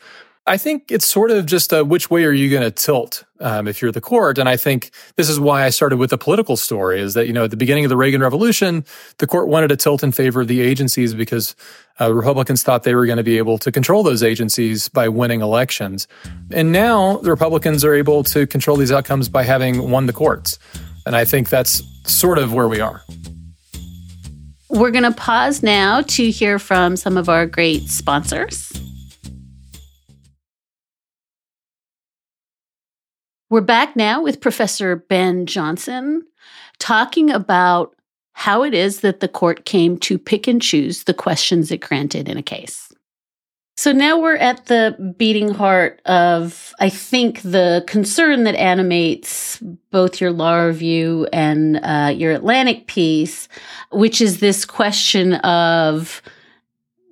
I 0.48 0.56
think 0.56 0.90
it's 0.90 1.06
sort 1.06 1.30
of 1.30 1.44
just 1.44 1.74
a, 1.74 1.84
which 1.84 2.10
way 2.10 2.24
are 2.24 2.32
you 2.32 2.48
going 2.48 2.62
to 2.62 2.70
tilt 2.70 3.24
um, 3.38 3.68
if 3.68 3.82
you're 3.82 3.92
the 3.92 4.00
court? 4.00 4.38
And 4.38 4.48
I 4.48 4.56
think 4.56 4.90
this 5.16 5.28
is 5.28 5.38
why 5.38 5.62
I 5.62 5.68
started 5.68 5.98
with 5.98 6.08
the 6.08 6.16
political 6.16 6.56
story 6.56 7.00
is 7.00 7.12
that, 7.12 7.26
you 7.26 7.34
know, 7.34 7.44
at 7.44 7.50
the 7.50 7.56
beginning 7.56 7.84
of 7.84 7.90
the 7.90 7.98
Reagan 7.98 8.22
Revolution, 8.22 8.86
the 9.18 9.26
court 9.26 9.48
wanted 9.48 9.68
to 9.68 9.76
tilt 9.76 10.02
in 10.02 10.10
favor 10.10 10.40
of 10.40 10.48
the 10.48 10.62
agencies 10.62 11.12
because 11.12 11.54
uh, 12.00 12.14
Republicans 12.14 12.62
thought 12.62 12.84
they 12.84 12.94
were 12.94 13.04
going 13.04 13.18
to 13.18 13.22
be 13.22 13.36
able 13.36 13.58
to 13.58 13.70
control 13.70 14.02
those 14.02 14.22
agencies 14.22 14.88
by 14.88 15.06
winning 15.06 15.42
elections. 15.42 16.08
And 16.50 16.72
now 16.72 17.18
the 17.18 17.30
Republicans 17.30 17.84
are 17.84 17.94
able 17.94 18.24
to 18.24 18.46
control 18.46 18.78
these 18.78 18.90
outcomes 18.90 19.28
by 19.28 19.42
having 19.42 19.90
won 19.90 20.06
the 20.06 20.14
courts. 20.14 20.58
And 21.04 21.14
I 21.14 21.26
think 21.26 21.50
that's 21.50 21.82
sort 22.04 22.38
of 22.38 22.54
where 22.54 22.68
we 22.68 22.80
are. 22.80 23.02
We're 24.70 24.92
going 24.92 25.04
to 25.04 25.12
pause 25.12 25.62
now 25.62 26.00
to 26.02 26.30
hear 26.30 26.58
from 26.58 26.96
some 26.96 27.18
of 27.18 27.28
our 27.28 27.44
great 27.44 27.88
sponsors. 27.88 28.72
We're 33.50 33.62
back 33.62 33.96
now 33.96 34.22
with 34.22 34.42
Professor 34.42 34.94
Ben 34.94 35.46
Johnson 35.46 36.26
talking 36.78 37.30
about 37.30 37.96
how 38.34 38.62
it 38.62 38.74
is 38.74 39.00
that 39.00 39.20
the 39.20 39.28
court 39.28 39.64
came 39.64 39.96
to 40.00 40.18
pick 40.18 40.46
and 40.46 40.60
choose 40.60 41.04
the 41.04 41.14
questions 41.14 41.70
it 41.70 41.78
granted 41.78 42.28
in 42.28 42.36
a 42.36 42.42
case. 42.42 42.92
So 43.78 43.90
now 43.90 44.18
we're 44.18 44.36
at 44.36 44.66
the 44.66 45.14
beating 45.16 45.54
heart 45.54 46.02
of, 46.04 46.74
I 46.78 46.90
think, 46.90 47.40
the 47.40 47.84
concern 47.86 48.44
that 48.44 48.54
animates 48.54 49.62
both 49.90 50.20
your 50.20 50.30
law 50.32 50.64
review 50.64 51.26
and 51.32 51.80
uh, 51.82 52.12
your 52.14 52.32
Atlantic 52.32 52.86
piece, 52.86 53.48
which 53.92 54.20
is 54.20 54.40
this 54.40 54.66
question 54.66 55.34
of 55.36 56.20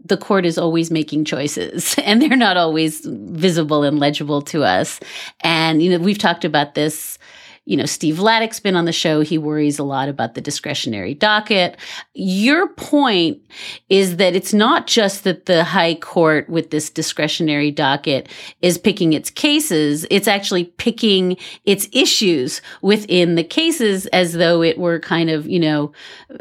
the 0.09 0.17
court 0.17 0.45
is 0.47 0.59
always 0.59 0.91
making 0.91 1.25
choices 1.25 1.97
and 2.05 2.21
they're 2.21 2.37
not 2.37 2.57
always 2.57 3.05
visible 3.05 3.83
and 3.83 3.99
legible 3.99 4.43
to 4.43 4.65
us. 4.65 5.01
And, 5.41 5.83
you 5.83 5.91
know, 5.91 6.03
we've 6.03 6.19
talked 6.19 6.45
about 6.45 6.75
this 6.75 7.19
you 7.67 7.77
know, 7.77 7.85
Steve 7.85 8.15
Vladeck's 8.15 8.61
been 8.61 8.77
on 8.77 8.85
the 8.85 8.93
show. 8.93 9.21
He 9.21 9.39
worries 9.39 9.81
a 9.81 9.85
lot 9.85 10.09
about 10.09 10.35
the 10.35 10.41
discretionary 10.41 11.15
docket. 11.15 11.77
Your 12.15 12.69
point 12.69 13.41
is 13.89 14.17
that 14.17 14.37
it's 14.37 14.55
not 14.55 14.87
just 14.87 15.25
that 15.25 15.47
the 15.47 15.65
high 15.65 15.97
court 15.97 16.49
with 16.49 16.71
this 16.71 16.89
discretionary 16.89 17.73
docket 17.73 18.29
is 18.63 18.79
picking 18.79 19.13
its 19.13 19.31
cases. 19.31 20.07
It's 20.13 20.29
actually 20.29 20.65
picking 20.65 21.37
its 21.65 21.89
issues 21.91 22.63
within 22.83 23.35
the 23.35 23.45
cases 23.45 24.07
as 24.07 24.35
though 24.35 24.63
it 24.63 24.79
were 24.79 25.01
kind 25.01 25.29
of, 25.29 25.49
you 25.49 25.59
know, 25.59 25.93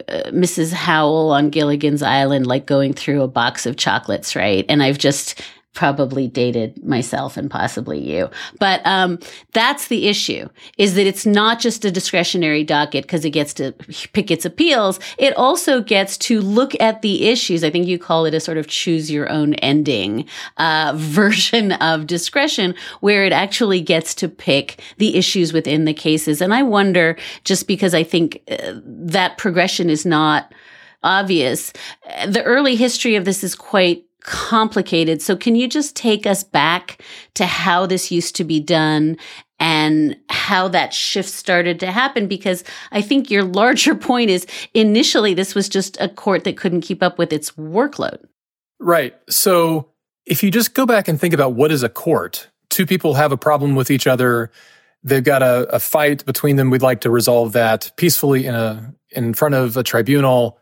uh, 0.08 0.30
Mrs. 0.30 0.74
Howell 0.74 1.32
on 1.32 1.50
Gilligan's 1.50 2.04
Island, 2.04 2.46
like 2.46 2.68
going 2.68 2.94
through 2.94 3.24
a 3.24 3.28
box 3.28 3.66
of 3.66 3.78
chocolates, 3.78 4.36
right? 4.36 4.64
And 4.70 4.84
I've 4.84 5.00
just 5.00 5.42
probably 5.76 6.28
dated 6.28 6.84
myself 6.84 7.38
and 7.38 7.52
possibly 7.52 8.00
you. 8.00 8.30
But 8.60 8.82
um, 8.86 9.20
that's 9.52 9.90
the 9.90 10.08
issue 10.08 10.50
is 10.78 10.96
that 10.96 11.06
it's 11.06 11.26
not 11.26 11.60
just 11.60 11.86
a 11.86 11.92
discretionary 11.92 12.64
docket 12.64 13.04
because 13.04 13.26
it 13.26 13.32
gets 13.32 13.54
to 13.56 13.74
pick 14.14 14.32
its 14.32 14.46
appeals. 14.46 15.00
It 15.20 15.36
also 15.38 15.82
gets 15.82 16.18
to 16.20 16.42
look 16.42 16.74
at 16.80 17.02
the 17.02 17.28
issues. 17.28 17.64
I 17.64 17.70
think 17.70 17.88
you 17.88 18.00
call 18.00 18.26
it 18.26 18.34
a 18.34 18.40
sort 18.40 18.58
of 18.58 18.68
choose 18.68 19.12
your 19.12 19.30
own 19.30 19.54
ending 19.56 20.26
uh, 20.58 20.94
version 20.96 21.74
of 21.74 22.08
discretion 22.08 22.74
where 23.02 23.26
it 23.26 23.34
actually 23.34 23.82
gets 23.82 24.16
to 24.16 24.30
pick 24.30 24.82
the 24.98 25.16
issues 25.18 25.54
within 25.54 25.86
the 25.86 25.94
cases. 25.94 26.42
And 26.42 26.54
I 26.54 26.64
wonder, 26.64 27.18
just 27.44 27.68
because 27.68 27.94
I 27.94 28.04
think 28.04 28.42
uh, 28.50 28.80
that 28.86 29.38
progression 29.38 29.90
is 29.90 30.06
not 30.06 30.54
obvious, 31.04 31.74
the 32.28 32.44
early 32.44 32.78
history 32.78 33.16
of 33.16 33.26
this 33.26 33.44
is 33.44 33.56
quite 33.56 34.06
complicated. 34.26 35.22
So 35.22 35.36
can 35.36 35.56
you 35.56 35.68
just 35.68 35.96
take 35.96 36.26
us 36.26 36.44
back 36.44 37.02
to 37.36 37.46
how 37.46 37.86
this 37.86 38.12
used 38.12 38.36
to 38.38 38.44
be 38.44 38.60
done 38.60 39.18
and 39.60 40.18
how 40.30 40.68
that 40.70 40.94
shift 40.94 41.30
started 41.30 41.80
to 41.80 41.92
happen? 41.92 42.28
Because 42.28 42.64
I 42.92 43.02
think 43.02 43.30
your 43.30 43.44
larger 43.44 43.96
point 44.10 44.30
is 44.30 44.46
initially 44.74 45.34
this 45.34 45.56
was 45.56 45.70
just 45.70 46.00
a 46.02 46.10
court 46.10 46.44
that 46.44 46.58
couldn't 46.58 46.82
keep 46.82 47.04
up 47.04 47.18
with 47.18 47.32
its 47.32 47.52
workload. 47.52 48.26
Right. 48.80 49.16
So 49.30 49.90
if 50.26 50.44
you 50.44 50.52
just 50.52 50.74
go 50.74 50.86
back 50.86 51.08
and 51.08 51.20
think 51.20 51.34
about 51.34 51.54
what 51.54 51.72
is 51.72 51.84
a 51.84 51.90
court, 51.90 52.50
two 52.70 52.86
people 52.86 53.14
have 53.14 53.32
a 53.32 53.38
problem 53.38 53.76
with 53.76 53.92
each 53.92 54.08
other. 54.08 54.52
They've 55.04 55.24
got 55.24 55.44
a, 55.44 55.68
a 55.74 55.80
fight 55.80 56.26
between 56.26 56.56
them. 56.56 56.72
We'd 56.72 56.82
like 56.82 57.02
to 57.02 57.12
resolve 57.12 57.52
that 57.54 57.92
peacefully 57.96 58.48
in 58.48 58.56
a 58.56 58.94
in 59.12 59.34
front 59.34 59.56
of 59.56 59.78
a 59.78 59.84
tribunal 59.84 60.60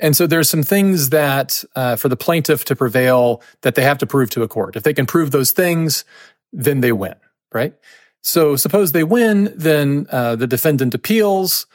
and 0.00 0.16
so 0.16 0.26
there's 0.26 0.48
some 0.48 0.62
things 0.62 1.10
that 1.10 1.62
uh, 1.76 1.96
for 1.96 2.08
the 2.08 2.16
plaintiff 2.16 2.64
to 2.66 2.76
prevail 2.76 3.42
that 3.62 3.74
they 3.74 3.82
have 3.82 3.98
to 3.98 4.06
prove 4.06 4.30
to 4.30 4.42
a 4.42 4.48
court. 4.48 4.76
If 4.76 4.82
they 4.82 4.94
can 4.94 5.06
prove 5.06 5.30
those 5.30 5.52
things, 5.52 6.04
then 6.52 6.80
they 6.80 6.92
win, 6.92 7.14
right? 7.52 7.74
So 8.22 8.56
suppose 8.56 8.92
they 8.92 9.04
win, 9.04 9.52
then 9.56 10.06
uh, 10.10 10.36
the 10.36 10.46
defendant 10.46 10.94
appeals. 10.94 11.66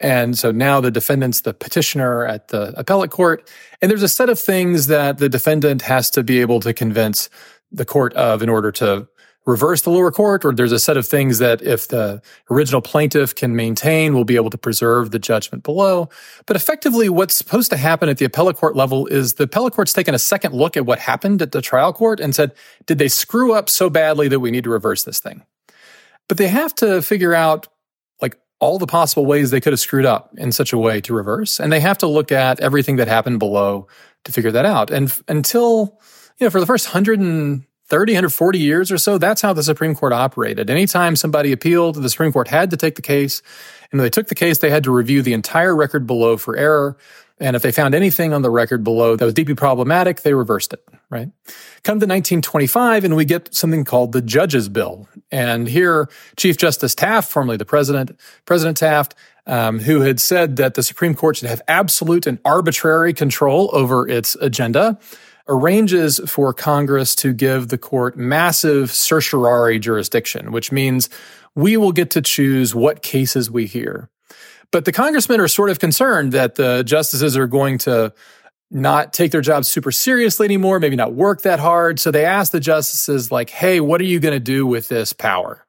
And 0.00 0.38
so 0.38 0.52
now 0.52 0.80
the 0.80 0.90
defendant's 0.90 1.40
the 1.40 1.54
petitioner 1.54 2.24
at 2.24 2.48
the 2.48 2.72
appellate 2.76 3.10
court. 3.10 3.50
And 3.82 3.90
there's 3.90 4.02
a 4.02 4.08
set 4.08 4.28
of 4.28 4.38
things 4.38 4.86
that 4.86 5.18
the 5.18 5.28
defendant 5.28 5.82
has 5.82 6.10
to 6.10 6.22
be 6.22 6.40
able 6.40 6.60
to 6.60 6.72
convince 6.72 7.28
the 7.72 7.84
court 7.84 8.14
of 8.14 8.42
in 8.42 8.48
order 8.48 8.70
to 8.72 9.08
reverse 9.48 9.80
the 9.80 9.90
lower 9.90 10.12
court, 10.12 10.44
or 10.44 10.52
there's 10.52 10.72
a 10.72 10.78
set 10.78 10.98
of 10.98 11.06
things 11.06 11.38
that 11.38 11.62
if 11.62 11.88
the 11.88 12.20
original 12.50 12.82
plaintiff 12.82 13.34
can 13.34 13.56
maintain, 13.56 14.14
we'll 14.14 14.24
be 14.24 14.36
able 14.36 14.50
to 14.50 14.58
preserve 14.58 15.10
the 15.10 15.18
judgment 15.18 15.64
below. 15.64 16.10
But 16.44 16.54
effectively, 16.54 17.08
what's 17.08 17.34
supposed 17.34 17.70
to 17.70 17.78
happen 17.78 18.10
at 18.10 18.18
the 18.18 18.26
appellate 18.26 18.56
court 18.56 18.76
level 18.76 19.06
is 19.06 19.34
the 19.34 19.44
appellate 19.44 19.72
court's 19.72 19.94
taken 19.94 20.14
a 20.14 20.18
second 20.18 20.54
look 20.54 20.76
at 20.76 20.84
what 20.84 20.98
happened 20.98 21.40
at 21.40 21.52
the 21.52 21.62
trial 21.62 21.94
court 21.94 22.20
and 22.20 22.34
said, 22.34 22.52
did 22.84 22.98
they 22.98 23.08
screw 23.08 23.54
up 23.54 23.70
so 23.70 23.88
badly 23.88 24.28
that 24.28 24.40
we 24.40 24.50
need 24.50 24.64
to 24.64 24.70
reverse 24.70 25.04
this 25.04 25.18
thing? 25.18 25.42
But 26.28 26.36
they 26.36 26.48
have 26.48 26.74
to 26.76 27.00
figure 27.00 27.32
out 27.32 27.68
like 28.20 28.38
all 28.60 28.78
the 28.78 28.86
possible 28.86 29.24
ways 29.24 29.50
they 29.50 29.62
could 29.62 29.72
have 29.72 29.80
screwed 29.80 30.04
up 30.04 30.30
in 30.36 30.52
such 30.52 30.74
a 30.74 30.78
way 30.78 31.00
to 31.00 31.14
reverse. 31.14 31.58
And 31.58 31.72
they 31.72 31.80
have 31.80 31.96
to 31.98 32.06
look 32.06 32.30
at 32.30 32.60
everything 32.60 32.96
that 32.96 33.08
happened 33.08 33.38
below 33.38 33.86
to 34.24 34.32
figure 34.32 34.52
that 34.52 34.66
out. 34.66 34.90
And 34.90 35.08
f- 35.08 35.22
until, 35.26 35.98
you 36.38 36.44
know, 36.44 36.50
for 36.50 36.60
the 36.60 36.66
first 36.66 36.88
hundred 36.88 37.18
and 37.18 37.64
130, 37.90 38.12
140 38.12 38.58
years 38.58 38.92
or 38.92 38.98
so, 38.98 39.16
that's 39.16 39.40
how 39.40 39.54
the 39.54 39.62
Supreme 39.62 39.94
Court 39.94 40.12
operated. 40.12 40.68
Anytime 40.68 41.16
somebody 41.16 41.52
appealed, 41.52 41.94
the 41.94 42.10
Supreme 42.10 42.32
Court 42.32 42.48
had 42.48 42.68
to 42.70 42.76
take 42.76 42.96
the 42.96 43.02
case. 43.02 43.40
And 43.90 43.98
when 43.98 44.04
they 44.04 44.10
took 44.10 44.28
the 44.28 44.34
case, 44.34 44.58
they 44.58 44.68
had 44.68 44.84
to 44.84 44.90
review 44.90 45.22
the 45.22 45.32
entire 45.32 45.74
record 45.74 46.06
below 46.06 46.36
for 46.36 46.54
error. 46.54 46.98
And 47.40 47.56
if 47.56 47.62
they 47.62 47.72
found 47.72 47.94
anything 47.94 48.34
on 48.34 48.42
the 48.42 48.50
record 48.50 48.84
below 48.84 49.16
that 49.16 49.24
was 49.24 49.32
deeply 49.32 49.54
problematic, 49.54 50.20
they 50.20 50.34
reversed 50.34 50.74
it, 50.74 50.86
right? 51.08 51.30
Come 51.82 51.98
to 51.98 52.06
1925, 52.06 53.04
and 53.04 53.16
we 53.16 53.24
get 53.24 53.54
something 53.54 53.84
called 53.84 54.12
the 54.12 54.20
Judges 54.20 54.68
Bill. 54.68 55.08
And 55.30 55.66
here, 55.66 56.10
Chief 56.36 56.58
Justice 56.58 56.94
Taft, 56.94 57.30
formerly 57.32 57.56
the 57.56 57.64
president, 57.64 58.18
President 58.44 58.76
Taft, 58.76 59.14
um, 59.46 59.78
who 59.78 60.02
had 60.02 60.20
said 60.20 60.56
that 60.56 60.74
the 60.74 60.82
Supreme 60.82 61.14
Court 61.14 61.36
should 61.36 61.48
have 61.48 61.62
absolute 61.68 62.26
and 62.26 62.38
arbitrary 62.44 63.14
control 63.14 63.70
over 63.72 64.06
its 64.06 64.34
agenda, 64.34 64.98
arranges 65.48 66.20
for 66.26 66.52
Congress 66.52 67.14
to 67.16 67.32
give 67.32 67.68
the 67.68 67.78
court 67.78 68.16
massive 68.16 68.92
certiorari 68.92 69.78
jurisdiction, 69.78 70.52
which 70.52 70.70
means 70.70 71.08
we 71.54 71.76
will 71.76 71.92
get 71.92 72.10
to 72.10 72.22
choose 72.22 72.74
what 72.74 73.02
cases 73.02 73.50
we 73.50 73.66
hear. 73.66 74.10
But 74.70 74.84
the 74.84 74.92
congressmen 74.92 75.40
are 75.40 75.48
sort 75.48 75.70
of 75.70 75.78
concerned 75.78 76.32
that 76.32 76.56
the 76.56 76.82
justices 76.84 77.36
are 77.36 77.46
going 77.46 77.78
to 77.78 78.12
not 78.70 79.14
take 79.14 79.32
their 79.32 79.40
jobs 79.40 79.66
super 79.66 79.90
seriously 79.90 80.44
anymore, 80.44 80.78
maybe 80.78 80.96
not 80.96 81.14
work 81.14 81.40
that 81.42 81.58
hard. 81.58 81.98
So 81.98 82.10
they 82.10 82.26
ask 82.26 82.52
the 82.52 82.60
justices, 82.60 83.32
like, 83.32 83.48
hey, 83.48 83.80
what 83.80 84.00
are 84.02 84.04
you 84.04 84.20
going 84.20 84.34
to 84.34 84.40
do 84.40 84.66
with 84.66 84.88
this 84.88 85.14
power? 85.14 85.64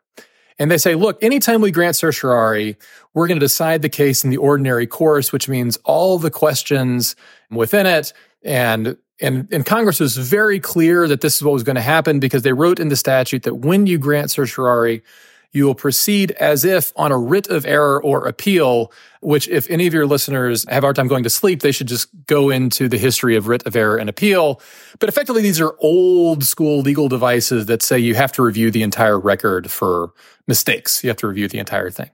And 0.60 0.70
they 0.70 0.78
say, 0.78 0.96
look, 0.96 1.24
anytime 1.24 1.62
we 1.62 1.72
grant 1.72 1.96
certiorari, 1.96 2.76
we're 3.14 3.28
going 3.28 3.40
to 3.40 3.46
decide 3.46 3.82
the 3.82 3.88
case 3.88 4.26
in 4.26 4.30
the 4.30 4.38
ordinary 4.38 4.86
course, 4.86 5.32
which 5.32 5.48
means 5.48 5.78
all 5.86 6.20
the 6.20 6.30
questions 6.30 7.16
within 7.50 7.86
it. 7.86 8.12
And, 8.44 8.98
and, 9.22 9.52
and 9.52 9.66
Congress 9.66 10.00
was 10.00 10.18
very 10.18 10.60
clear 10.60 11.08
that 11.08 11.22
this 11.22 11.36
is 11.36 11.44
what 11.44 11.54
was 11.54 11.64
going 11.64 11.76
to 11.76 11.82
happen 11.82 12.20
because 12.20 12.44
they 12.44 12.54
wrote 12.54 12.80
in 12.80 12.90
the 12.90 12.96
statute 12.96 13.44
that 13.44 13.56
when 13.56 13.86
you 13.86 13.98
grant 13.98 14.32
certiorari, 14.32 15.04
you 15.52 15.66
will 15.66 15.76
proceed 15.76 16.32
as 16.34 16.64
if 16.64 16.94
on 16.96 17.12
a 17.12 17.18
writ 17.18 17.48
of 17.48 17.66
error 17.66 18.02
or 18.04 18.28
appeal, 18.28 18.92
which 19.22 19.48
if 19.48 19.70
any 19.70 19.88
of 19.88 19.94
your 19.94 20.06
listeners 20.06 20.64
have 20.70 20.84
a 20.84 20.86
hard 20.86 20.96
time 20.96 21.08
going 21.08 21.24
to 21.24 21.30
sleep, 21.30 21.62
they 21.62 21.72
should 21.72 21.88
just 21.88 22.08
go 22.28 22.50
into 22.50 22.88
the 22.88 22.98
history 22.98 23.36
of 23.36 23.48
writ 23.48 23.66
of 23.66 23.76
error 23.76 23.98
and 23.98 24.10
appeal. 24.10 24.62
But 25.00 25.10
effectively, 25.10 25.42
these 25.42 25.60
are 25.60 25.76
old 25.80 26.44
school 26.44 26.82
legal 26.82 27.10
devices 27.10 27.66
that 27.66 27.82
say 27.82 27.98
you 27.98 28.16
have 28.16 28.32
to 28.34 28.44
review 28.44 28.70
the 28.70 28.84
entire 28.84 29.20
record 29.20 29.72
for 29.72 30.14
mistakes. 30.48 31.04
You 31.04 31.10
have 31.10 31.18
to 31.18 31.28
review 31.28 31.48
the 31.48 31.60
entire 31.60 31.90
thing. 31.90 32.12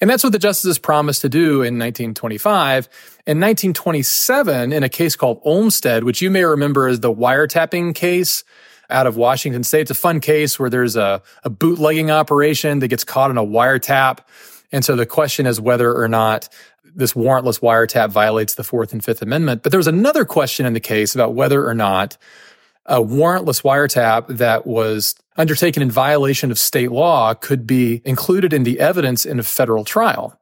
And 0.00 0.10
that's 0.10 0.22
what 0.22 0.32
the 0.32 0.38
justices 0.38 0.78
promised 0.78 1.22
to 1.22 1.28
do 1.28 1.62
in 1.62 1.78
1925. 1.78 2.88
In 3.26 3.40
1927, 3.40 4.72
in 4.72 4.82
a 4.82 4.88
case 4.88 5.16
called 5.16 5.40
Olmstead, 5.44 6.04
which 6.04 6.20
you 6.20 6.30
may 6.30 6.44
remember 6.44 6.88
as 6.88 7.00
the 7.00 7.12
wiretapping 7.12 7.94
case, 7.94 8.44
out 8.90 9.06
of 9.06 9.16
Washington 9.16 9.64
State. 9.64 9.82
It's 9.82 9.90
a 9.90 9.94
fun 9.94 10.20
case 10.20 10.58
where 10.58 10.70
there's 10.70 10.96
a, 10.96 11.22
a 11.44 11.50
bootlegging 11.50 12.10
operation 12.10 12.78
that 12.80 12.88
gets 12.88 13.04
caught 13.04 13.30
in 13.30 13.38
a 13.38 13.44
wiretap. 13.44 14.20
And 14.72 14.84
so 14.84 14.96
the 14.96 15.06
question 15.06 15.46
is 15.46 15.60
whether 15.60 15.94
or 15.94 16.08
not 16.08 16.48
this 16.84 17.12
warrantless 17.12 17.60
wiretap 17.60 18.10
violates 18.10 18.54
the 18.54 18.64
Fourth 18.64 18.92
and 18.92 19.04
Fifth 19.04 19.22
Amendment. 19.22 19.62
But 19.62 19.72
there 19.72 19.78
was 19.78 19.86
another 19.86 20.24
question 20.24 20.66
in 20.66 20.72
the 20.72 20.80
case 20.80 21.14
about 21.14 21.34
whether 21.34 21.66
or 21.66 21.74
not 21.74 22.16
a 22.86 23.00
warrantless 23.00 23.62
wiretap 23.62 24.26
that 24.28 24.66
was 24.66 25.14
undertaken 25.36 25.82
in 25.82 25.90
violation 25.90 26.50
of 26.50 26.58
state 26.58 26.92
law 26.92 27.34
could 27.34 27.66
be 27.66 28.00
included 28.04 28.52
in 28.52 28.62
the 28.62 28.80
evidence 28.80 29.26
in 29.26 29.38
a 29.38 29.42
federal 29.42 29.84
trial. 29.84 30.38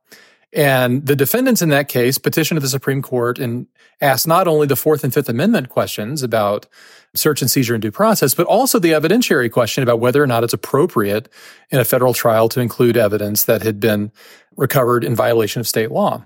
And 0.52 1.04
the 1.04 1.16
defendants 1.16 1.62
in 1.62 1.70
that 1.70 1.88
case 1.88 2.16
petitioned 2.16 2.62
the 2.62 2.68
Supreme 2.68 3.02
Court 3.02 3.40
and 3.40 3.66
asked 4.00 4.28
not 4.28 4.46
only 4.46 4.68
the 4.68 4.76
Fourth 4.76 5.02
and 5.02 5.12
Fifth 5.12 5.28
Amendment 5.28 5.68
questions 5.68 6.22
about 6.22 6.66
search 7.12 7.42
and 7.42 7.50
seizure 7.50 7.74
and 7.74 7.82
due 7.82 7.90
process, 7.90 8.34
but 8.34 8.46
also 8.46 8.78
the 8.78 8.92
evidentiary 8.92 9.50
question 9.50 9.82
about 9.82 9.98
whether 9.98 10.22
or 10.22 10.26
not 10.28 10.44
it's 10.44 10.52
appropriate 10.52 11.28
in 11.70 11.80
a 11.80 11.84
federal 11.84 12.14
trial 12.14 12.48
to 12.50 12.60
include 12.60 12.96
evidence 12.96 13.44
that 13.44 13.62
had 13.62 13.80
been 13.80 14.12
recovered 14.56 15.02
in 15.02 15.16
violation 15.16 15.58
of 15.58 15.66
state 15.66 15.90
law. 15.90 16.24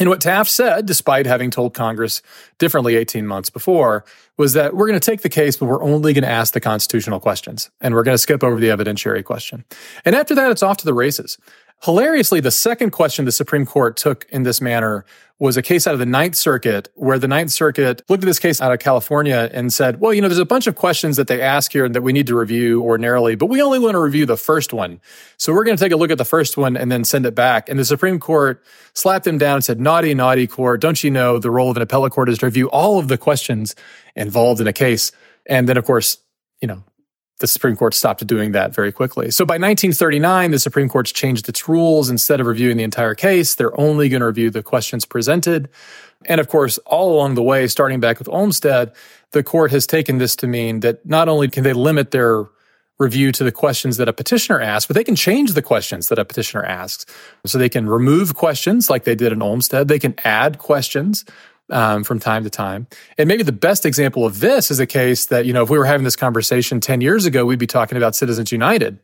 And 0.00 0.08
what 0.08 0.22
Taft 0.22 0.50
said, 0.50 0.86
despite 0.86 1.26
having 1.26 1.50
told 1.50 1.74
Congress 1.74 2.22
differently 2.56 2.96
18 2.96 3.26
months 3.26 3.50
before, 3.50 4.06
was 4.38 4.54
that 4.54 4.74
we're 4.74 4.86
going 4.86 4.98
to 4.98 5.04
take 5.04 5.20
the 5.20 5.28
case, 5.28 5.58
but 5.58 5.66
we're 5.66 5.82
only 5.82 6.14
going 6.14 6.24
to 6.24 6.30
ask 6.30 6.54
the 6.54 6.60
constitutional 6.60 7.20
questions 7.20 7.70
and 7.82 7.94
we're 7.94 8.02
going 8.02 8.14
to 8.14 8.18
skip 8.18 8.42
over 8.42 8.58
the 8.58 8.68
evidentiary 8.68 9.22
question. 9.22 9.62
And 10.06 10.16
after 10.16 10.34
that, 10.34 10.50
it's 10.50 10.62
off 10.62 10.78
to 10.78 10.86
the 10.86 10.94
races. 10.94 11.36
Hilariously, 11.84 12.40
the 12.40 12.50
second 12.50 12.90
question 12.90 13.26
the 13.26 13.32
Supreme 13.32 13.66
Court 13.66 13.98
took 13.98 14.26
in 14.30 14.42
this 14.42 14.62
manner 14.62 15.04
was 15.40 15.56
a 15.56 15.62
case 15.62 15.86
out 15.86 15.94
of 15.94 15.98
the 15.98 16.06
Ninth 16.06 16.36
Circuit, 16.36 16.90
where 16.94 17.18
the 17.18 17.26
Ninth 17.26 17.50
Circuit 17.50 18.02
looked 18.10 18.22
at 18.22 18.26
this 18.26 18.38
case 18.38 18.60
out 18.60 18.72
of 18.72 18.78
California 18.78 19.50
and 19.54 19.72
said, 19.72 19.98
well, 19.98 20.12
you 20.12 20.20
know, 20.20 20.28
there's 20.28 20.38
a 20.38 20.44
bunch 20.44 20.66
of 20.66 20.76
questions 20.76 21.16
that 21.16 21.28
they 21.28 21.40
ask 21.40 21.72
here 21.72 21.88
that 21.88 22.02
we 22.02 22.12
need 22.12 22.26
to 22.26 22.36
review 22.36 22.82
ordinarily, 22.82 23.36
but 23.36 23.46
we 23.46 23.62
only 23.62 23.78
want 23.78 23.94
to 23.94 23.98
review 23.98 24.26
the 24.26 24.36
first 24.36 24.74
one. 24.74 25.00
So 25.38 25.54
we're 25.54 25.64
going 25.64 25.78
to 25.78 25.82
take 25.82 25.92
a 25.92 25.96
look 25.96 26.10
at 26.10 26.18
the 26.18 26.26
first 26.26 26.58
one 26.58 26.76
and 26.76 26.92
then 26.92 27.04
send 27.04 27.24
it 27.24 27.34
back. 27.34 27.70
And 27.70 27.78
the 27.78 27.86
Supreme 27.86 28.20
Court 28.20 28.62
slapped 28.92 29.24
them 29.24 29.38
down 29.38 29.56
and 29.56 29.64
said, 29.64 29.80
naughty, 29.80 30.12
naughty 30.12 30.46
court. 30.46 30.82
Don't 30.82 31.02
you 31.02 31.10
know 31.10 31.38
the 31.38 31.50
role 31.50 31.70
of 31.70 31.76
an 31.76 31.82
appellate 31.82 32.12
court 32.12 32.28
is 32.28 32.36
to 32.38 32.46
review 32.46 32.68
all 32.68 32.98
of 32.98 33.08
the 33.08 33.16
questions 33.16 33.74
involved 34.14 34.60
in 34.60 34.66
a 34.66 34.74
case? 34.74 35.10
And 35.46 35.66
then, 35.66 35.78
of 35.78 35.86
course, 35.86 36.18
you 36.60 36.68
know, 36.68 36.84
the 37.40 37.46
Supreme 37.46 37.74
Court 37.74 37.94
stopped 37.94 38.24
doing 38.26 38.52
that 38.52 38.74
very 38.74 38.92
quickly. 38.92 39.30
So 39.30 39.44
by 39.44 39.54
1939, 39.54 40.50
the 40.50 40.58
Supreme 40.58 40.88
Court's 40.88 41.10
changed 41.10 41.48
its 41.48 41.68
rules. 41.68 42.08
Instead 42.08 42.40
of 42.40 42.46
reviewing 42.46 42.76
the 42.76 42.84
entire 42.84 43.14
case, 43.14 43.54
they're 43.54 43.78
only 43.80 44.08
going 44.08 44.20
to 44.20 44.26
review 44.26 44.50
the 44.50 44.62
questions 44.62 45.04
presented. 45.04 45.68
And 46.26 46.40
of 46.40 46.48
course, 46.48 46.78
all 46.86 47.14
along 47.14 47.34
the 47.34 47.42
way, 47.42 47.66
starting 47.66 47.98
back 47.98 48.18
with 48.18 48.28
Olmstead, 48.28 48.92
the 49.32 49.42
court 49.42 49.70
has 49.70 49.86
taken 49.86 50.18
this 50.18 50.36
to 50.36 50.46
mean 50.46 50.80
that 50.80 51.04
not 51.06 51.28
only 51.28 51.48
can 51.48 51.64
they 51.64 51.72
limit 51.72 52.10
their 52.10 52.44
review 52.98 53.32
to 53.32 53.42
the 53.42 53.52
questions 53.52 53.96
that 53.96 54.08
a 54.08 54.12
petitioner 54.12 54.60
asks, 54.60 54.86
but 54.86 54.94
they 54.94 55.04
can 55.04 55.16
change 55.16 55.54
the 55.54 55.62
questions 55.62 56.08
that 56.08 56.18
a 56.18 56.24
petitioner 56.26 56.62
asks. 56.62 57.06
So 57.46 57.56
they 57.56 57.70
can 57.70 57.88
remove 57.88 58.34
questions 58.34 58.90
like 58.90 59.04
they 59.04 59.14
did 59.14 59.32
in 59.32 59.40
Olmstead. 59.40 59.88
They 59.88 59.98
can 59.98 60.14
add 60.22 60.58
questions 60.58 61.24
um, 61.70 62.04
from 62.04 62.18
time 62.18 62.44
to 62.44 62.50
time. 62.50 62.86
And 63.18 63.28
maybe 63.28 63.42
the 63.42 63.52
best 63.52 63.86
example 63.86 64.24
of 64.24 64.40
this 64.40 64.70
is 64.70 64.80
a 64.80 64.86
case 64.86 65.26
that, 65.26 65.46
you 65.46 65.52
know, 65.52 65.62
if 65.62 65.70
we 65.70 65.78
were 65.78 65.84
having 65.84 66.04
this 66.04 66.16
conversation 66.16 66.80
10 66.80 67.00
years 67.00 67.26
ago, 67.26 67.44
we'd 67.44 67.58
be 67.58 67.66
talking 67.66 67.96
about 67.96 68.14
Citizens 68.14 68.52
United, 68.52 68.98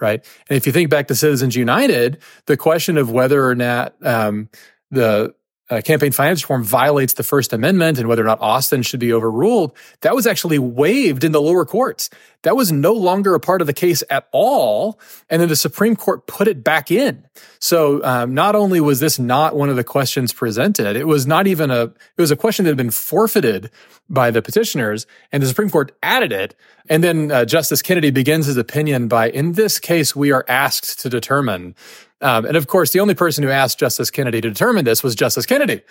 right? 0.00 0.24
And 0.48 0.56
if 0.56 0.66
you 0.66 0.72
think 0.72 0.90
back 0.90 1.08
to 1.08 1.14
Citizens 1.14 1.56
United, 1.56 2.18
the 2.46 2.56
question 2.56 2.96
of 2.96 3.10
whether 3.10 3.46
or 3.46 3.54
not 3.54 3.94
um, 4.02 4.48
the 4.90 5.34
uh, 5.68 5.80
campaign 5.80 6.12
finance 6.12 6.42
reform 6.42 6.62
violates 6.62 7.14
the 7.14 7.22
First 7.22 7.52
Amendment 7.52 7.98
and 7.98 8.08
whether 8.08 8.22
or 8.22 8.26
not 8.26 8.40
Austin 8.40 8.82
should 8.82 9.00
be 9.00 9.12
overruled, 9.12 9.76
that 10.02 10.14
was 10.14 10.26
actually 10.26 10.58
waived 10.58 11.24
in 11.24 11.32
the 11.32 11.40
lower 11.42 11.64
courts. 11.64 12.08
That 12.42 12.54
was 12.54 12.70
no 12.70 12.92
longer 12.92 13.34
a 13.34 13.40
part 13.40 13.60
of 13.60 13.66
the 13.66 13.72
case 13.72 14.04
at 14.08 14.28
all. 14.30 15.00
And 15.28 15.42
then 15.42 15.48
the 15.48 15.56
Supreme 15.56 15.96
Court 15.96 16.28
put 16.28 16.46
it 16.46 16.62
back 16.62 16.92
in. 16.92 17.24
So 17.58 18.04
um, 18.04 18.34
not 18.34 18.54
only 18.54 18.80
was 18.80 19.00
this 19.00 19.18
not 19.18 19.56
one 19.56 19.68
of 19.68 19.74
the 19.74 19.82
questions 19.82 20.32
presented, 20.32 20.94
it 20.94 21.08
was 21.08 21.26
not 21.26 21.48
even 21.48 21.72
a, 21.72 21.84
it 21.84 22.18
was 22.18 22.30
a 22.30 22.36
question 22.36 22.64
that 22.64 22.70
had 22.70 22.76
been 22.76 22.90
forfeited 22.90 23.70
by 24.08 24.30
the 24.30 24.42
petitioners 24.42 25.06
and 25.32 25.42
the 25.42 25.48
Supreme 25.48 25.70
Court 25.70 25.96
added 26.02 26.30
it. 26.30 26.54
And 26.88 27.02
then 27.02 27.32
uh, 27.32 27.44
Justice 27.44 27.82
Kennedy 27.82 28.10
begins 28.10 28.46
his 28.46 28.56
opinion 28.56 29.08
by, 29.08 29.30
in 29.30 29.52
this 29.52 29.80
case, 29.80 30.14
we 30.14 30.30
are 30.30 30.44
asked 30.46 31.00
to 31.00 31.08
determine 31.08 31.74
um, 32.20 32.46
and 32.46 32.56
of 32.56 32.66
course, 32.66 32.92
the 32.92 33.00
only 33.00 33.14
person 33.14 33.44
who 33.44 33.50
asked 33.50 33.78
Justice 33.78 34.10
Kennedy 34.10 34.40
to 34.40 34.48
determine 34.48 34.84
this 34.84 35.02
was 35.02 35.14
Justice 35.14 35.46
Kennedy. 35.46 35.82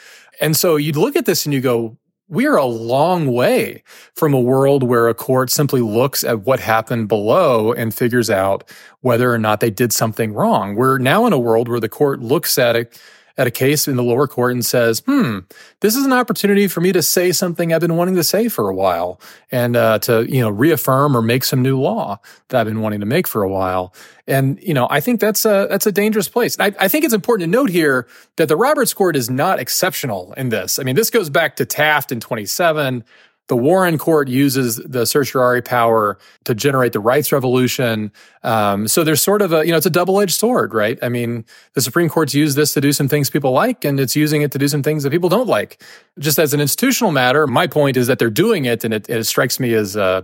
And 0.41 0.55
so 0.55 0.75
you'd 0.75 0.95
look 0.95 1.15
at 1.15 1.25
this 1.25 1.45
and 1.45 1.53
you 1.53 1.61
go, 1.61 1.97
we 2.27 2.47
are 2.47 2.57
a 2.57 2.65
long 2.65 3.31
way 3.31 3.83
from 4.15 4.33
a 4.33 4.39
world 4.39 4.81
where 4.81 5.07
a 5.07 5.13
court 5.13 5.51
simply 5.51 5.81
looks 5.81 6.23
at 6.23 6.41
what 6.41 6.59
happened 6.59 7.07
below 7.07 7.71
and 7.71 7.93
figures 7.93 8.31
out 8.31 8.67
whether 9.01 9.31
or 9.31 9.37
not 9.37 9.59
they 9.59 9.69
did 9.69 9.93
something 9.93 10.33
wrong. 10.33 10.75
We're 10.75 10.97
now 10.97 11.27
in 11.27 11.33
a 11.33 11.39
world 11.39 11.67
where 11.67 11.79
the 11.79 11.89
court 11.89 12.21
looks 12.21 12.57
at 12.57 12.75
it 12.75 12.99
at 13.37 13.47
a 13.47 13.51
case 13.51 13.87
in 13.87 13.95
the 13.95 14.03
lower 14.03 14.27
court 14.27 14.53
and 14.53 14.65
says, 14.65 15.01
hmm, 15.05 15.39
this 15.81 15.95
is 15.95 16.05
an 16.05 16.13
opportunity 16.13 16.67
for 16.67 16.79
me 16.81 16.91
to 16.91 17.01
say 17.01 17.31
something 17.31 17.73
I've 17.73 17.81
been 17.81 17.97
wanting 17.97 18.15
to 18.15 18.23
say 18.23 18.47
for 18.47 18.69
a 18.69 18.75
while 18.75 19.19
and 19.51 19.75
uh, 19.75 19.99
to, 19.99 20.25
you 20.31 20.41
know, 20.41 20.49
reaffirm 20.49 21.15
or 21.15 21.21
make 21.21 21.43
some 21.43 21.61
new 21.61 21.79
law 21.79 22.19
that 22.49 22.61
I've 22.61 22.67
been 22.67 22.81
wanting 22.81 23.01
to 23.01 23.05
make 23.05 23.27
for 23.27 23.43
a 23.43 23.49
while. 23.49 23.93
And, 24.25 24.59
you 24.61 24.73
know, 24.73 24.87
I 24.89 25.01
think 25.01 25.19
that's 25.19 25.45
a, 25.45 25.67
that's 25.69 25.85
a 25.85 25.91
dangerous 25.91 26.29
place. 26.29 26.57
I, 26.59 26.73
I 26.79 26.87
think 26.87 27.03
it's 27.03 27.13
important 27.13 27.51
to 27.51 27.57
note 27.57 27.69
here 27.69 28.07
that 28.37 28.47
the 28.47 28.57
Roberts 28.57 28.93
Court 28.93 29.15
is 29.15 29.29
not 29.29 29.59
exceptional 29.59 30.33
in 30.37 30.49
this. 30.49 30.79
I 30.79 30.83
mean, 30.83 30.95
this 30.95 31.09
goes 31.09 31.29
back 31.29 31.57
to 31.57 31.65
Taft 31.65 32.11
in 32.11 32.19
27. 32.19 33.03
The 33.47 33.55
Warren 33.55 33.97
Court 33.97 34.27
uses 34.27 34.77
the 34.77 35.05
certiorari 35.05 35.61
power 35.61 36.17
to 36.45 36.55
generate 36.55 36.93
the 36.93 36.99
rights 36.99 37.31
revolution. 37.31 38.11
Um, 38.43 38.87
so 38.87 39.03
there's 39.03 39.21
sort 39.21 39.41
of 39.41 39.53
a, 39.53 39.65
you 39.65 39.71
know, 39.71 39.77
it's 39.77 39.85
a 39.85 39.91
double 39.91 40.19
edged 40.19 40.33
sword, 40.33 40.73
right? 40.73 40.97
I 41.03 41.09
mean, 41.09 41.45
the 41.73 41.81
Supreme 41.81 42.09
Court's 42.09 42.33
used 42.33 42.57
this 42.57 42.73
to 42.73 42.81
do 42.81 42.91
some 42.91 43.07
things 43.07 43.29
people 43.29 43.51
like, 43.51 43.85
and 43.85 43.99
it's 43.99 44.15
using 44.15 44.41
it 44.41 44.51
to 44.53 44.57
do 44.57 44.67
some 44.67 44.81
things 44.81 45.03
that 45.03 45.11
people 45.11 45.29
don't 45.29 45.47
like. 45.47 45.81
Just 46.17 46.39
as 46.39 46.53
an 46.53 46.59
institutional 46.59 47.11
matter, 47.11 47.45
my 47.45 47.67
point 47.67 47.97
is 47.97 48.07
that 48.07 48.17
they're 48.17 48.29
doing 48.31 48.65
it, 48.65 48.83
and 48.83 48.93
it, 48.93 49.09
it 49.09 49.23
strikes 49.25 49.59
me 49.59 49.73
as, 49.73 49.95
uh, 49.95 50.23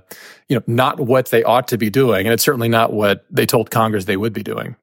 you 0.50 0.56
know, 0.56 0.64
not 0.66 1.00
what 1.00 1.28
they 1.28 1.44
ought 1.44 1.68
to 1.68 1.78
be 1.78 1.90
doing, 1.90 2.26
and 2.26 2.34
it's 2.34 2.44
certainly 2.44 2.70
not 2.70 2.92
what 2.92 3.26
they 3.30 3.46
told 3.46 3.70
Congress 3.70 4.06
they 4.06 4.18
would 4.18 4.34
be 4.34 4.44
doing. 4.44 4.76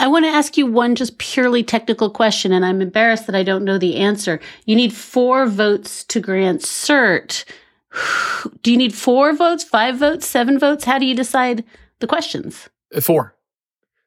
I 0.00 0.06
want 0.06 0.24
to 0.24 0.30
ask 0.30 0.56
you 0.56 0.64
one 0.64 0.94
just 0.94 1.18
purely 1.18 1.62
technical 1.62 2.08
question, 2.08 2.52
and 2.52 2.64
I'm 2.64 2.80
embarrassed 2.80 3.26
that 3.26 3.36
I 3.36 3.42
don't 3.42 3.66
know 3.66 3.76
the 3.76 3.96
answer. 3.96 4.40
You 4.64 4.74
need 4.74 4.94
four 4.94 5.46
votes 5.46 6.04
to 6.04 6.20
grant 6.20 6.62
cert. 6.62 7.44
do 8.62 8.72
you 8.72 8.78
need 8.78 8.94
four 8.94 9.34
votes, 9.34 9.62
five 9.62 9.98
votes, 9.98 10.26
seven 10.26 10.58
votes? 10.58 10.84
How 10.84 10.98
do 10.98 11.04
you 11.04 11.14
decide 11.14 11.64
the 11.98 12.06
questions? 12.06 12.70
Four. 13.02 13.34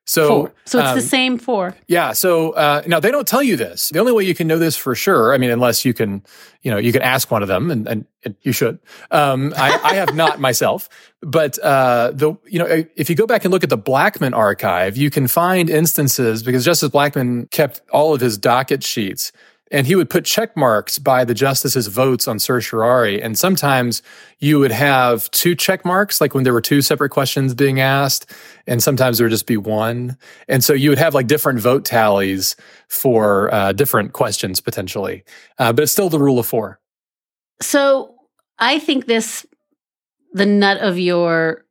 So, 0.06 0.28
four. 0.28 0.54
so 0.66 0.80
it's 0.80 0.90
um, 0.90 0.96
the 0.96 1.02
same 1.02 1.38
four. 1.38 1.76
Yeah. 1.88 2.12
So 2.12 2.52
uh, 2.52 2.84
now 2.86 3.00
they 3.00 3.10
don't 3.10 3.28
tell 3.28 3.42
you 3.42 3.56
this. 3.56 3.90
The 3.90 4.00
only 4.00 4.12
way 4.12 4.26
you 4.26 4.36
can 4.36 4.48
know 4.48 4.58
this 4.58 4.76
for 4.76 4.96
sure, 4.96 5.34
I 5.34 5.38
mean, 5.38 5.50
unless 5.50 5.86
you 5.86 5.94
can, 5.94 6.24
you 6.62 6.72
know, 6.72 6.78
you 6.78 6.92
can 6.92 7.02
ask 7.02 7.32
one 7.32 7.42
of 7.42 7.48
them, 7.48 7.72
and, 7.72 7.88
and, 7.88 8.06
and 8.26 8.36
you 8.42 8.52
should. 8.52 8.80
Um, 9.12 9.54
I, 9.56 9.80
I, 9.82 9.94
have 9.96 10.14
not 10.14 10.40
myself, 10.42 10.90
but 11.22 11.58
uh, 11.60 12.12
the 12.14 12.36
you 12.46 12.60
know, 12.60 12.86
if 12.96 13.10
you 13.10 13.16
go 13.16 13.26
back 13.26 13.46
and 13.46 13.54
look 13.54 13.64
at 13.64 13.70
the 13.70 13.78
Blackmun 13.78 14.36
archive, 14.36 14.98
you 14.98 15.10
can 15.10 15.28
find 15.28 15.70
instances 15.70 16.44
because 16.44 16.66
Justice 16.66 16.90
Blackmun 16.90 17.50
kept 17.52 17.82
all 17.92 18.14
of 18.14 18.20
his 18.20 18.38
docket 18.38 18.84
sheets 18.84 19.32
and 19.72 19.88
he 19.88 19.96
would 19.96 20.10
put 20.10 20.26
check 20.26 20.56
marks 20.56 21.00
by 21.00 21.26
the 21.26 21.34
justices' 21.34 21.88
votes 21.88 22.28
on 22.28 22.38
certiorari. 22.38 23.22
And 23.22 23.38
sometimes 23.38 24.02
you 24.40 24.60
would 24.60 24.72
have 24.72 25.30
two 25.32 25.56
check 25.56 25.84
marks, 25.84 26.22
like 26.22 26.36
when 26.36 26.44
there 26.44 26.54
were 26.54 26.62
two 26.62 26.82
separate 26.82 27.10
questions 27.10 27.54
being 27.56 27.80
asked, 27.80 28.32
and 28.68 28.84
sometimes 28.84 29.18
there 29.18 29.26
would 29.26 29.32
just 29.32 29.48
be 29.48 29.58
one. 29.58 30.18
And 30.48 30.64
so 30.64 30.74
you 30.74 30.90
would 30.90 31.00
have 31.00 31.14
like 31.14 31.28
different 31.28 31.60
vote 31.60 31.86
tallies 31.86 32.56
for 32.88 33.54
uh, 33.54 33.72
different 33.72 34.14
questions 34.14 34.60
potentially, 34.62 35.24
uh, 35.58 35.74
but 35.74 35.84
it's 35.84 35.92
still 35.92 36.10
the 36.10 36.20
rule 36.20 36.40
of 36.40 36.46
four. 36.46 36.80
So 37.62 38.16
I 38.60 38.80
think 38.80 39.08
this, 39.08 39.46
the 40.34 40.46
nut 40.46 40.78
of 40.80 41.00
your 41.00 41.66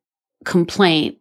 complaint 0.45 1.19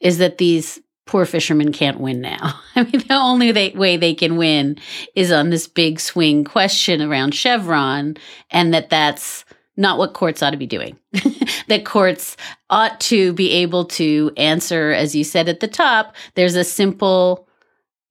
is 0.00 0.18
that 0.18 0.38
these 0.38 0.80
poor 1.06 1.26
fishermen 1.26 1.72
can't 1.72 2.00
win 2.00 2.20
now. 2.20 2.60
I 2.76 2.84
mean, 2.84 3.02
the 3.06 3.14
only 3.14 3.52
they, 3.52 3.70
way 3.70 3.96
they 3.96 4.14
can 4.14 4.36
win 4.36 4.78
is 5.14 5.30
on 5.30 5.50
this 5.50 5.66
big 5.66 6.00
swing 6.00 6.44
question 6.44 7.02
around 7.02 7.34
Chevron, 7.34 8.16
and 8.50 8.72
that 8.74 8.90
that's 8.90 9.44
not 9.76 9.98
what 9.98 10.14
courts 10.14 10.42
ought 10.42 10.50
to 10.50 10.56
be 10.56 10.66
doing. 10.66 10.98
that 11.68 11.84
courts 11.84 12.36
ought 12.70 13.00
to 13.00 13.32
be 13.32 13.50
able 13.50 13.84
to 13.84 14.30
answer, 14.36 14.92
as 14.92 15.14
you 15.14 15.24
said 15.24 15.48
at 15.48 15.60
the 15.60 15.68
top, 15.68 16.14
there's 16.34 16.54
a 16.54 16.64
simple 16.64 17.48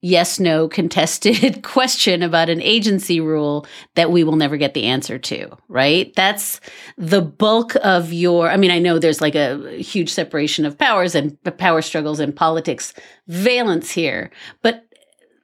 yes 0.04 0.38
no 0.38 0.68
contested 0.68 1.62
question 1.62 2.22
about 2.22 2.50
an 2.50 2.60
agency 2.60 3.20
rule 3.20 3.66
that 3.94 4.12
we 4.12 4.22
will 4.22 4.36
never 4.36 4.58
get 4.58 4.74
the 4.74 4.84
answer 4.84 5.18
to, 5.18 5.56
right? 5.68 6.14
That's 6.14 6.60
the 6.98 7.22
bulk 7.22 7.74
of 7.76 8.12
your 8.12 8.50
I 8.50 8.58
mean 8.58 8.70
I 8.70 8.78
know 8.78 8.98
there's 8.98 9.22
like 9.22 9.34
a 9.34 9.80
huge 9.82 10.12
separation 10.12 10.66
of 10.66 10.78
powers 10.78 11.14
and 11.14 11.42
power 11.56 11.80
struggles 11.80 12.20
and 12.20 12.36
politics 12.36 12.92
valence 13.28 13.90
here, 13.90 14.30
but 14.60 14.84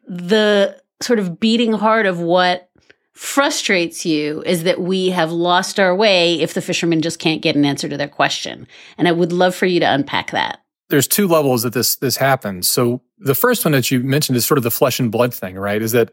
the 0.07 0.79
sort 1.01 1.19
of 1.19 1.41
beating 1.41 1.73
heart 1.73 2.05
of 2.05 2.21
what 2.21 2.69
frustrates 3.15 4.05
you 4.05 4.43
is 4.45 4.65
that 4.65 4.81
we 4.81 5.09
have 5.09 5.33
lost 5.33 5.81
our 5.81 5.97
way 5.97 6.39
if 6.41 6.53
the 6.53 6.61
fishermen 6.61 7.01
just 7.01 7.19
can't 7.19 7.43
get 7.43 7.57
an 7.57 7.65
answer 7.65 7.89
to 7.89 7.97
their 7.97 8.09
question. 8.09 8.67
And 8.99 9.09
I 9.09 9.13
would 9.13 9.33
love 9.33 9.55
for 9.55 9.67
you 9.67 9.81
to 9.81 9.91
unpack 9.91 10.33
that 10.33 10.61
there's 10.91 11.09
two 11.09 11.27
levels 11.27 11.63
that 11.63 11.73
this 11.73 11.97
this 11.97 12.17
happens. 12.17 12.69
So 12.69 13.01
the 13.19 13.35
first 13.35 13.65
one 13.65 13.73
that 13.73 13.91
you 13.91 14.01
mentioned 14.01 14.37
is 14.37 14.45
sort 14.45 14.59
of 14.59 14.65
the 14.65 14.71
flesh 14.71 15.01
and 15.01 15.11
blood 15.11 15.33
thing, 15.33 15.57
right? 15.57 15.81
Is 15.81 15.93
that 15.93 16.13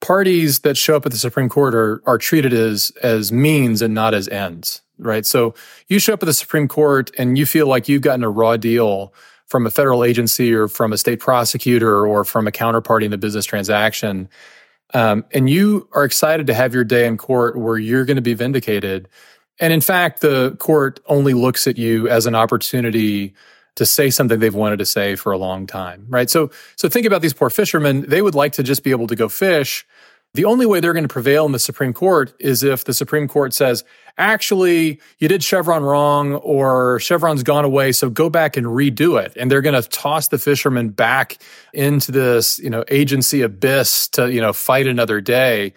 parties 0.00 0.60
that 0.60 0.76
show 0.76 0.96
up 0.96 1.06
at 1.06 1.12
the 1.12 1.18
Supreme 1.18 1.48
Court 1.48 1.74
are 1.74 2.02
are 2.06 2.18
treated 2.18 2.52
as 2.52 2.92
as 3.02 3.32
means 3.32 3.82
and 3.82 3.94
not 3.94 4.14
as 4.14 4.28
ends, 4.28 4.82
right? 4.98 5.26
So 5.26 5.54
you 5.88 5.98
show 5.98 6.14
up 6.14 6.22
at 6.22 6.26
the 6.26 6.34
Supreme 6.34 6.68
Court 6.68 7.10
and 7.18 7.36
you 7.36 7.46
feel 7.46 7.66
like 7.66 7.88
you've 7.88 8.02
gotten 8.02 8.24
a 8.24 8.30
raw 8.30 8.56
deal 8.56 9.12
from 9.46 9.66
a 9.66 9.70
federal 9.70 10.04
agency 10.04 10.52
or 10.52 10.68
from 10.68 10.92
a 10.92 10.98
state 10.98 11.18
prosecutor 11.18 12.06
or 12.06 12.24
from 12.24 12.46
a 12.46 12.52
counterparty 12.52 13.04
in 13.04 13.10
the 13.10 13.18
business 13.18 13.44
transaction. 13.44 14.28
Um, 14.94 15.24
and 15.32 15.50
you 15.50 15.88
are 15.92 16.04
excited 16.04 16.46
to 16.48 16.54
have 16.54 16.72
your 16.74 16.84
day 16.84 17.06
in 17.06 17.16
court 17.16 17.58
where 17.58 17.78
you're 17.78 18.04
going 18.04 18.16
to 18.16 18.22
be 18.22 18.34
vindicated. 18.34 19.08
And 19.58 19.72
in 19.72 19.80
fact, 19.80 20.20
the 20.20 20.56
court 20.58 21.00
only 21.06 21.34
looks 21.34 21.66
at 21.66 21.78
you 21.78 22.08
as 22.08 22.26
an 22.26 22.34
opportunity 22.34 23.34
to 23.76 23.86
say 23.86 24.10
something 24.10 24.40
they've 24.40 24.54
wanted 24.54 24.78
to 24.78 24.86
say 24.86 25.16
for 25.16 25.32
a 25.32 25.38
long 25.38 25.66
time, 25.66 26.06
right? 26.08 26.28
So, 26.28 26.50
so 26.76 26.88
think 26.88 27.06
about 27.06 27.22
these 27.22 27.32
poor 27.32 27.50
fishermen. 27.50 28.02
They 28.02 28.22
would 28.22 28.34
like 28.34 28.52
to 28.52 28.62
just 28.62 28.82
be 28.82 28.90
able 28.90 29.06
to 29.08 29.16
go 29.16 29.28
fish. 29.28 29.86
The 30.34 30.44
only 30.44 30.64
way 30.64 30.78
they're 30.78 30.92
going 30.92 31.04
to 31.04 31.12
prevail 31.12 31.44
in 31.44 31.50
the 31.50 31.58
Supreme 31.58 31.92
Court 31.92 32.32
is 32.38 32.62
if 32.62 32.84
the 32.84 32.94
Supreme 32.94 33.26
Court 33.26 33.52
says, 33.52 33.82
actually, 34.16 35.00
you 35.18 35.26
did 35.26 35.42
Chevron 35.42 35.82
wrong 35.82 36.34
or 36.34 37.00
Chevron's 37.00 37.42
gone 37.42 37.64
away. 37.64 37.90
So 37.90 38.08
go 38.08 38.30
back 38.30 38.56
and 38.56 38.68
redo 38.68 39.20
it. 39.20 39.32
And 39.36 39.50
they're 39.50 39.60
going 39.60 39.80
to 39.80 39.88
toss 39.88 40.28
the 40.28 40.38
fishermen 40.38 40.90
back 40.90 41.38
into 41.72 42.12
this, 42.12 42.60
you 42.60 42.70
know, 42.70 42.84
agency 42.88 43.42
abyss 43.42 44.06
to, 44.10 44.32
you 44.32 44.40
know, 44.40 44.52
fight 44.52 44.86
another 44.86 45.20
day 45.20 45.74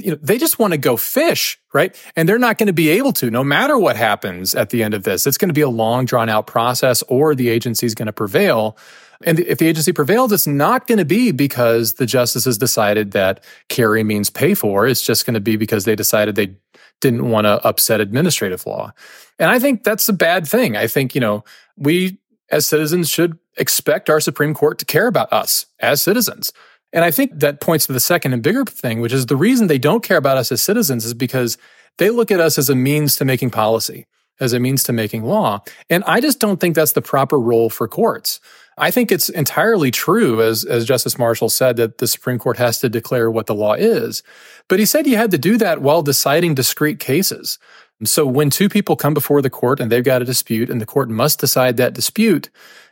you 0.00 0.10
know, 0.10 0.18
they 0.20 0.38
just 0.38 0.58
want 0.58 0.72
to 0.72 0.78
go 0.78 0.96
fish, 0.96 1.58
right? 1.76 1.94
And 2.16 2.26
they're 2.26 2.38
not 2.38 2.56
going 2.56 2.68
to 2.68 2.72
be 2.72 2.88
able 2.88 3.12
to, 3.12 3.30
no 3.30 3.44
matter 3.44 3.78
what 3.78 3.96
happens 3.96 4.54
at 4.54 4.70
the 4.70 4.82
end 4.82 4.94
of 4.94 5.02
this. 5.02 5.26
It's 5.26 5.36
going 5.36 5.50
to 5.50 5.54
be 5.54 5.60
a 5.60 5.68
long, 5.68 6.06
drawn 6.06 6.30
out 6.30 6.46
process, 6.46 7.02
or 7.02 7.34
the 7.34 7.50
agency 7.50 7.84
is 7.84 7.94
going 7.94 8.06
to 8.06 8.14
prevail. 8.14 8.78
And 9.24 9.38
if 9.40 9.58
the 9.58 9.68
agency 9.68 9.92
prevails, 9.92 10.32
it's 10.32 10.46
not 10.46 10.86
going 10.86 10.98
to 10.98 11.04
be 11.04 11.32
because 11.32 11.94
the 11.94 12.06
justices 12.06 12.56
decided 12.56 13.12
that 13.12 13.44
carry 13.68 14.02
means 14.04 14.30
pay 14.30 14.54
for. 14.54 14.86
It's 14.86 15.02
just 15.02 15.26
going 15.26 15.34
to 15.34 15.40
be 15.40 15.56
because 15.56 15.84
they 15.84 15.94
decided 15.94 16.34
they 16.34 16.56
didn't 17.02 17.28
want 17.28 17.44
to 17.44 17.62
upset 17.66 18.00
administrative 18.00 18.64
law. 18.64 18.92
And 19.38 19.50
I 19.50 19.58
think 19.58 19.84
that's 19.84 20.08
a 20.08 20.14
bad 20.14 20.48
thing. 20.48 20.76
I 20.76 20.86
think, 20.86 21.14
you 21.14 21.20
know, 21.20 21.44
we 21.76 22.18
as 22.50 22.66
citizens 22.66 23.10
should 23.10 23.38
expect 23.58 24.08
our 24.08 24.20
Supreme 24.20 24.54
Court 24.54 24.78
to 24.78 24.86
care 24.86 25.08
about 25.08 25.30
us 25.30 25.66
as 25.78 26.00
citizens. 26.00 26.52
And 26.96 27.04
I 27.04 27.10
think 27.10 27.40
that 27.40 27.60
points 27.60 27.86
to 27.86 27.92
the 27.92 28.00
second 28.00 28.32
and 28.32 28.42
bigger 28.42 28.64
thing, 28.64 29.02
which 29.02 29.12
is 29.12 29.26
the 29.26 29.36
reason 29.36 29.66
they 29.66 29.76
don't 29.76 30.02
care 30.02 30.16
about 30.16 30.38
us 30.38 30.50
as 30.50 30.62
citizens 30.62 31.04
is 31.04 31.12
because 31.12 31.58
they 31.98 32.08
look 32.08 32.30
at 32.30 32.40
us 32.40 32.56
as 32.56 32.70
a 32.70 32.74
means 32.74 33.16
to 33.16 33.26
making 33.26 33.50
policy, 33.50 34.06
as 34.40 34.54
a 34.54 34.58
means 34.58 34.82
to 34.84 34.94
making 34.94 35.22
law. 35.22 35.62
And 35.90 36.02
I 36.04 36.22
just 36.22 36.40
don't 36.40 36.58
think 36.58 36.74
that's 36.74 36.92
the 36.92 37.02
proper 37.02 37.38
role 37.38 37.68
for 37.68 37.86
courts. 37.86 38.40
I 38.78 38.90
think 38.90 39.12
it's 39.12 39.28
entirely 39.28 39.90
true, 39.90 40.40
as, 40.40 40.64
as 40.64 40.86
Justice 40.86 41.18
Marshall 41.18 41.50
said, 41.50 41.76
that 41.76 41.98
the 41.98 42.06
Supreme 42.06 42.38
Court 42.38 42.56
has 42.56 42.80
to 42.80 42.88
declare 42.88 43.30
what 43.30 43.44
the 43.44 43.54
law 43.54 43.74
is. 43.74 44.22
But 44.66 44.78
he 44.78 44.86
said 44.86 45.06
you 45.06 45.18
had 45.18 45.32
to 45.32 45.38
do 45.38 45.58
that 45.58 45.82
while 45.82 46.00
deciding 46.00 46.54
discrete 46.54 46.98
cases. 46.98 47.58
So 48.04 48.26
when 48.26 48.48
two 48.48 48.70
people 48.70 48.96
come 48.96 49.12
before 49.12 49.42
the 49.42 49.50
court 49.50 49.80
and 49.80 49.92
they've 49.92 50.02
got 50.02 50.22
a 50.22 50.26
dispute 50.26 50.70
and 50.70 50.80
the 50.80 50.86
court 50.86 51.10
must 51.10 51.40
decide 51.40 51.76
that 51.76 51.92
dispute, 51.92 52.48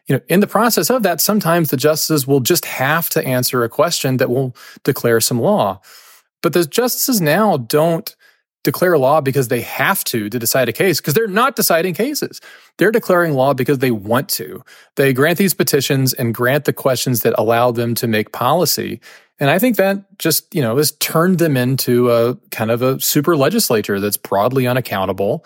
you 0.07 0.17
know, 0.17 0.21
in 0.29 0.41
the 0.41 0.47
process 0.47 0.91
of 0.91 1.03
that, 1.03 1.21
sometimes 1.21 1.71
the 1.71 1.77
justices 1.77 2.27
will 2.27 2.41
just 2.41 2.67
have 2.67 3.09
to 3.11 3.25
answer 3.25 3.65
a 3.65 3.69
question 3.69 4.19
that 4.19 4.31
will 4.31 4.55
declare 4.83 5.21
some 5.21 5.41
law. 5.41 5.81
But 6.43 6.53
the 6.53 6.65
justices 6.67 7.21
now 7.21 7.57
don't 7.57 8.15
declare 8.65 8.99
law 8.99 9.21
because 9.21 9.49
they 9.49 9.61
have 9.61 10.03
to 10.05 10.29
to 10.31 10.39
decide 10.39 10.69
a 10.69 10.73
case 10.73 11.01
because 11.01 11.15
they're 11.15 11.27
not 11.27 11.55
deciding 11.55 11.95
cases. 11.95 12.41
They're 12.79 12.91
declaring 12.91 13.35
law 13.35 13.55
because 13.55 13.79
they 13.79 13.91
want 13.91 14.29
to. 14.31 14.63
They 14.97 15.13
grant 15.13 15.39
these 15.39 15.55
petitions 15.55 16.13
and 16.15 16.35
grant 16.35 16.65
the 16.65 16.73
questions 16.73 17.21
that 17.21 17.35
allow 17.39 17.71
them 17.71 17.95
to 17.97 18.09
make 18.09 18.33
policy. 18.33 19.01
And 19.39 19.51
I 19.51 19.59
think 19.59 19.77
that 19.77 20.19
just, 20.19 20.53
you 20.55 20.63
know, 20.63 20.77
has 20.77 20.93
turned 20.93 21.39
them 21.39 21.57
into 21.57 22.11
a 22.11 22.37
kind 22.51 22.71
of 22.71 22.83
a 22.83 23.01
super 23.01 23.37
legislature 23.37 24.01
that's 24.01 24.17
broadly 24.17 24.67
unaccountable 24.67 25.45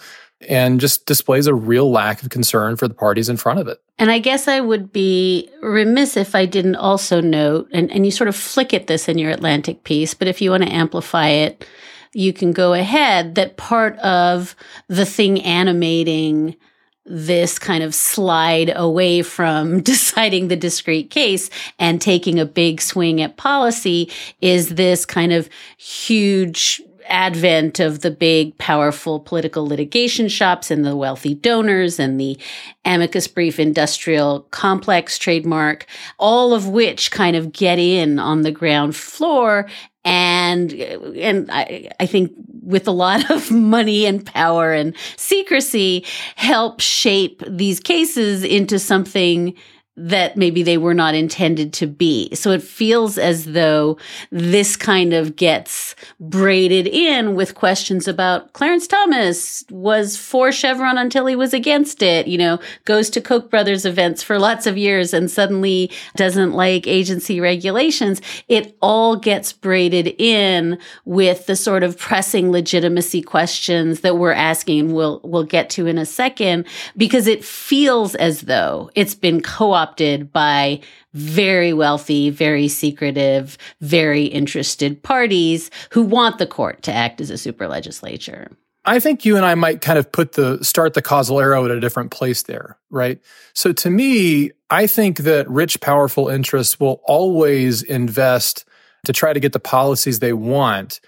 and 0.48 0.80
just 0.80 1.06
displays 1.06 1.46
a 1.46 1.54
real 1.54 1.90
lack 1.90 2.22
of 2.22 2.30
concern 2.30 2.76
for 2.76 2.86
the 2.86 2.94
parties 2.94 3.28
in 3.28 3.36
front 3.36 3.58
of 3.58 3.66
it. 3.66 3.82
And 3.98 4.10
I 4.10 4.20
guess 4.20 4.46
I 4.46 4.60
would 4.60 4.92
be 4.92 5.48
remiss 5.62 6.16
if 6.16 6.34
I 6.34 6.46
didn't 6.46 6.76
also 6.76 7.20
note, 7.20 7.68
and, 7.72 7.90
and 7.90 8.04
you 8.04 8.12
sort 8.12 8.28
of 8.28 8.36
flick 8.36 8.72
at 8.72 8.86
this 8.86 9.08
in 9.08 9.18
your 9.18 9.30
Atlantic 9.30 9.82
piece, 9.82 10.14
but 10.14 10.28
if 10.28 10.40
you 10.40 10.50
want 10.50 10.62
to 10.62 10.72
amplify 10.72 11.28
it, 11.28 11.66
you 12.12 12.32
can 12.32 12.52
go 12.52 12.72
ahead 12.72 13.34
that 13.34 13.56
part 13.56 13.98
of 13.98 14.54
the 14.86 15.04
thing 15.04 15.42
animating 15.42 16.56
this 17.04 17.58
kind 17.58 17.82
of 17.82 17.94
slide 17.94 18.70
away 18.74 19.22
from 19.22 19.80
deciding 19.82 20.48
the 20.48 20.56
discrete 20.56 21.10
case 21.10 21.50
and 21.78 22.00
taking 22.00 22.38
a 22.38 22.44
big 22.44 22.80
swing 22.80 23.20
at 23.20 23.36
policy 23.36 24.10
is 24.40 24.70
this 24.70 25.04
kind 25.04 25.32
of 25.32 25.48
huge 25.78 26.82
advent 27.08 27.80
of 27.80 28.00
the 28.00 28.10
big, 28.10 28.56
powerful 28.58 29.20
political 29.20 29.66
litigation 29.66 30.28
shops 30.28 30.70
and 30.70 30.84
the 30.84 30.96
wealthy 30.96 31.34
donors 31.34 31.98
and 31.98 32.20
the 32.20 32.38
amicus 32.84 33.26
brief 33.26 33.58
industrial 33.58 34.40
complex 34.50 35.18
trademark, 35.18 35.86
all 36.18 36.54
of 36.54 36.68
which 36.68 37.10
kind 37.10 37.36
of 37.36 37.52
get 37.52 37.78
in 37.78 38.18
on 38.18 38.42
the 38.42 38.52
ground 38.52 38.94
floor. 38.94 39.68
And 40.04 40.72
and 40.72 41.50
I, 41.50 41.90
I 42.00 42.06
think 42.06 42.32
with 42.62 42.86
a 42.86 42.92
lot 42.92 43.30
of 43.30 43.50
money 43.50 44.06
and 44.06 44.24
power 44.24 44.72
and 44.72 44.94
secrecy 45.16 46.04
help 46.36 46.80
shape 46.80 47.42
these 47.46 47.80
cases 47.80 48.44
into 48.44 48.78
something 48.78 49.54
that 49.98 50.36
maybe 50.36 50.62
they 50.62 50.78
were 50.78 50.94
not 50.94 51.14
intended 51.14 51.72
to 51.72 51.86
be. 51.86 52.32
So 52.34 52.52
it 52.52 52.62
feels 52.62 53.18
as 53.18 53.46
though 53.46 53.98
this 54.30 54.76
kind 54.76 55.12
of 55.12 55.34
gets 55.34 55.96
braided 56.20 56.86
in 56.86 57.34
with 57.34 57.56
questions 57.56 58.06
about 58.06 58.52
Clarence 58.52 58.86
Thomas 58.86 59.64
was 59.70 60.16
for 60.16 60.52
Chevron 60.52 60.98
until 60.98 61.26
he 61.26 61.34
was 61.34 61.52
against 61.52 62.00
it, 62.00 62.28
you 62.28 62.38
know, 62.38 62.60
goes 62.84 63.10
to 63.10 63.20
Koch 63.20 63.50
brothers 63.50 63.84
events 63.84 64.22
for 64.22 64.38
lots 64.38 64.66
of 64.66 64.78
years 64.78 65.12
and 65.12 65.28
suddenly 65.28 65.90
doesn't 66.14 66.52
like 66.52 66.86
agency 66.86 67.40
regulations. 67.40 68.22
It 68.46 68.76
all 68.80 69.16
gets 69.16 69.52
braided 69.52 70.14
in 70.18 70.78
with 71.06 71.46
the 71.46 71.56
sort 71.56 71.82
of 71.82 71.98
pressing 71.98 72.52
legitimacy 72.52 73.22
questions 73.22 74.00
that 74.00 74.16
we're 74.16 74.32
asking 74.32 74.92
we'll, 74.92 75.20
we'll 75.24 75.42
get 75.42 75.70
to 75.70 75.88
in 75.88 75.98
a 75.98 76.06
second 76.06 76.66
because 76.96 77.26
it 77.26 77.44
feels 77.44 78.14
as 78.14 78.42
though 78.42 78.90
it's 78.94 79.16
been 79.16 79.40
co-opted 79.40 79.87
adopted 79.88 80.32
by 80.32 80.80
very 81.14 81.72
wealthy, 81.72 82.30
very 82.30 82.68
secretive, 82.68 83.56
very 83.80 84.24
interested 84.24 85.02
parties 85.02 85.70
who 85.90 86.02
want 86.02 86.38
the 86.38 86.46
court 86.46 86.82
to 86.82 86.92
act 86.92 87.20
as 87.20 87.30
a 87.30 87.38
super 87.38 87.66
legislature. 87.66 88.50
I 88.84 89.00
think 89.00 89.24
you 89.24 89.36
and 89.36 89.44
I 89.44 89.54
might 89.54 89.80
kind 89.80 89.98
of 89.98 90.10
put 90.12 90.32
the 90.32 90.62
start 90.62 90.94
the 90.94 91.02
causal 91.02 91.40
arrow 91.40 91.64
at 91.64 91.70
a 91.70 91.80
different 91.80 92.10
place 92.10 92.42
there, 92.44 92.78
right? 92.90 93.18
So 93.54 93.72
to 93.72 93.90
me, 93.90 94.52
I 94.70 94.86
think 94.86 95.18
that 95.18 95.48
rich, 95.48 95.80
powerful 95.80 96.28
interests 96.28 96.78
will 96.78 97.00
always 97.04 97.82
invest 97.82 98.64
to 99.04 99.12
try 99.12 99.32
to 99.32 99.40
get 99.40 99.52
the 99.52 99.60
policies 99.60 100.20
they 100.20 100.32
want. 100.32 101.00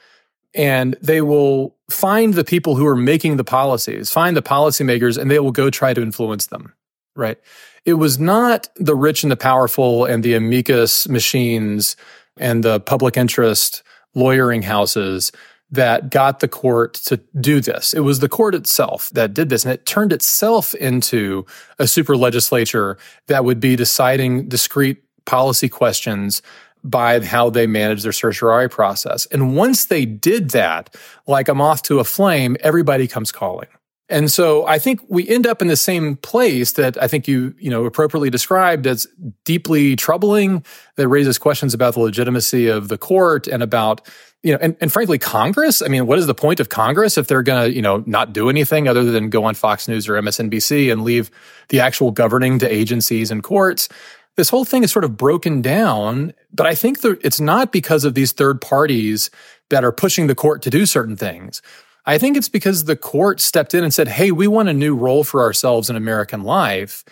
And 0.55 0.97
they 1.01 1.20
will 1.20 1.76
find 1.89 2.35
the 2.35 2.45
people 2.45 2.74
who 2.74 2.87
are 2.87 2.97
making 2.97 3.37
the 3.37 3.45
policies, 3.45 4.11
find 4.11 4.37
the 4.37 4.43
policymakers, 4.43 5.16
and 5.16 5.31
they 5.31 5.39
will 5.39 5.53
go 5.53 5.70
try 5.70 5.95
to 5.95 6.03
influence 6.03 6.47
them, 6.47 6.74
right? 7.14 7.39
It 7.85 7.95
was 7.95 8.18
not 8.18 8.68
the 8.76 8.95
rich 8.95 9.22
and 9.22 9.31
the 9.31 9.37
powerful 9.37 10.05
and 10.05 10.22
the 10.22 10.35
amicus 10.35 11.09
machines 11.09 11.97
and 12.37 12.62
the 12.62 12.81
public 12.81 13.16
interest 13.16 13.83
lawyering 14.14 14.62
houses 14.62 15.33
that 15.70 16.11
got 16.11 16.41
the 16.41 16.49
court 16.49 16.95
to 16.95 17.16
do 17.41 17.61
this. 17.61 17.95
It 17.95 18.01
was 18.01 18.18
the 18.18 18.28
court 18.28 18.55
itself 18.55 19.09
that 19.11 19.33
did 19.33 19.51
this, 19.51 19.64
and 19.64 19.72
it 19.72 19.87
turned 19.87 20.12
itself 20.12 20.74
into 20.74 21.47
a 21.78 21.87
super 21.87 22.16
legislature 22.16 22.99
that 23.28 23.45
would 23.45 23.61
be 23.61 23.76
deciding 23.76 24.49
discrete 24.49 25.03
policy 25.26 25.68
questions 25.68 26.43
by 26.83 27.20
how 27.20 27.51
they 27.51 27.66
manage 27.66 28.03
their 28.03 28.12
certiorari 28.12 28.68
process. 28.68 29.26
And 29.26 29.55
once 29.55 29.85
they 29.85 30.07
did 30.07 30.51
that, 30.51 30.97
like 31.26 31.49
a 31.49 31.55
moth 31.55 31.83
to 31.85 32.01
a 32.01 32.05
flame, 32.05 32.57
everybody 32.61 33.07
comes 33.07 33.31
calling. 33.31 33.68
And 34.11 34.30
so 34.30 34.66
I 34.66 34.80
think 34.80 35.00
we 35.08 35.26
end 35.28 35.46
up 35.46 35.62
in 35.62 35.68
the 35.68 35.76
same 35.76 36.16
place 36.16 36.72
that 36.72 37.00
I 37.00 37.06
think 37.06 37.28
you, 37.28 37.54
you 37.58 37.70
know, 37.70 37.84
appropriately 37.84 38.28
described 38.28 38.86
as 38.88 39.06
deeply 39.44 39.94
troubling 39.94 40.64
that 40.96 41.06
raises 41.06 41.38
questions 41.38 41.74
about 41.74 41.94
the 41.94 42.00
legitimacy 42.00 42.66
of 42.66 42.88
the 42.88 42.98
court 42.98 43.46
and 43.46 43.62
about, 43.62 44.00
you 44.42 44.52
know, 44.52 44.58
and, 44.61 44.76
and 44.80 44.92
frankly, 44.92 45.16
Congress. 45.16 45.80
I 45.80 45.86
mean, 45.86 46.08
what 46.08 46.18
is 46.18 46.26
the 46.26 46.34
point 46.34 46.58
of 46.58 46.68
Congress 46.68 47.16
if 47.16 47.28
they're 47.28 47.44
going 47.44 47.70
to, 47.70 47.74
you 47.74 47.82
know, 47.82 48.02
not 48.04 48.32
do 48.32 48.50
anything 48.50 48.88
other 48.88 49.04
than 49.04 49.30
go 49.30 49.44
on 49.44 49.54
Fox 49.54 49.86
News 49.86 50.08
or 50.08 50.14
MSNBC 50.14 50.90
and 50.90 51.04
leave 51.04 51.30
the 51.68 51.78
actual 51.78 52.11
governing 52.11 52.58
to 52.58 52.72
agencies 52.72 53.30
and 53.30 53.44
courts? 53.44 53.88
This 54.36 54.48
whole 54.48 54.64
thing 54.64 54.82
is 54.82 54.90
sort 54.90 55.04
of 55.04 55.16
broken 55.16 55.62
down, 55.62 56.32
but 56.52 56.66
I 56.66 56.74
think 56.74 57.02
that 57.02 57.20
it's 57.22 57.40
not 57.40 57.70
because 57.70 58.04
of 58.04 58.14
these 58.14 58.32
third 58.32 58.61
parties 58.61 59.30
that 59.68 59.84
are 59.84 59.92
pushing 59.92 60.26
the 60.26 60.34
court 60.34 60.62
to 60.62 60.70
do 60.70 60.84
certain 60.84 61.16
things. 61.16 61.62
I 62.07 62.18
think 62.18 62.36
it's 62.36 62.48
because 62.48 62.84
the 62.84 62.96
court 62.96 63.40
stepped 63.40 63.74
in 63.74 63.84
and 63.84 63.92
said, 63.92 64.09
hey, 64.09 64.30
we 64.30 64.46
want 64.46 64.68
a 64.68 64.74
new 64.74 64.94
role 64.94 65.24
for 65.24 65.42
ourselves 65.42 65.90
in 65.90 65.96
American 65.96 66.42
life. 66.42 67.05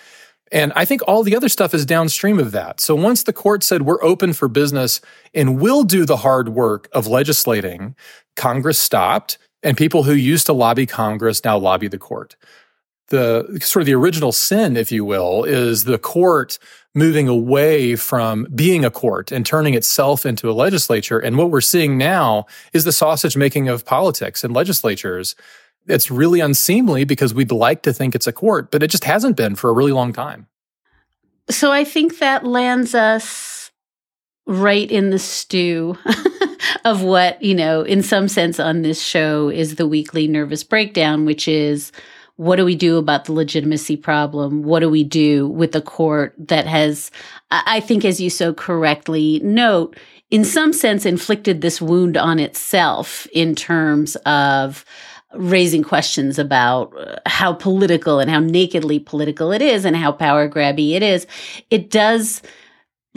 And 0.51 0.73
I 0.75 0.85
think 0.85 1.03
all 1.07 1.23
the 1.23 1.37
other 1.37 1.49
stuff 1.49 1.75
is 1.75 1.85
downstream 1.85 2.39
of 2.39 2.53
that. 2.53 2.81
So 2.81 2.95
once 2.95 3.23
the 3.23 3.33
court 3.33 3.63
said 3.63 3.83
we're 3.83 4.03
open 4.03 4.33
for 4.33 4.49
business 4.49 5.01
and 5.35 5.61
will 5.61 5.85
do 5.85 6.07
the 6.07 6.17
hard 6.19 6.51
work 6.51 6.89
of 6.93 7.07
legislating, 7.07 7.95
Congress 8.35 8.79
stopped 8.79 9.39
and 9.63 9.77
people 9.77 10.05
who 10.05 10.15
used 10.15 10.47
to 10.47 10.53
lobby 10.53 10.87
Congress 10.87 11.45
now 11.45 11.59
lobby 11.59 11.89
the 11.89 11.99
court. 11.99 12.37
The 13.09 13.59
sort 13.63 13.83
of 13.83 13.87
the 13.87 13.95
original 13.95 14.33
sin, 14.33 14.77
if 14.77 14.93
you 14.93 15.05
will, 15.05 15.45
is 15.45 15.85
the 15.85 15.99
court 15.99 16.59
moving 16.95 17.29
away 17.29 17.97
from 17.97 18.47
being 18.55 18.85
a 18.85 18.91
court 18.91 19.33
and 19.33 19.47
turning 19.47 19.75
itself 19.75 20.27
into 20.27 20.51
a 20.51 20.53
legislature. 20.53 21.19
And 21.19 21.39
what 21.39 21.51
we're 21.51 21.61
seeing 21.61 21.97
now 21.97 22.47
is 22.73 22.85
the 22.85 22.93
sausage 22.93 23.37
making 23.37 23.69
of 23.69 23.87
politics 23.87 24.45
and 24.45 24.53
legislatures. 24.53 25.37
It's 25.87 26.11
really 26.11 26.41
unseemly 26.41 27.05
because 27.05 27.33
we'd 27.33 27.53
like 27.53 27.83
to 27.83 27.93
think 27.93 28.15
it's 28.15 28.27
a 28.27 28.33
court, 28.33 28.71
but 28.71 28.83
it 28.83 28.89
just 28.89 29.05
hasn't 29.05 29.37
been 29.37 29.55
for 29.55 29.71
a 29.71 29.73
really 29.73 29.93
long 29.93 30.13
time. 30.13 30.49
So 31.49 31.73
I 31.73 31.85
think 31.85 32.19
that 32.19 32.45
lands 32.45 32.95
us 32.95 33.71
right 34.47 34.91
in 34.91 35.11
the 35.11 35.19
stew 35.19 35.97
of 36.85 37.03
what, 37.03 37.41
you 37.43 37.55
know, 37.55 37.83
in 37.83 38.03
some 38.03 38.29
sense 38.29 38.59
on 38.59 38.83
this 38.83 39.01
show 39.01 39.49
is 39.49 39.77
the 39.77 39.87
weekly 39.87 40.27
nervous 40.27 40.65
breakdown, 40.65 41.25
which 41.25 41.47
is 41.47 41.93
what 42.39 42.55
do 42.55 42.65
we 42.65 42.77
do 42.77 42.99
about 42.99 43.25
the 43.25 43.33
legitimacy 43.33 43.97
problem? 43.97 44.63
What 44.63 44.79
do 44.79 44.89
we 44.89 45.03
do 45.03 45.49
with 45.49 45.73
the 45.73 45.83
court 45.83 46.35
that 46.39 46.67
has, 46.67 47.11
I 47.51 47.81
think, 47.81 48.05
as 48.05 48.21
you 48.21 48.31
so 48.31 48.55
correctly 48.55 49.41
note, 49.43 49.97
in 50.31 50.45
some 50.45 50.73
sense 50.73 51.05
inflicted 51.05 51.63
this 51.63 51.83
wound 51.83 52.17
on 52.17 52.39
itself 52.39 53.27
in 53.33 53.57
terms 53.57 54.15
of 54.25 54.85
raising 55.35 55.83
questions 55.83 56.39
about 56.39 56.97
uh, 56.97 57.17
how 57.27 57.55
political 57.55 58.21
and 58.21 58.31
how 58.31 58.39
nakedly 58.39 59.01
political 59.01 59.51
it 59.51 59.61
is 59.61 59.85
and 59.85 59.97
how 59.97 60.13
power 60.13 60.49
grabby 60.49 60.93
it 60.93 61.03
is. 61.03 61.27
It 61.71 61.91
does 61.91 62.41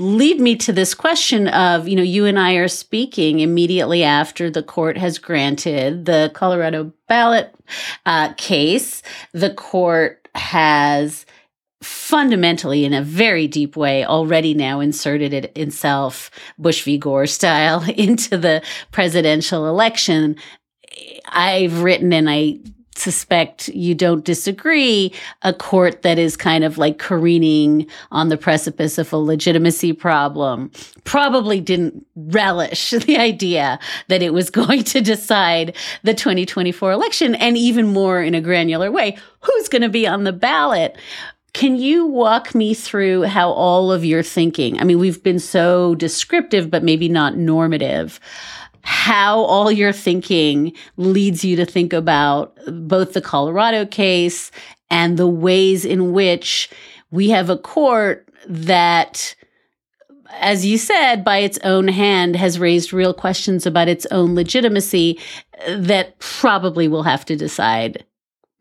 lead 0.02 0.39
me 0.39 0.56
to 0.58 0.74
this 0.74 0.93
question 0.93 1.47
of, 1.49 1.88
you 1.88 1.95
know, 1.95 2.02
you 2.04 2.26
and 2.26 2.39
I 2.39 2.56
are 2.56 2.68
speaking 2.68 3.39
immediately 3.39 4.04
after 4.04 4.49
the 4.49 4.64
court 4.64 4.97
has 4.97 5.20
granted 5.20 6.06
the 6.06 6.32
Colorado 6.34 6.91
ballot 7.08 7.54
uh, 8.06 8.34
case. 8.34 9.04
The 9.34 9.54
court 9.54 10.28
has 10.34 11.26
fundamentally 11.82 12.86
in 12.86 12.93
a 12.93 13.02
very 13.02 13.47
deep 13.47 13.76
way 13.76 14.06
already 14.06 14.54
now 14.54 14.80
inserted 14.80 15.34
it 15.34 15.52
itself 15.58 16.30
bush 16.60 16.84
v 16.84 16.95
gore 16.95 17.26
style 17.26 17.84
into 17.97 18.38
the 18.38 18.62
presidential 18.91 19.68
election 19.68 20.36
i've 21.30 21.82
written 21.82 22.14
and 22.14 22.30
i 22.30 22.60
suspect 22.96 23.70
you 23.70 23.96
don't 23.96 24.26
disagree, 24.26 25.14
a 25.44 25.54
court 25.54 26.02
that 26.02 26.20
is 26.20 26.36
kind 26.36 26.64
of 26.64 26.78
like 26.78 26.98
careening 26.98 27.88
on 28.12 28.30
the 28.30 28.38
precipice 28.38 28.98
of 28.98 29.12
a 29.14 29.18
legitimacy 29.18 29.94
problem 29.94 30.72
probably 31.04 31.62
didn't 31.62 32.06
relish 32.16 32.89
the 33.06 33.18
idea 33.18 33.80
that 34.08 34.22
it 34.22 34.34
was 34.34 34.50
going 34.62 34.84
to 34.84 35.02
decide 35.02 35.76
the 36.04 36.14
2024 36.14 36.92
election 36.92 37.36
and 37.36 37.58
even 37.58 37.88
more 37.88 38.22
in 38.22 38.36
a 38.36 38.42
granular 38.42 38.92
way, 38.92 39.18
who's 39.42 39.70
going 39.70 39.82
to 39.82 39.89
be 39.89 40.06
on 40.08 40.24
the 40.24 40.34
ballot. 40.34 40.98
Can 41.54 41.76
you 41.76 42.06
walk 42.06 42.56
me 42.56 42.74
through 42.74 43.24
how 43.24 43.52
all 43.52 43.92
of 43.92 44.06
your 44.06 44.24
thinking? 44.24 44.80
I 44.80 44.86
mean, 44.86 45.00
we've 45.00 45.22
been 45.22 45.39
so 45.39 45.96
descriptive, 45.96 46.72
but 46.72 46.82
maybe 46.82 47.10
not 47.10 47.36
normative 47.36 48.22
how 48.84 49.39
all 49.41 49.71
your 49.71 49.91
thinking 49.91 50.73
leads 50.97 51.43
you 51.43 51.55
to 51.55 51.65
think 51.65 51.93
about 51.93 52.57
both 52.67 53.13
the 53.13 53.21
Colorado 53.21 53.86
case 53.86 54.51
and 54.89 55.17
the 55.17 55.27
ways 55.27 55.86
in 55.86 56.11
which 56.11 56.69
we 57.11 57.29
have 57.29 57.49
a 57.49 57.57
court 57.57 58.27
that 58.47 59.36
as 60.39 60.65
you 60.65 60.77
said, 60.77 61.23
by 61.23 61.39
its 61.39 61.59
own 61.63 61.88
hand, 61.89 62.36
has 62.36 62.57
raised 62.57 62.93
real 62.93 63.13
questions 63.13 63.65
about 63.65 63.89
its 63.89 64.05
own 64.07 64.34
legitimacy 64.34 65.19
uh, 65.67 65.75
that 65.77 66.17
probably 66.19 66.88
will 66.88 67.03
have 67.03 67.25
to 67.25 67.36
decide 67.36 68.05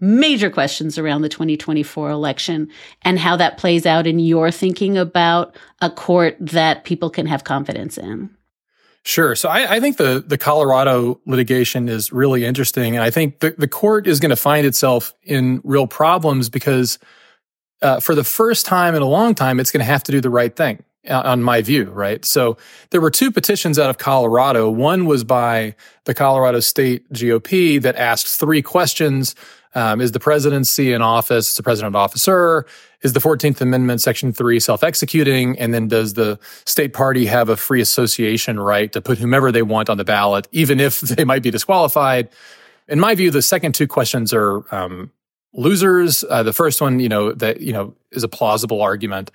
major 0.00 0.50
questions 0.50 0.98
around 0.98 1.22
the 1.22 1.28
2024 1.28 2.10
election 2.10 2.68
and 3.02 3.18
how 3.18 3.36
that 3.36 3.58
plays 3.58 3.86
out 3.86 4.06
in 4.06 4.18
your 4.18 4.50
thinking 4.50 4.96
about 4.96 5.56
a 5.80 5.90
court 5.90 6.36
that 6.40 6.84
people 6.84 7.10
can 7.10 7.26
have 7.26 7.44
confidence 7.44 7.98
in. 7.98 8.30
Sure. 9.04 9.34
So 9.34 9.48
I, 9.48 9.76
I, 9.76 9.80
think 9.80 9.96
the, 9.96 10.22
the 10.26 10.36
Colorado 10.36 11.20
litigation 11.24 11.88
is 11.88 12.12
really 12.12 12.44
interesting. 12.44 12.96
And 12.96 13.02
I 13.02 13.10
think 13.10 13.40
the, 13.40 13.54
the 13.56 13.68
court 13.68 14.06
is 14.06 14.20
going 14.20 14.30
to 14.30 14.36
find 14.36 14.66
itself 14.66 15.14
in 15.22 15.60
real 15.64 15.86
problems 15.86 16.50
because 16.50 16.98
uh, 17.80 18.00
for 18.00 18.14
the 18.14 18.24
first 18.24 18.66
time 18.66 18.94
in 18.94 19.00
a 19.00 19.06
long 19.06 19.34
time, 19.34 19.58
it's 19.58 19.70
going 19.70 19.80
to 19.80 19.90
have 19.90 20.02
to 20.04 20.12
do 20.12 20.20
the 20.20 20.28
right 20.28 20.54
thing, 20.54 20.84
uh, 21.08 21.22
on 21.24 21.42
my 21.42 21.62
view, 21.62 21.84
right? 21.84 22.22
So 22.26 22.58
there 22.90 23.00
were 23.00 23.10
two 23.10 23.30
petitions 23.30 23.78
out 23.78 23.88
of 23.88 23.96
Colorado. 23.96 24.68
One 24.68 25.06
was 25.06 25.24
by 25.24 25.76
the 26.04 26.12
Colorado 26.12 26.60
State 26.60 27.10
GOP 27.10 27.80
that 27.80 27.96
asked 27.96 28.38
three 28.38 28.60
questions. 28.60 29.34
Um, 29.74 30.00
is 30.00 30.12
the 30.12 30.20
presidency 30.20 30.92
in 30.92 31.00
office? 31.00 31.50
Is 31.50 31.56
the 31.56 31.62
president 31.62 31.96
officer? 31.96 32.66
Is 33.02 33.12
the 33.12 33.20
14th 33.20 33.60
Amendment, 33.60 34.00
Section 34.00 34.32
3 34.32 34.60
self 34.60 34.84
executing? 34.84 35.58
And 35.58 35.72
then 35.72 35.88
does 35.88 36.14
the 36.14 36.38
state 36.64 36.92
party 36.92 37.26
have 37.26 37.48
a 37.48 37.56
free 37.56 37.80
association 37.80 38.60
right 38.60 38.92
to 38.92 39.00
put 39.00 39.18
whomever 39.18 39.50
they 39.50 39.62
want 39.62 39.88
on 39.88 39.96
the 39.96 40.04
ballot, 40.04 40.48
even 40.52 40.80
if 40.80 41.00
they 41.00 41.24
might 41.24 41.42
be 41.42 41.50
disqualified? 41.50 42.28
In 42.88 43.00
my 43.00 43.14
view, 43.14 43.30
the 43.30 43.42
second 43.42 43.74
two 43.74 43.86
questions 43.86 44.32
are 44.32 44.62
um, 44.74 45.10
losers. 45.52 46.24
Uh, 46.28 46.42
the 46.42 46.52
first 46.52 46.80
one, 46.80 47.00
you 47.00 47.08
know, 47.08 47.32
that, 47.32 47.60
you 47.60 47.72
know, 47.72 47.94
is 48.10 48.24
a 48.24 48.28
plausible 48.28 48.82
argument. 48.82 49.30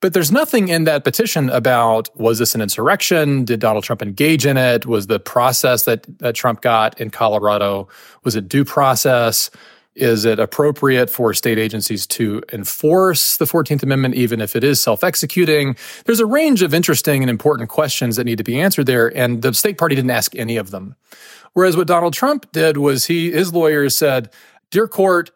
But 0.00 0.12
there's 0.12 0.30
nothing 0.30 0.68
in 0.68 0.84
that 0.84 1.04
petition 1.04 1.48
about 1.48 2.14
was 2.18 2.38
this 2.38 2.54
an 2.54 2.60
insurrection? 2.60 3.44
Did 3.44 3.60
Donald 3.60 3.84
Trump 3.84 4.02
engage 4.02 4.44
in 4.44 4.56
it? 4.56 4.84
Was 4.84 5.06
the 5.06 5.18
process 5.18 5.84
that, 5.84 6.06
that 6.18 6.34
Trump 6.34 6.60
got 6.60 7.00
in 7.00 7.10
Colorado 7.10 7.88
was 8.22 8.36
it 8.36 8.48
due 8.48 8.64
process? 8.64 9.50
Is 9.96 10.26
it 10.26 10.38
appropriate 10.38 11.08
for 11.08 11.32
state 11.32 11.58
agencies 11.58 12.06
to 12.08 12.42
enforce 12.52 13.38
the 13.38 13.46
14th 13.46 13.82
Amendment, 13.82 14.14
even 14.14 14.42
if 14.42 14.54
it 14.54 14.62
is 14.62 14.78
self 14.78 15.02
executing? 15.02 15.74
There's 16.04 16.20
a 16.20 16.26
range 16.26 16.60
of 16.60 16.74
interesting 16.74 17.22
and 17.22 17.30
important 17.30 17.70
questions 17.70 18.16
that 18.16 18.24
need 18.24 18.36
to 18.36 18.44
be 18.44 18.60
answered 18.60 18.84
there, 18.84 19.08
and 19.16 19.40
the 19.40 19.54
state 19.54 19.78
party 19.78 19.94
didn't 19.94 20.10
ask 20.10 20.36
any 20.36 20.58
of 20.58 20.70
them. 20.70 20.96
Whereas 21.54 21.78
what 21.78 21.86
Donald 21.86 22.12
Trump 22.12 22.52
did 22.52 22.76
was 22.76 23.06
he, 23.06 23.32
his 23.32 23.54
lawyers 23.54 23.96
said, 23.96 24.30
Dear 24.70 24.86
court, 24.86 25.30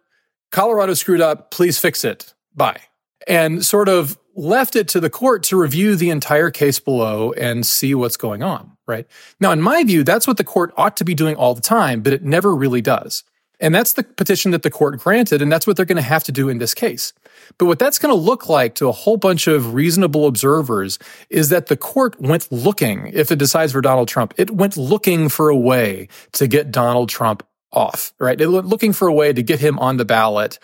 Colorado 0.53 0.93
screwed 0.93 1.23
up, 1.23 1.51
please 1.51 1.79
fix 1.79 2.05
it. 2.05 2.35
Bye. 2.55 2.81
And 3.27 3.65
sort 3.65 3.89
of 3.89 4.19
left 4.35 4.77
it 4.77 4.89
to 4.89 5.01
the 5.01 5.11
court 5.11 5.43
to 5.45 5.59
review 5.59 5.97
the 5.97 6.11
entire 6.11 6.51
case 6.51 6.79
below 6.79 7.33
and 7.33 7.67
see 7.67 7.95
what's 7.95 8.19
going 8.19 8.43
on, 8.43 8.77
right? 8.87 9.07
Now, 9.41 9.53
in 9.53 9.63
my 9.63 9.85
view, 9.85 10.05
that's 10.05 10.27
what 10.27 10.37
the 10.37 10.45
court 10.45 10.75
ought 10.77 10.99
to 10.99 11.05
be 11.05 11.15
doing 11.15 11.37
all 11.37 11.55
the 11.55 11.63
time, 11.63 12.03
but 12.03 12.13
it 12.13 12.23
never 12.23 12.55
really 12.55 12.83
does. 12.83 13.25
And 13.61 13.75
that's 13.75 13.93
the 13.93 14.03
petition 14.03 14.53
that 14.53 14.63
the 14.63 14.71
court 14.71 14.99
granted, 14.99 15.43
and 15.43 15.53
that's 15.53 15.67
what 15.67 15.77
they're 15.77 15.85
going 15.85 15.97
to 15.97 16.03
have 16.03 16.25
to 16.25 16.33
do 16.33 16.49
in 16.49 16.59
this 16.59 16.75
case. 16.75 17.13
But 17.59 17.67
what 17.67 17.79
that's 17.79 17.99
going 17.99 18.15
to 18.15 18.21
look 18.21 18.49
like 18.49 18.75
to 18.77 18.89
a 18.89 18.93
whole 18.93 19.17
bunch 19.17 19.47
of 19.47 19.75
reasonable 19.75 20.27
observers 20.27 20.99
is 21.29 21.51
that 21.51 21.67
the 21.67 21.77
court 21.77 22.19
went 22.21 22.51
looking, 22.51 23.11
if 23.13 23.31
it 23.31 23.39
decides 23.39 23.73
for 23.73 23.81
Donald 23.81 24.09
Trump, 24.09 24.35
it 24.39 24.51
went 24.51 24.77
looking 24.77 25.29
for 25.29 25.49
a 25.51 25.57
way 25.57 26.09
to 26.33 26.47
get 26.47 26.71
Donald 26.71 27.09
Trump 27.09 27.45
off, 27.73 28.13
right? 28.19 28.41
It 28.41 28.49
went 28.49 28.67
looking 28.67 28.93
for 28.93 29.09
a 29.09 29.15
way 29.15 29.33
to 29.33 29.43
get 29.43 29.61
him 29.61 29.79
on 29.79 29.97
the 29.97 30.05
ballot 30.05 30.59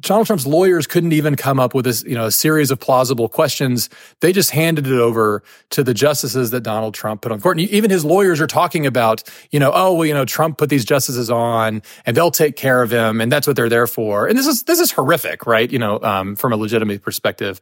Donald 0.00 0.26
Trump's 0.26 0.46
lawyers 0.46 0.86
couldn't 0.86 1.12
even 1.12 1.36
come 1.36 1.60
up 1.60 1.74
with 1.74 1.84
this, 1.84 2.02
you 2.04 2.14
know, 2.14 2.26
a 2.26 2.30
series 2.30 2.70
of 2.70 2.80
plausible 2.80 3.28
questions. 3.28 3.90
They 4.20 4.32
just 4.32 4.50
handed 4.50 4.86
it 4.86 4.98
over 4.98 5.42
to 5.70 5.82
the 5.84 5.92
justices 5.92 6.50
that 6.52 6.62
Donald 6.62 6.94
Trump 6.94 7.22
put 7.22 7.32
on 7.32 7.40
court. 7.40 7.58
And 7.58 7.68
even 7.68 7.90
his 7.90 8.04
lawyers 8.04 8.40
are 8.40 8.46
talking 8.46 8.86
about, 8.86 9.22
you 9.50 9.60
know, 9.60 9.70
oh, 9.74 9.94
well, 9.94 10.06
you 10.06 10.14
know, 10.14 10.24
Trump 10.24 10.58
put 10.58 10.70
these 10.70 10.84
justices 10.84 11.30
on 11.30 11.82
and 12.06 12.16
they'll 12.16 12.30
take 12.30 12.56
care 12.56 12.82
of 12.82 12.90
him. 12.90 13.20
And 13.20 13.30
that's 13.30 13.46
what 13.46 13.56
they're 13.56 13.68
there 13.68 13.86
for. 13.86 14.26
And 14.26 14.38
this 14.38 14.46
is, 14.46 14.62
this 14.62 14.80
is 14.80 14.92
horrific, 14.92 15.46
right? 15.46 15.70
You 15.70 15.78
know, 15.78 16.00
um, 16.02 16.36
from 16.36 16.52
a 16.52 16.56
legitimate 16.56 17.02
perspective 17.02 17.60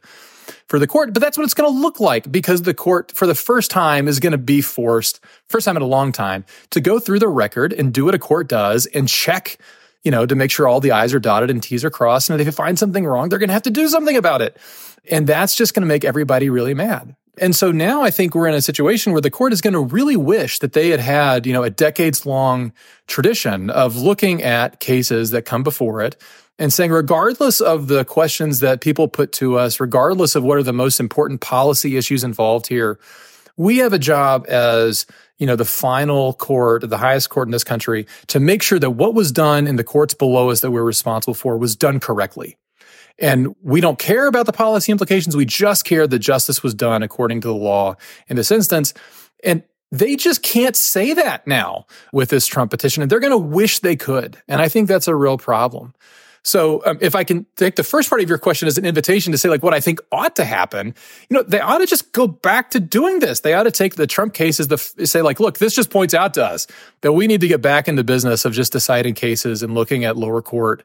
for 0.67 0.79
the 0.79 0.87
court. 0.87 1.13
But 1.13 1.21
that's 1.21 1.37
what 1.37 1.43
it's 1.43 1.53
going 1.53 1.71
to 1.71 1.79
look 1.79 1.99
like 1.99 2.31
because 2.31 2.61
the 2.61 2.73
court, 2.73 3.11
for 3.11 3.27
the 3.27 3.35
first 3.35 3.69
time, 3.69 4.07
is 4.07 4.19
going 4.19 4.31
to 4.31 4.37
be 4.37 4.61
forced, 4.61 5.19
first 5.47 5.65
time 5.65 5.75
in 5.75 5.81
a 5.81 5.87
long 5.87 6.11
time, 6.11 6.45
to 6.69 6.79
go 6.79 6.99
through 6.99 7.19
the 7.19 7.27
record 7.27 7.73
and 7.73 7.93
do 7.93 8.05
what 8.05 8.15
a 8.15 8.19
court 8.19 8.47
does 8.47 8.85
and 8.87 9.09
check 9.09 9.57
you 10.03 10.11
know, 10.11 10.25
to 10.25 10.35
make 10.35 10.51
sure 10.51 10.67
all 10.67 10.79
the 10.79 10.91
I's 10.91 11.13
are 11.13 11.19
dotted 11.19 11.49
and 11.49 11.61
T's 11.61 11.83
are 11.83 11.89
crossed. 11.89 12.29
And 12.29 12.39
if 12.39 12.45
they 12.45 12.51
find 12.51 12.79
something 12.79 13.05
wrong, 13.05 13.29
they're 13.29 13.39
going 13.39 13.49
to 13.49 13.53
have 13.53 13.63
to 13.63 13.71
do 13.71 13.87
something 13.87 14.15
about 14.15 14.41
it. 14.41 14.57
And 15.09 15.27
that's 15.27 15.55
just 15.55 15.73
going 15.73 15.81
to 15.81 15.87
make 15.87 16.05
everybody 16.05 16.49
really 16.49 16.73
mad. 16.73 17.15
And 17.41 17.55
so 17.55 17.71
now 17.71 18.01
I 18.01 18.11
think 18.11 18.35
we're 18.35 18.47
in 18.47 18.53
a 18.53 18.61
situation 18.61 19.13
where 19.13 19.21
the 19.21 19.31
court 19.31 19.53
is 19.53 19.61
going 19.61 19.73
to 19.73 19.79
really 19.79 20.17
wish 20.17 20.59
that 20.59 20.73
they 20.73 20.89
had 20.89 20.99
had, 20.99 21.45
you 21.45 21.53
know, 21.53 21.63
a 21.63 21.69
decades 21.69 22.25
long 22.25 22.73
tradition 23.07 23.69
of 23.69 23.95
looking 23.95 24.43
at 24.43 24.79
cases 24.79 25.31
that 25.31 25.43
come 25.43 25.63
before 25.63 26.01
it 26.01 26.21
and 26.57 26.73
saying, 26.73 26.91
regardless 26.91 27.61
of 27.61 27.87
the 27.87 28.03
questions 28.03 28.59
that 28.59 28.81
people 28.81 29.07
put 29.07 29.31
to 29.33 29.57
us, 29.57 29.79
regardless 29.79 30.35
of 30.35 30.43
what 30.43 30.57
are 30.57 30.63
the 30.63 30.73
most 30.73 30.99
important 30.99 31.39
policy 31.39 31.95
issues 31.95 32.23
involved 32.23 32.67
here, 32.67 32.99
we 33.59 33.77
have 33.79 33.91
a 33.91 33.99
job 33.99 34.45
as 34.47 35.05
you 35.37 35.45
know, 35.45 35.57
the 35.57 35.65
final 35.65 36.33
court, 36.33 36.89
the 36.89 36.97
highest 36.97 37.29
court 37.29 37.47
in 37.47 37.51
this 37.51 37.63
country, 37.63 38.07
to 38.27 38.39
make 38.39 38.61
sure 38.61 38.79
that 38.79 38.91
what 38.91 39.13
was 39.13 39.33
done 39.33 39.67
in 39.67 39.75
the 39.75 39.83
courts 39.83 40.13
below 40.13 40.49
us 40.49 40.61
that 40.61 40.71
we're 40.71 40.83
responsible 40.83 41.33
for 41.33 41.57
was 41.57 41.75
done 41.75 41.99
correctly. 41.99 42.55
And 43.17 43.53
we 43.61 43.81
don't 43.81 43.99
care 43.99 44.27
about 44.27 44.45
the 44.45 44.53
policy 44.53 44.93
implications. 44.93 45.35
We 45.35 45.45
just 45.45 45.83
care 45.83 46.07
that 46.07 46.19
justice 46.19 46.63
was 46.63 46.73
done 46.73 47.03
according 47.03 47.41
to 47.41 47.49
the 47.49 47.53
law 47.53 47.95
in 48.29 48.37
this 48.37 48.49
instance. 48.49 48.93
And 49.43 49.63
they 49.91 50.15
just 50.15 50.41
can't 50.41 50.75
say 50.75 51.13
that 51.13 51.45
now 51.45 51.85
with 52.13 52.29
this 52.29 52.47
Trump 52.47 52.71
petition. 52.71 53.03
And 53.03 53.11
they're 53.11 53.19
going 53.19 53.31
to 53.31 53.37
wish 53.37 53.79
they 53.79 53.97
could. 53.97 54.37
And 54.47 54.61
I 54.61 54.69
think 54.69 54.87
that's 54.87 55.09
a 55.09 55.15
real 55.15 55.37
problem. 55.37 55.93
So 56.49 56.81
um, 56.83 56.97
if 56.99 57.15
I 57.15 57.23
can 57.23 57.45
take 57.57 57.75
the 57.75 57.83
first 57.83 58.09
part 58.09 58.21
of 58.23 58.27
your 58.27 58.39
question 58.39 58.67
as 58.67 58.79
an 58.79 58.85
invitation 58.85 59.31
to 59.33 59.37
say 59.37 59.49
like 59.49 59.61
what 59.61 59.75
I 59.75 59.79
think 59.79 59.99
ought 60.11 60.35
to 60.37 60.43
happen, 60.43 60.95
you 61.29 61.37
know, 61.37 61.43
they 61.43 61.59
ought 61.59 61.77
to 61.77 61.85
just 61.85 62.11
go 62.11 62.27
back 62.27 62.71
to 62.71 62.79
doing 62.79 63.19
this. 63.19 63.41
They 63.41 63.53
ought 63.53 63.63
to 63.63 63.71
take 63.71 63.95
the 63.95 64.07
Trump 64.07 64.33
case 64.33 64.59
as 64.59 64.67
the 64.67 64.77
say 64.77 65.21
like, 65.21 65.39
look, 65.39 65.59
this 65.59 65.75
just 65.75 65.91
points 65.91 66.15
out 66.15 66.33
to 66.33 66.43
us 66.43 66.65
that 67.01 67.13
we 67.13 67.27
need 67.27 67.41
to 67.41 67.47
get 67.47 67.61
back 67.61 67.87
in 67.87 67.97
the 67.97 68.03
business 68.03 68.45
of 68.45 68.53
just 68.53 68.71
deciding 68.71 69.13
cases 69.13 69.61
and 69.61 69.75
looking 69.75 70.05
at 70.05 70.17
lower 70.17 70.41
court 70.41 70.83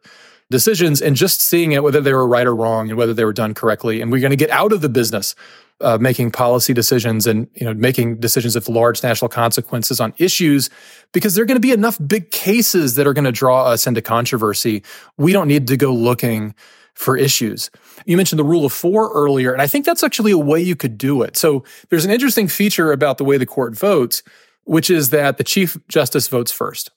decisions 0.50 1.00
and 1.00 1.16
just 1.16 1.40
seeing 1.40 1.72
it 1.72 1.82
whether 1.82 2.00
they 2.00 2.12
were 2.12 2.26
right 2.26 2.46
or 2.46 2.54
wrong 2.54 2.88
and 2.88 2.98
whether 2.98 3.14
they 3.14 3.24
were 3.24 3.32
done 3.32 3.54
correctly. 3.54 4.00
And 4.00 4.12
we're 4.12 4.20
going 4.20 4.30
to 4.30 4.36
get 4.36 4.50
out 4.50 4.72
of 4.72 4.80
the 4.80 4.88
business 4.88 5.34
uh, 5.80 5.98
making 6.00 6.30
policy 6.30 6.72
decisions 6.72 7.26
and 7.26 7.48
you 7.54 7.64
know 7.64 7.74
making 7.74 8.16
decisions 8.16 8.56
of 8.56 8.68
large 8.68 9.02
national 9.02 9.28
consequences 9.28 10.00
on 10.00 10.14
issues 10.18 10.70
because 11.12 11.34
there 11.34 11.42
are 11.42 11.46
going 11.46 11.56
to 11.56 11.60
be 11.60 11.72
enough 11.72 11.98
big 12.06 12.30
cases 12.30 12.94
that 12.94 13.06
are 13.06 13.12
going 13.12 13.24
to 13.24 13.32
draw 13.32 13.64
us 13.64 13.86
into 13.86 14.00
controversy. 14.00 14.82
We 15.18 15.32
don't 15.32 15.48
need 15.48 15.66
to 15.68 15.76
go 15.76 15.92
looking 15.92 16.54
for 16.94 17.16
issues. 17.16 17.70
You 18.06 18.16
mentioned 18.16 18.38
the 18.38 18.44
rule 18.44 18.64
of 18.64 18.72
four 18.72 19.12
earlier, 19.12 19.52
and 19.52 19.60
I 19.60 19.66
think 19.66 19.84
that's 19.84 20.04
actually 20.04 20.30
a 20.30 20.38
way 20.38 20.60
you 20.60 20.76
could 20.76 20.96
do 20.96 21.22
it. 21.22 21.36
So 21.36 21.64
there's 21.90 22.04
an 22.04 22.12
interesting 22.12 22.46
feature 22.46 22.92
about 22.92 23.18
the 23.18 23.24
way 23.24 23.36
the 23.36 23.46
court 23.46 23.76
votes, 23.76 24.22
which 24.62 24.90
is 24.90 25.10
that 25.10 25.36
the 25.36 25.44
chief 25.44 25.76
justice 25.88 26.28
votes 26.28 26.52
first. 26.52 26.90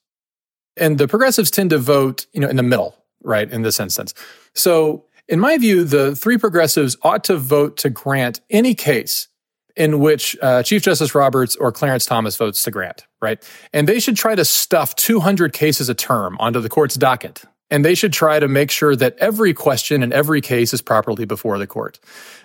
And 0.76 0.98
the 0.98 1.08
progressives 1.08 1.50
tend 1.50 1.70
to 1.70 1.78
vote, 1.78 2.26
you 2.32 2.40
know, 2.40 2.48
in 2.48 2.54
the 2.54 2.62
middle, 2.62 2.96
right? 3.22 3.50
In 3.50 3.62
this 3.62 3.80
instance. 3.80 4.14
So 4.54 5.04
in 5.28 5.40
my 5.40 5.58
view, 5.58 5.84
the 5.84 6.16
three 6.16 6.38
progressives 6.38 6.96
ought 7.02 7.24
to 7.24 7.36
vote 7.36 7.76
to 7.78 7.90
grant 7.90 8.40
any 8.48 8.74
case 8.74 9.28
in 9.76 10.00
which 10.00 10.36
uh, 10.42 10.62
Chief 10.62 10.82
Justice 10.82 11.14
Roberts 11.14 11.54
or 11.54 11.70
Clarence 11.70 12.04
Thomas 12.04 12.36
votes 12.36 12.62
to 12.64 12.70
grant, 12.70 13.06
right? 13.22 13.42
And 13.72 13.86
they 13.86 14.00
should 14.00 14.16
try 14.16 14.34
to 14.34 14.44
stuff 14.44 14.96
200 14.96 15.52
cases 15.52 15.88
a 15.88 15.94
term 15.94 16.36
onto 16.40 16.60
the 16.60 16.68
court's 16.68 16.96
docket. 16.96 17.44
And 17.70 17.84
they 17.84 17.94
should 17.94 18.12
try 18.12 18.40
to 18.40 18.48
make 18.48 18.70
sure 18.70 18.96
that 18.96 19.16
every 19.18 19.52
question 19.52 20.02
and 20.02 20.12
every 20.12 20.40
case 20.40 20.72
is 20.72 20.80
properly 20.80 21.26
before 21.26 21.58
the 21.58 21.66
court. 21.66 22.00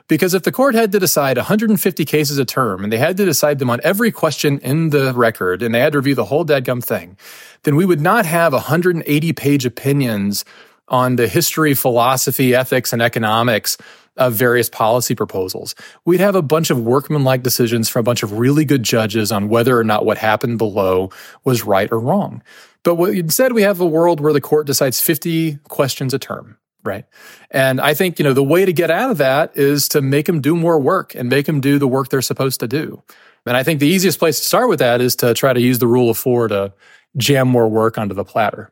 Because 0.08 0.34
if 0.34 0.44
the 0.44 0.52
court 0.52 0.76
had 0.76 0.92
to 0.92 1.00
decide 1.00 1.38
150 1.38 2.06
cases 2.06 2.38
a 2.38 2.46
term 2.46 2.84
and 2.84 2.92
they 2.92 2.98
had 2.98 3.18
to 3.18 3.26
decide 3.26 3.60
them 3.60 3.70
on 3.70 3.80
every 3.84 4.12
question 4.12 4.60
in 4.60 4.90
the 4.90 5.14
record 5.14 5.62
and 5.62 5.74
they 5.74 5.80
had 5.80 5.94
to 5.94 6.00
review 6.00 6.16
the 6.16 6.26
whole 6.26 6.46
dadgum 6.46 6.84
thing, 6.84 7.18
then 7.64 7.76
we 7.76 7.86
would 7.86 8.02
not 8.02 8.26
have 8.26 8.54
180 8.54 9.34
page 9.34 9.66
opinions 9.66 10.44
on 10.90 11.16
the 11.16 11.28
history, 11.28 11.74
philosophy, 11.74 12.54
ethics, 12.54 12.92
and 12.92 13.02
economics 13.02 13.78
of 14.18 14.34
various 14.34 14.70
policy 14.70 15.16
proposals. 15.16 15.74
We'd 16.06 16.20
have 16.20 16.36
a 16.36 16.42
bunch 16.42 16.70
of 16.70 16.80
workmanlike 16.80 17.42
decisions 17.42 17.90
from 17.90 18.02
a 18.02 18.04
bunch 18.04 18.22
of 18.22 18.34
really 18.34 18.66
good 18.66 18.84
judges 18.84 19.32
on 19.32 19.50
whether 19.50 19.78
or 19.78 19.84
not 19.84 20.06
what 20.06 20.18
happened 20.18 20.58
below 20.58 21.10
was 21.44 21.64
right 21.64 21.92
or 21.92 22.00
wrong. 22.00 22.44
But 22.84 23.00
instead, 23.10 23.54
we 23.54 23.64
have 23.64 23.80
a 23.80 23.86
world 23.86 24.20
where 24.20 24.34
the 24.34 24.42
court 24.42 24.68
decides 24.68 25.02
50 25.02 25.60
questions 25.70 26.14
a 26.14 26.20
term, 26.20 26.58
right? 26.84 27.06
And 27.52 27.80
I 27.80 27.94
think, 27.94 28.20
you 28.20 28.24
know, 28.24 28.34
the 28.34 28.44
way 28.44 28.66
to 28.66 28.74
get 28.74 28.92
out 28.92 29.12
of 29.12 29.18
that 29.18 29.56
is 29.56 29.88
to 29.90 30.02
make 30.02 30.26
them 30.26 30.42
do 30.42 30.56
more 30.56 30.80
work 30.80 31.16
and 31.16 31.30
make 31.30 31.46
them 31.46 31.62
do 31.62 31.80
the 31.80 31.88
work 31.88 32.10
they're 32.10 32.22
supposed 32.22 32.60
to 32.60 32.68
do. 32.68 33.02
And 33.46 33.58
I 33.58 33.64
think 33.64 33.80
the 33.80 33.88
easiest 33.88 34.20
place 34.20 34.40
to 34.40 34.46
start 34.46 34.70
with 34.70 34.80
that 34.80 35.02
is 35.02 35.16
to 35.18 35.34
try 35.34 35.54
to 35.54 35.62
use 35.62 35.80
the 35.80 35.88
rule 35.88 36.10
of 36.10 36.18
four 36.18 36.48
to 36.48 36.74
jam 37.18 37.48
more 37.48 37.68
work 37.68 37.98
onto 37.98 38.16
the 38.16 38.24
platter. 38.24 38.72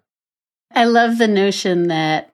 I 0.73 0.85
love 0.85 1.17
the 1.17 1.27
notion 1.27 1.87
that 1.87 2.33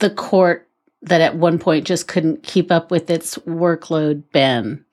the 0.00 0.10
court 0.10 0.68
that 1.02 1.20
at 1.20 1.36
one 1.36 1.58
point 1.58 1.84
just 1.84 2.06
couldn't 2.06 2.44
keep 2.44 2.70
up 2.70 2.90
with 2.90 3.10
its 3.10 3.36
workload, 3.38 4.22
Ben, 4.32 4.84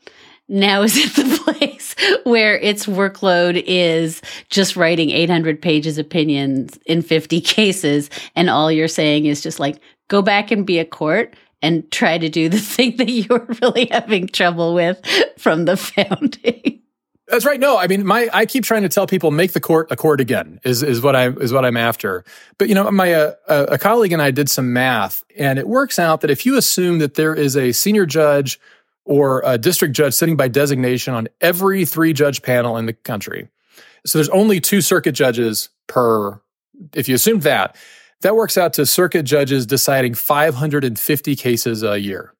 now 0.47 0.81
is 0.81 0.97
at 1.17 1.23
the 1.23 1.39
place 1.43 1.95
where 2.23 2.57
its 2.57 2.85
workload 2.85 3.63
is 3.65 4.21
just 4.49 4.75
writing 4.75 5.11
800 5.11 5.61
pages 5.61 5.97
opinions 5.97 6.77
in 6.85 7.01
50 7.01 7.41
cases. 7.41 8.09
And 8.35 8.49
all 8.49 8.71
you're 8.71 8.87
saying 8.87 9.25
is 9.25 9.41
just 9.41 9.59
like, 9.59 9.79
go 10.09 10.21
back 10.21 10.51
and 10.51 10.65
be 10.65 10.79
a 10.79 10.85
court 10.85 11.35
and 11.61 11.89
try 11.91 12.17
to 12.17 12.27
do 12.27 12.49
the 12.49 12.59
thing 12.59 12.97
that 12.97 13.09
you 13.09 13.25
were 13.29 13.47
really 13.61 13.87
having 13.89 14.27
trouble 14.27 14.73
with 14.73 14.99
from 15.37 15.63
the 15.65 15.77
founding. 15.77 16.81
That's 17.27 17.45
right. 17.45 17.59
No, 17.59 17.77
I 17.77 17.85
mean, 17.85 18.05
my 18.07 18.27
I 18.33 18.47
keep 18.47 18.63
trying 18.63 18.81
to 18.81 18.89
tell 18.89 19.05
people 19.05 19.29
make 19.29 19.53
the 19.53 19.61
court 19.61 19.91
a 19.91 19.95
court 19.95 20.19
again 20.19 20.59
is 20.63 20.81
is 20.81 20.99
what 21.01 21.15
I 21.15 21.29
is 21.29 21.53
what 21.53 21.63
I'm 21.63 21.77
after. 21.77 22.23
But 22.57 22.69
you 22.69 22.75
know, 22.75 22.89
my 22.89 23.13
uh, 23.13 23.35
a 23.47 23.77
colleague 23.77 24.11
and 24.11 24.21
I 24.21 24.31
did 24.31 24.49
some 24.49 24.73
math, 24.73 25.23
and 25.37 25.59
it 25.59 25.67
works 25.67 25.99
out 25.99 26.21
that 26.21 26.31
if 26.31 26.43
you 26.43 26.57
assume 26.57 26.97
that 26.99 27.13
there 27.13 27.35
is 27.35 27.55
a 27.55 27.71
senior 27.71 28.07
judge 28.07 28.59
or 29.05 29.43
a 29.45 29.59
district 29.59 29.95
judge 29.95 30.15
sitting 30.15 30.37
by 30.37 30.47
designation 30.47 31.13
on 31.13 31.27
every 31.39 31.85
three 31.85 32.13
judge 32.13 32.41
panel 32.41 32.77
in 32.77 32.87
the 32.87 32.93
country, 32.93 33.47
so 34.07 34.17
there's 34.17 34.29
only 34.29 34.59
two 34.59 34.81
circuit 34.81 35.11
judges 35.11 35.69
per. 35.85 36.41
If 36.93 37.07
you 37.07 37.13
assume 37.13 37.41
that, 37.41 37.75
that 38.21 38.35
works 38.35 38.57
out 38.57 38.73
to 38.73 38.85
circuit 38.85 39.23
judges 39.23 39.65
deciding 39.65 40.13
550 40.13 41.35
cases 41.35 41.83
a 41.83 41.99
year 41.99 42.33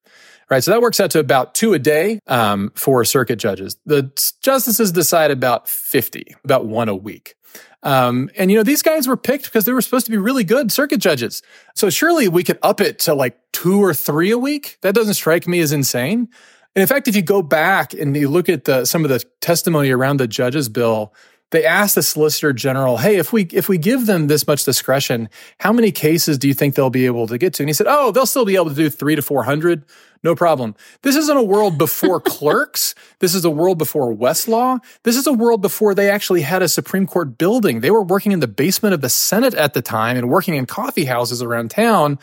right? 0.49 0.63
So 0.63 0.71
that 0.71 0.82
works 0.82 0.99
out 0.99 1.11
to 1.11 1.19
about 1.19 1.53
two 1.53 1.73
a 1.73 1.80
day 1.80 2.19
um, 2.27 2.71
for 2.75 3.05
circuit 3.05 3.38
judges. 3.38 3.77
The 3.86 4.11
justices 4.41 4.91
decide 4.91 5.32
about 5.32 5.69
50, 5.69 6.36
about 6.43 6.65
one 6.65 6.89
a 6.89 6.95
week. 6.95 7.36
Um, 7.82 8.30
and 8.38 8.51
you 8.51 8.57
know, 8.57 8.63
these 8.63 8.82
guys 8.82 9.07
were 9.07 9.15
picked 9.15 9.45
because 9.45 9.65
they 9.65 9.71
were 9.71 9.82
supposed 9.82 10.05
to 10.05 10.11
be 10.11 10.17
really 10.17 10.43
good 10.43 10.71
circuit 10.71 10.99
judges. 10.99 11.41
So 11.75 11.89
surely 11.89 12.27
we 12.27 12.43
could 12.43 12.59
up 12.61 12.82
it 12.82 12.99
to 12.99 13.13
like 13.13 13.39
two 13.53 13.82
or 13.82 13.93
three 13.93 14.32
a 14.32 14.38
week. 14.38 14.77
That 14.82 14.95
doesn't 14.95 15.13
strike 15.13 15.47
me 15.47 15.59
as 15.59 15.71
insane. 15.71 16.27
And 16.75 16.82
in 16.82 16.88
fact, 16.88 17.07
if 17.07 17.15
you 17.15 17.21
go 17.21 17.41
back 17.41 17.93
and 17.93 18.15
you 18.15 18.30
look 18.30 18.49
at 18.49 18.65
the, 18.65 18.86
some 18.86 19.03
of 19.03 19.09
the 19.09 19.23
testimony 19.41 19.91
around 19.91 20.17
the 20.17 20.27
judges 20.27 20.67
bill, 20.67 21.13
they 21.52 21.66
asked 21.66 21.95
the 21.95 22.04
solicitor 22.04 22.54
general, 22.54 22.97
"Hey, 22.97 23.18
if 23.18 23.34
we 23.34 23.43
if 23.52 23.70
we 23.70 23.78
give 23.78 24.06
them 24.06 24.28
this 24.28 24.45
much 24.47 24.64
discretion, 24.64 25.30
how 25.60 25.74
many 25.74 25.91
cases 25.91 26.38
do 26.38 26.47
you 26.47 26.54
think 26.54 26.76
they'll 26.76 26.89
be 26.89 27.06
able 27.06 27.28
to 27.28 27.38
get 27.38 27.54
to?" 27.56 27.64
And 27.64 27.70
he 27.70 27.74
said, 27.74 27.88
"Oh, 27.89 28.12
they'll 28.12 28.26
still 28.26 28.45
be 28.45 28.56
able 28.56 28.70
to 28.70 28.76
do 28.76 28.89
3 28.89 29.16
to 29.16 29.22
400. 29.22 29.84
No 30.24 30.36
problem. 30.36 30.76
This 31.02 31.16
isn't 31.16 31.38
a 31.38 31.43
world 31.43 31.78
before 31.78 32.20
clerks. 32.22 32.93
This 33.20 33.34
is 33.34 33.45
a 33.45 33.50
world 33.50 33.78
before 33.78 34.14
Westlaw. 34.14 34.80
This 35.04 35.16
is 35.16 35.28
a 35.28 35.34
world 35.34 35.62
before 35.62 35.95
they 35.95 36.10
actually 36.10 36.41
had 36.41 36.62
a 36.62 36.68
Supreme 36.68 37.08
Court 37.08 37.38
building. 37.38 37.80
They 37.80 37.91
were 37.91 38.04
working 38.04 38.32
in 38.32 38.39
the 38.39 38.47
basement 38.47 38.93
of 38.93 39.02
the 39.02 39.10
Senate 39.10 39.54
at 39.54 39.74
the 39.74 39.82
time 39.82 40.18
and 40.18 40.30
working 40.30 40.56
in 40.56 40.66
coffee 40.66 41.06
houses 41.06 41.41
around 41.41 41.72
town. 41.72 42.20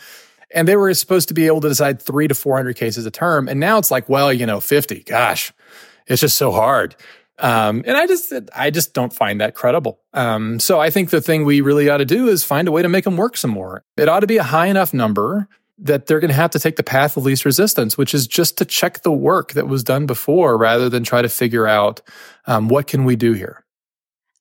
And 0.53 0.67
they 0.67 0.75
were 0.75 0.93
supposed 0.93 1.27
to 1.27 1.33
be 1.33 1.47
able 1.47 1.61
to 1.61 1.69
decide 1.69 2.01
three 2.01 2.27
to 2.27 2.35
400 2.35 2.75
cases 2.75 3.05
a 3.05 3.11
term. 3.11 3.49
And 3.49 3.59
now 3.59 3.77
it's 3.77 3.91
like, 3.91 4.07
well, 4.07 4.31
you 4.31 4.45
know, 4.45 4.61
50. 4.61 5.03
Gosh, 5.03 5.51
it's 6.05 6.21
just 6.21 6.37
so 6.37 6.51
hard. 6.51 6.95
Um, 7.39 7.83
and 7.85 7.95
I 7.95 8.07
just, 8.07 8.33
I 8.55 8.69
just 8.71 8.93
don't 8.93 9.13
find 9.13 9.41
that 9.41 9.53
credible. 9.53 9.99
Um, 10.13 10.59
so 10.59 10.79
I 10.79 10.89
think 10.89 11.11
the 11.11 11.21
thing 11.21 11.45
we 11.45 11.61
really 11.61 11.89
ought 11.89 11.97
to 11.97 12.05
do 12.05 12.27
is 12.27 12.43
find 12.43 12.67
a 12.67 12.71
way 12.71 12.81
to 12.81 12.89
make 12.89 13.03
them 13.03 13.17
work 13.17 13.37
some 13.37 13.51
more. 13.51 13.83
It 13.95 14.09
ought 14.09 14.21
to 14.21 14.27
be 14.27 14.37
a 14.37 14.43
high 14.43 14.67
enough 14.67 14.93
number 14.93 15.47
that 15.79 16.07
they're 16.07 16.19
going 16.19 16.29
to 16.29 16.35
have 16.35 16.49
to 16.51 16.59
take 16.59 16.75
the 16.75 16.83
path 16.83 17.17
of 17.17 17.23
least 17.23 17.45
resistance, 17.45 17.97
which 17.97 18.13
is 18.13 18.25
just 18.27 18.57
to 18.57 18.65
check 18.65 19.03
the 19.03 19.11
work 19.11 19.53
that 19.53 19.67
was 19.67 19.83
done 19.83 20.07
before 20.07 20.57
rather 20.57 20.89
than 20.89 21.03
try 21.03 21.21
to 21.21 21.29
figure 21.29 21.67
out 21.67 22.01
um, 22.47 22.67
what 22.67 22.87
can 22.87 23.05
we 23.05 23.15
do 23.15 23.33
here. 23.33 23.63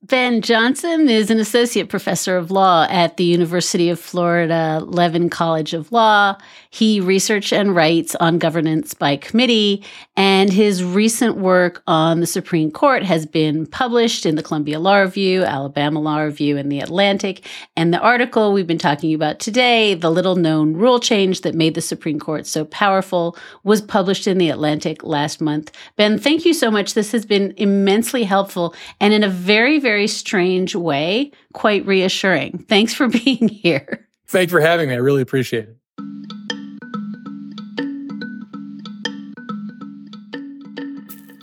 Ben 0.03 0.43
Johnson 0.43 1.09
is 1.09 1.31
an 1.31 1.41
associate 1.41 1.89
professor 1.89 2.37
of 2.37 2.51
law 2.51 2.87
at 2.91 3.17
the 3.17 3.25
University 3.25 3.89
of 3.89 3.99
Florida 3.99 4.81
Levin 4.85 5.31
College 5.31 5.73
of 5.73 5.91
Law. 5.91 6.37
He 6.69 7.01
researches 7.01 7.55
and 7.55 7.75
writes 7.75 8.15
on 8.17 8.39
governance 8.39 8.93
by 8.93 9.17
committee, 9.17 9.83
and 10.15 10.53
his 10.53 10.85
recent 10.85 11.39
work 11.39 11.83
on 11.87 12.21
the 12.21 12.27
Supreme 12.27 12.71
Court 12.71 13.05
has 13.05 13.25
been 13.25 13.65
published 13.65 14.27
in 14.27 14.35
the 14.35 14.43
Columbia 14.43 14.79
Law 14.79 14.99
Review, 14.99 15.45
Alabama 15.45 15.99
Law 15.99 16.19
Review, 16.19 16.59
and 16.59 16.71
the 16.71 16.81
Atlantic. 16.81 17.47
And 17.75 17.93
the 17.93 17.99
article 17.99 18.53
we've 18.53 18.67
been 18.67 18.77
talking 18.77 19.15
about 19.15 19.41
today, 19.41 19.95
The 19.95 20.11
Little 20.11 20.37
Known 20.37 20.75
Rule 20.75 21.01
Change 21.01 21.41
That 21.41 21.55
Made 21.55 21.75
the 21.75 21.81
Supreme 21.81 22.21
Court 22.21 22.47
So 22.47 22.67
Powerful, 22.67 23.35
was 23.65 23.81
published 23.81 24.27
in 24.27 24.37
the 24.37 24.51
Atlantic 24.51 25.03
last 25.03 25.41
month. 25.41 25.73
Ben, 25.97 26.19
thank 26.19 26.45
you 26.45 26.53
so 26.53 26.71
much. 26.71 26.93
This 26.93 27.13
has 27.13 27.25
been 27.25 27.55
immensely 27.57 28.25
helpful 28.25 28.75
and 29.01 29.15
in 29.15 29.25
a 29.25 29.29
very, 29.29 29.79
very 29.87 30.09
strange 30.09 30.75
way, 30.75 31.31
quite 31.53 31.87
reassuring. 31.87 32.59
Thanks 32.69 32.93
for 32.93 33.07
being 33.25 33.47
here. 33.47 34.09
Thanks 34.27 34.51
for 34.51 34.61
having 34.61 34.89
me. 34.89 34.95
I 34.97 34.99
really 34.99 35.23
appreciate 35.23 35.69
it. 35.69 35.77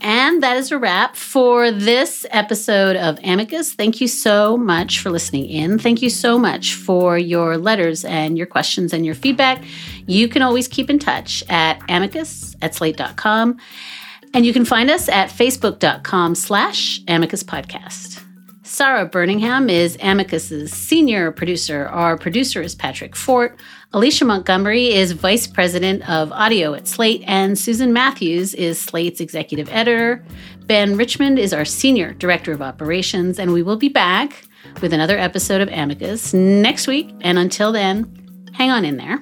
And 0.05 0.43
that 0.43 0.57
is 0.57 0.69
a 0.73 0.77
wrap 0.77 1.15
for 1.15 1.71
this 1.71 2.25
episode 2.31 2.97
of 2.97 3.17
Amicus. 3.23 3.73
Thank 3.73 4.01
you 4.01 4.09
so 4.09 4.57
much 4.57 4.99
for 4.99 5.09
listening 5.09 5.45
in. 5.45 5.79
Thank 5.79 6.01
you 6.01 6.09
so 6.09 6.37
much 6.37 6.73
for 6.73 7.17
your 7.17 7.57
letters 7.57 8.03
and 8.03 8.37
your 8.37 8.47
questions 8.47 8.91
and 8.91 9.05
your 9.05 9.15
feedback. 9.15 9.63
You 10.05 10.27
can 10.27 10.41
always 10.41 10.67
keep 10.67 10.89
in 10.89 10.99
touch 10.99 11.45
at 11.47 11.81
amicus 11.87 12.57
at 12.61 12.75
slate.com. 12.75 13.57
And 14.33 14.45
you 14.45 14.51
can 14.51 14.65
find 14.65 14.89
us 14.91 15.07
at 15.07 15.29
facebook.com 15.29 16.35
slash 16.35 16.99
amicus 17.07 17.41
podcast. 17.41 18.12
Sarah 18.73 19.07
Burningham 19.07 19.69
is 19.69 19.95
Amicus's 20.01 20.73
senior 20.73 21.31
producer. 21.31 21.85
Our 21.85 22.17
producer 22.17 22.59
is 22.59 22.73
Patrick 22.73 23.15
Fort. 23.15 23.59
Alicia 23.93 24.25
Montgomery 24.25 24.87
is 24.87 25.11
vice 25.11 25.45
president 25.45 26.09
of 26.09 26.31
audio 26.31 26.73
at 26.73 26.87
Slate, 26.87 27.23
and 27.27 27.55
Susan 27.55 27.93
Matthews 27.93 28.55
is 28.55 28.79
Slate's 28.81 29.21
executive 29.21 29.69
editor. 29.69 30.25
Ben 30.65 30.97
Richmond 30.97 31.37
is 31.37 31.53
our 31.53 31.65
senior 31.65 32.13
director 32.13 32.51
of 32.51 32.63
operations, 32.63 33.37
and 33.37 33.53
we 33.53 33.61
will 33.61 33.77
be 33.77 33.89
back 33.89 34.43
with 34.81 34.91
another 34.91 35.19
episode 35.19 35.61
of 35.61 35.69
Amicus 35.69 36.33
next 36.33 36.87
week. 36.87 37.13
And 37.21 37.37
until 37.37 37.71
then, 37.71 38.49
hang 38.53 38.71
on 38.71 38.85
in 38.85 38.97
there. 38.97 39.21